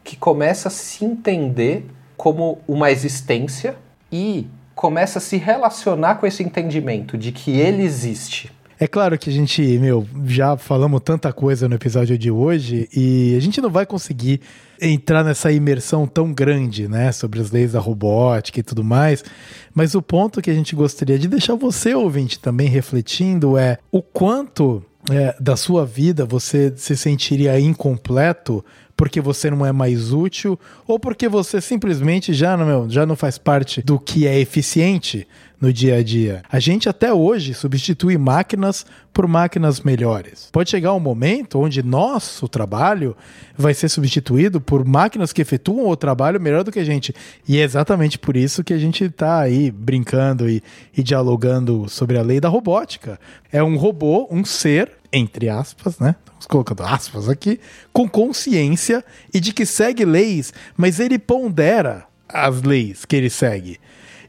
[0.02, 3.76] que começa a se entender como uma existência
[4.12, 8.52] e começa a se relacionar com esse entendimento de que ele existe.
[8.78, 13.34] É claro que a gente, meu, já falamos tanta coisa no episódio de hoje e
[13.36, 14.40] a gente não vai conseguir
[14.80, 19.24] entrar nessa imersão tão grande, né, sobre as leis da robótica e tudo mais.
[19.72, 24.02] Mas o ponto que a gente gostaria de deixar você, ouvinte, também refletindo é o
[24.02, 28.64] quanto é, da sua vida você se sentiria incompleto
[28.97, 30.59] porque você não é mais útil?
[30.86, 35.26] Ou porque você simplesmente já não, já não faz parte do que é eficiente
[35.64, 36.42] no dia a dia.
[36.52, 38.84] A gente até hoje substitui máquinas
[39.14, 40.50] por máquinas melhores.
[40.52, 43.16] Pode chegar um momento onde nosso trabalho
[43.56, 47.14] vai ser substituído por máquinas que efetuam o trabalho melhor do que a gente.
[47.48, 50.62] E é exatamente por isso que a gente está aí brincando e,
[50.94, 53.18] e dialogando sobre a lei da robótica.
[53.50, 56.14] É um robô, um ser, entre aspas, né?
[56.26, 57.58] Estamos colocando aspas aqui,
[57.90, 63.78] com consciência e de que segue leis, mas ele pondera as leis que ele segue.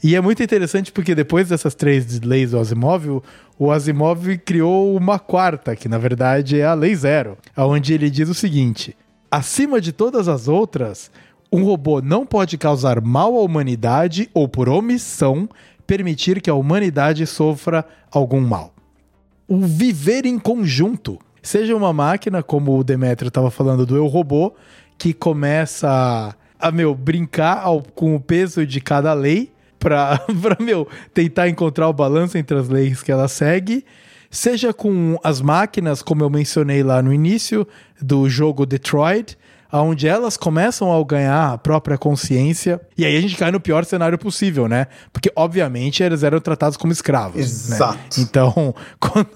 [0.08, 3.24] E é muito interessante porque depois dessas três leis do Asimov,
[3.58, 8.30] o- Asimov criou uma quarta, que na verdade é a lei zero, onde ele diz
[8.30, 8.96] o seguinte:
[9.32, 11.10] acima de todas as outras,
[11.52, 15.50] Um robô não pode causar mal à humanidade ou, por omissão,
[15.88, 18.74] permitir que a humanidade sofra algum mal.
[19.48, 21.18] O viver em conjunto.
[21.42, 24.54] Seja uma máquina, como o Demetrio estava falando do Eu Robô,
[25.00, 25.88] que começa
[26.60, 29.52] a, a meu, brincar ao, com o peso de cada lei
[29.86, 30.20] para,
[30.60, 33.86] meu, tentar encontrar o balanço entre as leis que ela segue
[34.32, 37.66] seja com as máquinas, como eu mencionei lá no início
[38.02, 39.38] do jogo Detroit,
[39.72, 42.80] onde elas começam a ganhar a própria consciência.
[42.98, 44.88] E aí a gente cai no pior cenário possível, né?
[45.12, 47.36] Porque, obviamente, eles eram tratados como escravos.
[47.36, 47.42] Né?
[47.42, 47.94] Exato.
[47.96, 48.10] Né?
[48.20, 48.54] Então,
[49.00, 49.30] quando,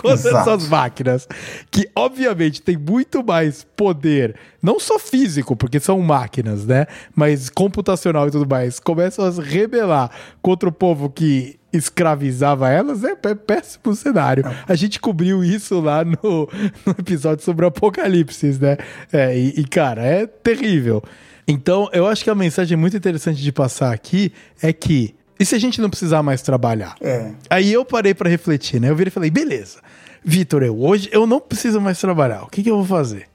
[0.00, 0.50] quando Exato.
[0.50, 1.28] essas máquinas,
[1.70, 6.86] que obviamente têm muito mais poder, não só físico, porque são máquinas, né?
[7.14, 10.10] Mas computacional e tudo mais, começam a se rebelar
[10.42, 14.44] contra o povo que escravizava elas, é, é péssimo cenário.
[14.66, 16.16] A gente cobriu isso lá no,
[16.86, 18.76] no episódio sobre o Apocalipse, né?
[19.12, 21.02] É, e, e, cara, é terrível.
[21.46, 24.32] Então, eu acho que a mensagem muito interessante de passar aqui
[24.62, 26.96] é que e se a gente não precisar mais trabalhar?
[27.00, 27.30] É.
[27.48, 28.90] Aí eu parei para refletir, né?
[28.90, 29.78] Eu virei e falei, beleza,
[30.24, 32.42] Vitor, eu hoje eu não preciso mais trabalhar.
[32.42, 33.28] O que, que eu vou fazer?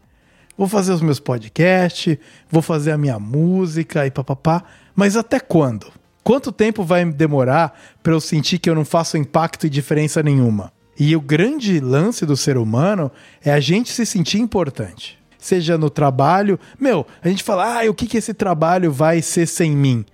[0.58, 2.18] Vou fazer os meus podcasts,
[2.50, 4.64] vou fazer a minha música e papapá.
[4.94, 5.92] Mas até quando?
[6.24, 10.72] Quanto tempo vai demorar para eu sentir que eu não faço impacto e diferença nenhuma?
[10.98, 13.12] E o grande lance do ser humano
[13.44, 15.20] é a gente se sentir importante.
[15.38, 19.46] Seja no trabalho, meu, a gente fala, ah, o que, que esse trabalho vai ser
[19.46, 20.06] sem mim?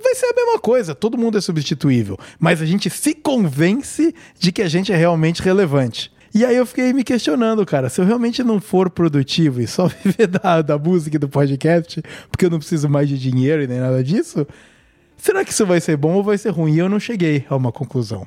[0.00, 4.52] Vai ser a mesma coisa, todo mundo é substituível, mas a gente se convence de
[4.52, 6.12] que a gente é realmente relevante.
[6.32, 9.88] E aí eu fiquei me questionando, cara, se eu realmente não for produtivo e só
[10.04, 13.66] viver da, da música e do podcast, porque eu não preciso mais de dinheiro e
[13.66, 14.46] nem nada disso,
[15.16, 16.74] será que isso vai ser bom ou vai ser ruim?
[16.74, 18.26] E eu não cheguei a uma conclusão.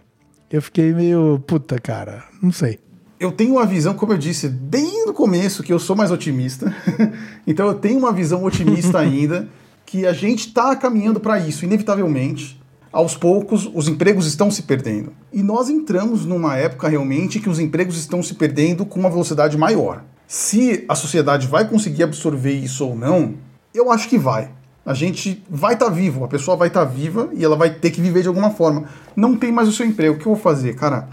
[0.49, 2.80] Eu fiquei meio, puta, cara, não sei.
[3.20, 6.74] Eu tenho uma visão, como eu disse, bem no começo, que eu sou mais otimista.
[7.45, 9.48] então eu tenho uma visão otimista ainda,
[9.86, 12.60] que a gente está caminhando para isso, inevitavelmente.
[12.91, 15.14] Aos poucos, os empregos estão se perdendo.
[15.32, 19.57] E nós entramos numa época realmente que os empregos estão se perdendo com uma velocidade
[19.57, 20.03] maior.
[20.26, 23.36] Se a sociedade vai conseguir absorver isso ou não,
[23.74, 24.52] eu acho que vai
[24.85, 27.69] a gente vai estar tá vivo, a pessoa vai estar tá viva e ela vai
[27.69, 28.85] ter que viver de alguma forma.
[29.15, 30.15] Não tem mais o seu emprego.
[30.15, 30.76] O que eu vou fazer?
[30.76, 31.07] Cara,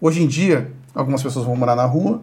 [0.00, 2.22] hoje em dia, algumas pessoas vão morar na rua,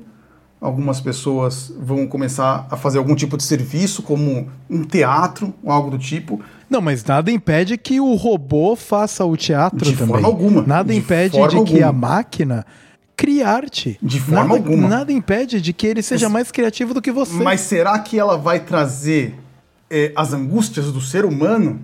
[0.59, 5.89] algumas pessoas vão começar a fazer algum tipo de serviço, como um teatro ou algo
[5.89, 6.39] do tipo.
[6.69, 10.13] Não, mas nada impede que o robô faça o teatro de também.
[10.13, 10.61] Forma alguma.
[10.61, 11.65] Nada de impede de alguma.
[11.65, 12.65] que a máquina
[13.17, 13.97] crie arte.
[14.01, 14.87] De forma nada, alguma.
[14.87, 17.41] Nada impede de que ele seja mas, mais criativo do que você.
[17.41, 19.35] Mas será que ela vai trazer
[19.91, 21.81] é, as angústias do ser humano,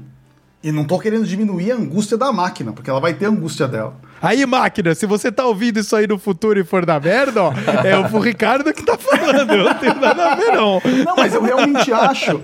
[0.64, 3.68] e não estou querendo diminuir a angústia da máquina, porque ela vai ter a angústia
[3.68, 3.96] dela.
[4.22, 7.54] Aí, máquina, se você tá ouvindo isso aí no futuro e for da merda, ó,
[7.84, 10.82] é o Ricardo que tá falando, eu não tenho nada a ver, não.
[11.06, 12.42] Não, mas eu realmente acho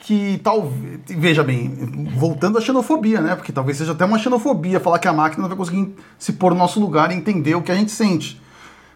[0.00, 1.00] que talvez.
[1.06, 3.36] Veja bem, voltando à xenofobia, né?
[3.36, 6.52] Porque talvez seja até uma xenofobia falar que a máquina não vai conseguir se pôr
[6.52, 8.40] no nosso lugar e entender o que a gente sente.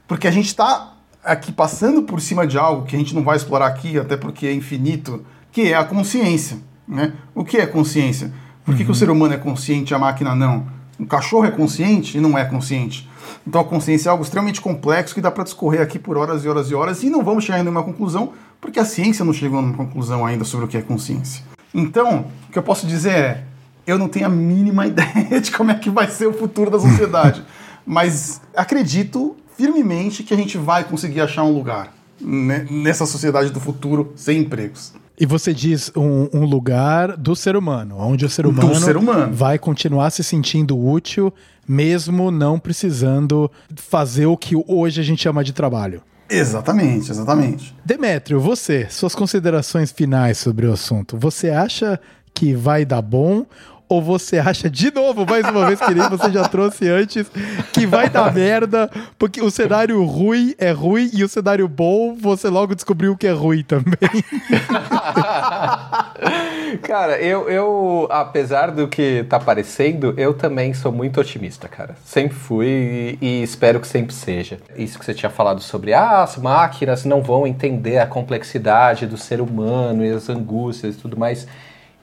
[0.09, 0.95] Porque a gente está
[1.25, 4.47] aqui passando por cima de algo que a gente não vai explorar aqui, até porque
[4.47, 5.25] é infinito
[5.57, 6.59] que é a consciência.
[6.87, 7.15] Né?
[7.35, 8.31] O que é consciência?
[8.63, 8.85] Por que, uhum.
[8.85, 8.95] que o uhum.
[8.95, 10.67] ser humano é consciente e a máquina não?
[11.01, 13.09] Um cachorro é consciente e não é consciente.
[13.47, 16.49] Então a consciência é algo extremamente complexo que dá para discorrer aqui por horas e
[16.49, 19.59] horas e horas e não vamos chegar em nenhuma conclusão, porque a ciência não chegou
[19.59, 21.43] a uma conclusão ainda sobre o que é consciência.
[21.73, 23.45] Então, o que eu posso dizer é,
[23.87, 26.79] eu não tenho a mínima ideia de como é que vai ser o futuro da
[26.79, 27.43] sociedade,
[27.87, 33.59] mas acredito firmemente que a gente vai conseguir achar um lugar né, nessa sociedade do
[33.59, 34.93] futuro sem empregos.
[35.19, 39.33] E você diz um, um, lugar do ser humano, onde o ser humano, ser humano,
[39.33, 41.33] vai continuar se sentindo útil,
[41.67, 46.03] mesmo não precisando fazer o que hoje a gente chama de trabalho.
[46.29, 47.75] Exatamente, exatamente.
[47.85, 51.17] Demétrio, você, suas considerações finais sobre o assunto.
[51.17, 51.99] Você acha
[52.35, 53.47] que vai dar bom
[53.89, 57.31] ou você acha de novo, mais uma vez que nem você já trouxe antes,
[57.73, 62.49] que vai dar merda, porque o cenário ruim é ruim e o cenário bom você
[62.49, 63.95] logo descobriu que é ruim também.
[66.83, 71.95] cara, eu, eu, apesar do que tá parecendo, eu também sou muito otimista, cara.
[72.05, 74.59] Sempre fui e, e espero que sempre seja.
[74.77, 79.17] Isso que você tinha falado sobre ah, as máquinas não vão entender a complexidade do
[79.17, 81.47] ser humano e as angústias e tudo mais.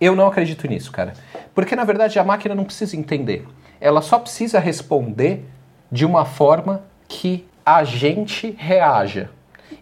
[0.04, 1.14] Eu não acredito nisso, cara.
[1.56, 3.48] Porque na verdade a máquina não precisa entender.
[3.80, 5.46] Ela só precisa responder
[5.90, 9.30] de uma forma que a gente reaja.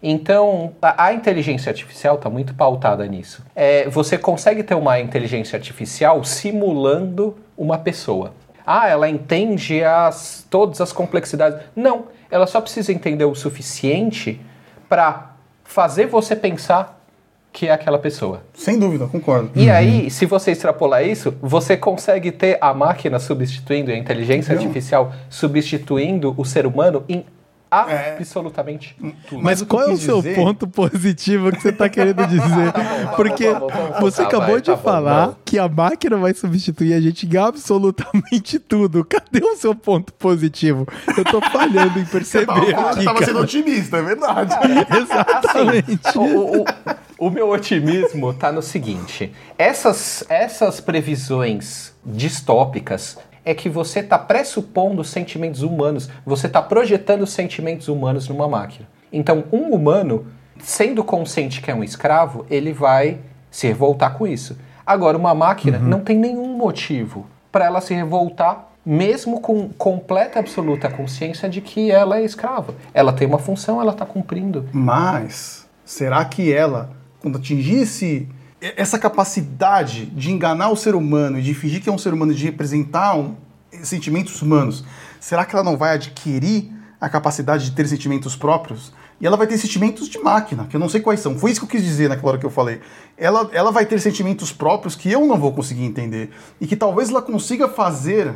[0.00, 3.44] Então, a, inteligência artificial está muito pautada nisso.
[3.52, 8.32] É, você consegue ter uma inteligência artificial simulando uma pessoa.
[8.64, 11.58] Ah, ela entende as, todas as complexidades.
[11.74, 14.40] Não, ela só precisa entender o suficiente
[14.88, 15.32] para
[15.64, 17.01] fazer você pensar
[17.52, 18.42] que é aquela pessoa.
[18.54, 19.50] Sem dúvida, concordo.
[19.54, 25.12] E aí, se você extrapolar isso, você consegue ter a máquina substituindo, a inteligência artificial
[25.28, 27.24] substituindo o ser humano em
[27.88, 28.16] É.
[28.18, 28.94] absolutamente
[29.28, 29.42] tudo.
[29.42, 32.72] Mas qual é o seu dizer- ponto positivo que você tá querendo dizer?
[33.16, 37.00] Porque tá tá você tá, acabou de tá falar que a máquina vai substituir a
[37.00, 39.04] gente em absolutamente tudo.
[39.04, 40.86] Cadê o seu ponto positivo?
[41.16, 43.24] Eu tô falhando em perceber aqui, tava cara.
[43.26, 44.54] sendo otimista, é verdade.
[45.02, 46.00] Exatamente.
[46.04, 46.64] Assim, o, o-
[47.18, 55.02] o meu otimismo tá no seguinte: essas, essas previsões distópicas é que você está pressupondo
[55.02, 58.88] sentimentos humanos, você está projetando sentimentos humanos numa máquina.
[59.12, 60.26] Então, um humano,
[60.58, 63.18] sendo consciente que é um escravo, ele vai
[63.50, 64.56] se revoltar com isso.
[64.86, 70.90] Agora, uma máquina não tem nenhum motivo para ela se revoltar, mesmo com completa absoluta
[70.90, 72.74] consciência de que ela é escrava.
[72.94, 74.68] Ela tem uma função, ela está cumprindo.
[74.72, 76.90] Mas será que ela,
[77.20, 78.28] quando atingir esse,
[78.76, 82.32] essa capacidade de enganar o ser humano e de fingir que é um ser humano,
[82.32, 83.34] de representar um-
[83.82, 84.84] sentimentos humanos,
[85.18, 86.70] será que ela não vai adquirir
[87.00, 88.92] a capacidade de ter sentimentos próprios?
[89.20, 91.38] E ela vai ter sentimentos de máquina, que eu não sei quais são.
[91.38, 92.80] Foi isso que eu quis dizer naquela hora que eu falei.
[93.16, 96.30] Ela, ela vai ter sentimentos próprios que eu não vou conseguir entender.
[96.60, 98.34] E que talvez ela consiga fazer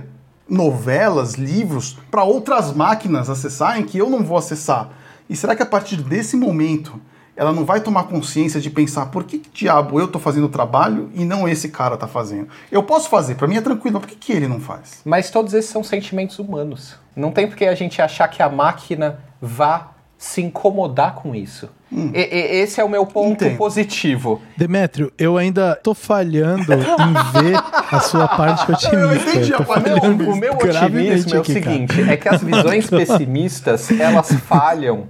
[0.49, 4.91] novelas, livros, para outras máquinas acessarem que eu não vou acessar.
[5.29, 7.01] E será que a partir desse momento
[7.37, 10.49] ela não vai tomar consciência de pensar por que, que diabo eu tô fazendo o
[10.49, 12.49] trabalho e não esse cara tá fazendo?
[12.73, 15.03] Eu posso fazer, para mim é tranquilo, mas por que, que ele não faz?
[15.05, 16.97] Mas todos esses são sentimentos humanos.
[17.15, 21.69] Não tem por que a gente achar que a máquina vá se incomodar com isso.
[21.93, 23.57] E- e- esse é o meu ponto Entendo.
[23.59, 24.41] positivo.
[24.57, 27.57] Demétrio, eu ainda tô falhando em ver
[27.93, 29.57] a sua parte otimista.
[29.57, 31.73] a parte Não, o meu otimismo é o aqui, cara.
[31.77, 35.07] seguinte, é que as visões pessimistas, elas falham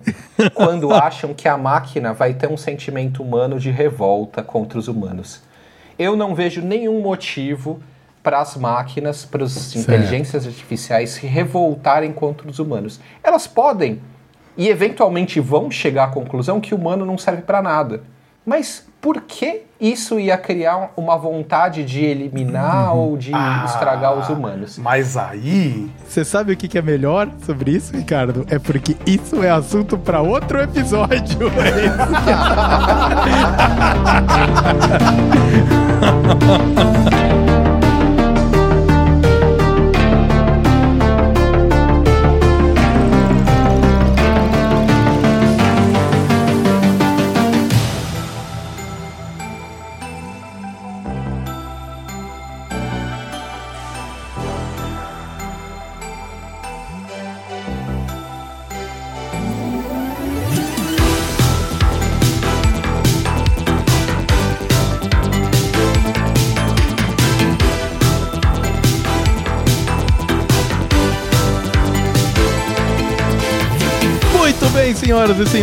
[0.55, 5.41] quando acham que a máquina vai ter um sentimento humano de revolta contra os humanos.
[5.99, 7.81] Eu não vejo nenhum motivo
[8.23, 13.01] para as máquinas, para as inteligências artificiais se revoltarem contra os humanos.
[13.25, 14.01] Elas podem
[14.57, 18.03] e eventualmente vão chegar à conclusão que o humano não serve para nada.
[18.45, 23.01] Mas por que isso ia criar uma vontade de eliminar Uhum.
[23.11, 23.33] ou de
[23.65, 24.79] estragar os humanos?
[24.79, 25.91] Mas aí.
[26.07, 28.47] Você sabe o que é melhor sobre isso, Ricardo?
[28.49, 31.51] É porque isso é assunto pra outro episódio.
[36.47, 37.11] Muito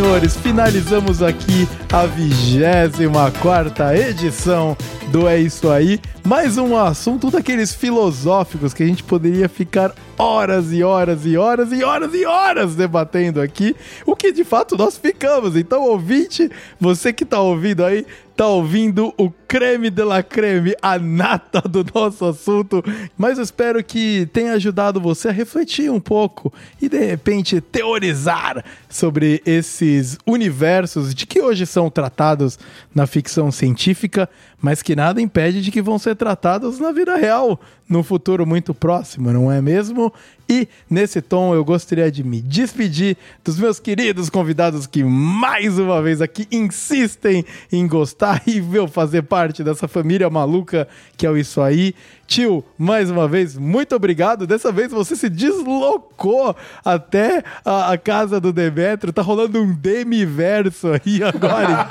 [0.04, 4.76] senhores, finalizamos aqui a 24 edição
[5.12, 5.98] do É Isso Aí.
[6.26, 11.72] Mais um assunto daqueles filosóficos que a gente poderia ficar horas e horas e horas
[11.72, 13.76] e horas e horas debatendo aqui,
[14.06, 15.56] o que de fato nós ficamos.
[15.56, 16.50] Então, ouvinte,
[16.80, 21.86] você que tá ouvindo aí, tá ouvindo o creme de la creme, a nata do
[21.94, 22.84] nosso assunto,
[23.16, 28.66] mas eu espero que tenha ajudado você a refletir um pouco e de repente teorizar
[28.90, 32.58] sobre esses universos de que hoje são tratados
[32.94, 34.28] na ficção científica,
[34.60, 38.74] mas que nada impede de que vão ser tratados na vida real no futuro muito
[38.74, 40.03] próximo, não é mesmo?
[40.50, 46.02] E nesse tom eu gostaria de me despedir dos meus queridos convidados que mais uma
[46.02, 51.38] vez aqui insistem em gostar e meu fazer parte dessa família maluca que é o
[51.38, 51.96] Isso Aí.
[52.28, 54.48] Tio, mais uma vez, muito obrigado.
[54.48, 59.14] Dessa vez você se deslocou até a, a casa do Demetrio.
[59.14, 61.86] Tá rolando um demiverso aí agora,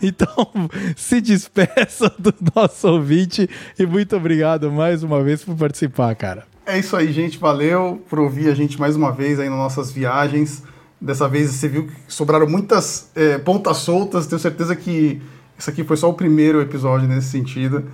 [0.00, 0.32] então.
[0.32, 3.48] Então, se despeça do nosso ouvinte
[3.78, 6.51] e muito obrigado mais uma vez por participar, cara.
[6.64, 7.38] É isso aí, gente.
[7.38, 10.62] Valeu por ouvir a gente mais uma vez aí nas nossas viagens.
[11.00, 14.26] Dessa vez você viu que sobraram muitas é, pontas soltas.
[14.26, 15.20] Tenho certeza que
[15.58, 17.84] isso aqui foi só o primeiro episódio nesse sentido.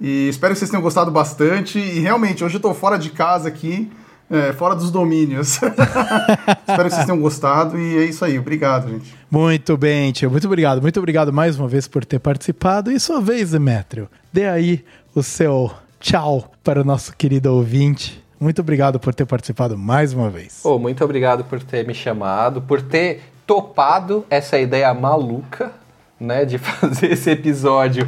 [0.00, 1.78] E espero que vocês tenham gostado bastante.
[1.78, 3.90] E realmente, hoje eu tô fora de casa aqui,
[4.28, 5.60] é, fora dos domínios.
[6.68, 7.78] espero que vocês tenham gostado.
[7.78, 8.36] E é isso aí.
[8.38, 9.14] Obrigado, gente.
[9.30, 10.30] Muito bem, tio.
[10.30, 10.82] Muito obrigado.
[10.82, 12.90] Muito obrigado mais uma vez por ter participado.
[12.90, 14.08] E sua vez, Demetrio.
[14.32, 14.84] Dê aí
[15.14, 15.70] o seu
[16.00, 18.24] tchau para o nosso querido ouvinte.
[18.38, 20.60] Muito obrigado por ter participado mais uma vez.
[20.62, 25.72] Pô, muito obrigado por ter me chamado, por ter topado essa ideia maluca
[26.20, 28.06] né, de fazer esse episódio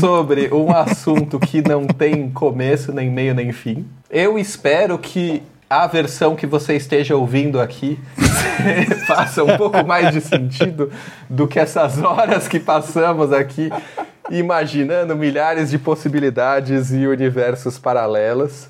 [0.00, 3.86] sobre um assunto que não tem começo, nem meio, nem fim.
[4.10, 7.98] Eu espero que a versão que você esteja ouvindo aqui
[9.06, 10.90] faça um pouco mais de sentido
[11.28, 13.70] do que essas horas que passamos aqui
[14.30, 18.68] imaginando milhares de possibilidades e universos paralelos.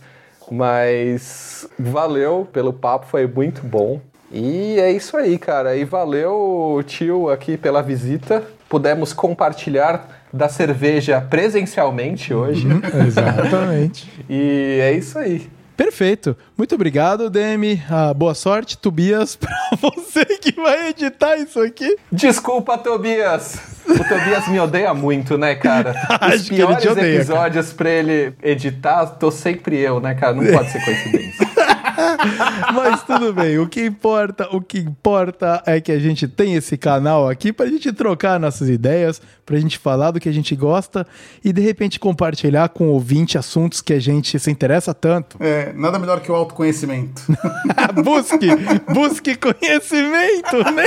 [0.51, 4.01] Mas valeu pelo papo, foi muito bom.
[4.31, 5.77] E é isso aí, cara.
[5.77, 8.43] E valeu, tio, aqui pela visita.
[8.69, 12.67] Pudemos compartilhar da cerveja presencialmente hoje.
[12.67, 14.09] Uhum, exatamente.
[14.29, 15.49] e é isso aí.
[15.77, 16.37] Perfeito.
[16.57, 17.81] Muito obrigado, Demi.
[17.89, 21.97] Ah, boa sorte, Tobias, para você que vai editar isso aqui.
[22.11, 23.78] Desculpa, Tobias.
[23.89, 25.95] O Tobias me odeia muito, né, cara?
[26.21, 30.15] Acho Os piores que ele te odeia, episódios para ele editar, tô sempre eu, né,
[30.15, 30.35] cara?
[30.35, 31.48] Não pode ser coincidência.
[32.75, 36.77] Mas tudo bem, o que importa, o que importa é que a gente tem esse
[36.77, 41.07] canal aqui pra gente trocar nossas ideias, pra gente falar do que a gente gosta
[41.45, 45.37] e de repente compartilhar com o ouvinte assuntos que a gente se interessa tanto.
[45.41, 47.23] É, nada melhor que o autoconhecimento.
[48.05, 48.49] busque,
[48.93, 50.87] busque conhecimento, né?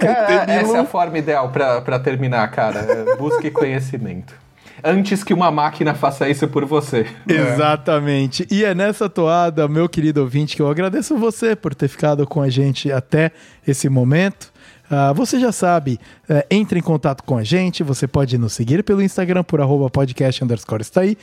[0.00, 2.80] Cara, essa é a forma ideal pra, pra terminar, cara.
[2.80, 4.34] É, Busque conhecimento.
[4.82, 7.06] Antes que uma máquina faça isso por você.
[7.28, 8.46] Exatamente.
[8.50, 12.40] E é nessa toada, meu querido ouvinte, que eu agradeço você por ter ficado com
[12.40, 13.32] a gente até
[13.66, 14.52] esse momento.
[14.90, 18.84] Ah, você já sabe, eh, entre em contato com a gente, você pode nos seguir
[18.84, 21.16] pelo Instagram por arroba podcast underscore está aí.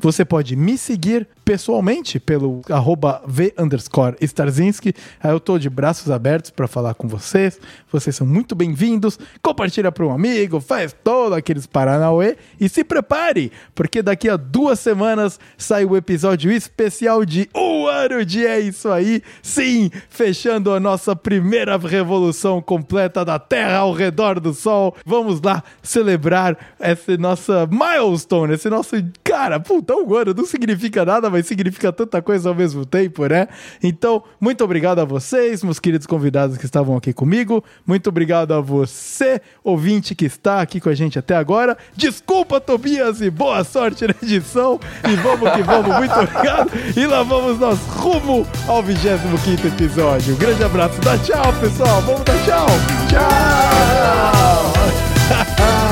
[0.00, 4.94] Você pode me seguir pessoalmente pelo arroba v underscore Starzinski.
[5.20, 7.58] Aí eu tô de braços abertos para falar com vocês.
[7.90, 9.18] Vocês são muito bem-vindos.
[9.42, 14.78] Compartilha para um amigo, faz todo aqueles paranauê e se prepare, porque daqui a duas
[14.78, 19.22] semanas sai o episódio especial de um ano de É Isso Aí.
[19.42, 24.94] Sim, fechando a nossa primeira revolução completa da Terra ao redor do Sol.
[25.04, 28.96] Vamos lá celebrar essa nossa milestone, esse nosso.
[29.24, 33.48] Cara, puta, um ano não significa nada, mas significa tanta coisa ao mesmo tempo, né?
[33.82, 37.64] Então, muito obrigado a vocês, meus queridos convidados que estavam aqui comigo.
[37.86, 41.76] Muito obrigado a você, ouvinte, que está aqui com a gente até agora.
[41.96, 44.78] Desculpa, Tobias, e boa sorte na edição.
[45.08, 46.70] E vamos que vamos, muito obrigado.
[46.96, 50.34] E lá vamos nós rumo ao 25 episódio.
[50.34, 52.00] Um grande abraço, dá tchau, pessoal.
[52.02, 52.66] Vamos dar tchau.
[53.08, 54.41] Tchau!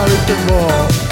[0.09, 1.10] Muito bom.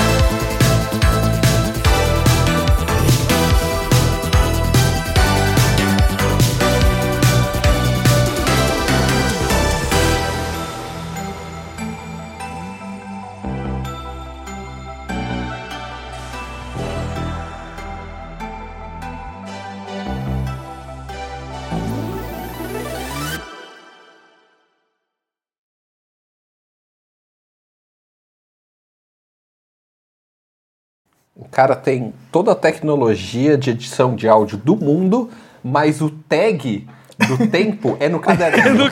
[31.38, 35.30] O cara tem toda a tecnologia de edição de áudio do mundo,
[35.62, 36.84] mas o tag
[37.16, 38.90] do tempo é no caderninho.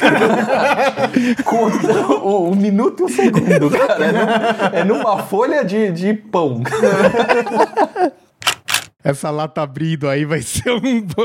[1.45, 1.67] Com
[2.25, 4.71] o, o minuto e o segundo, cara.
[4.73, 6.63] É, é numa folha de, de pão.
[9.09, 11.23] Essa lata abrindo aí vai ser um bom.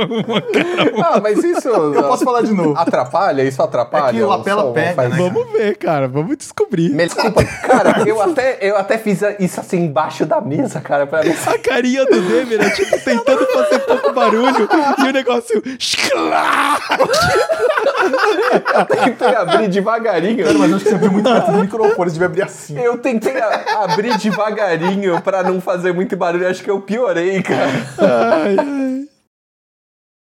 [1.04, 1.68] Ah, mas isso.
[1.72, 2.78] Eu posso falar de novo.
[2.78, 3.42] Atrapalha?
[3.42, 4.10] Isso atrapalha?
[4.10, 5.18] É que o lapela pega, Faz- né?
[5.18, 6.08] Vamos ver, cara.
[6.08, 6.90] Vamos descobrir.
[6.92, 11.22] Me desculpa, cara, eu até, eu até fiz isso assim embaixo da mesa, cara, pra
[11.22, 15.62] A carinha do Demer é tipo tentando fazer pouco barulho e o negócio.
[18.76, 20.46] eu tentei abrir devagarinho.
[20.46, 22.78] Cara, mas eu acho que você abriu muito perto do microfone, você devia abrir assim.
[22.80, 23.34] Eu tentei
[23.76, 26.48] abrir devagarinho pra não fazer muito barulho.
[26.48, 27.71] Acho que eu piorei, cara.
[27.98, 29.06] 哎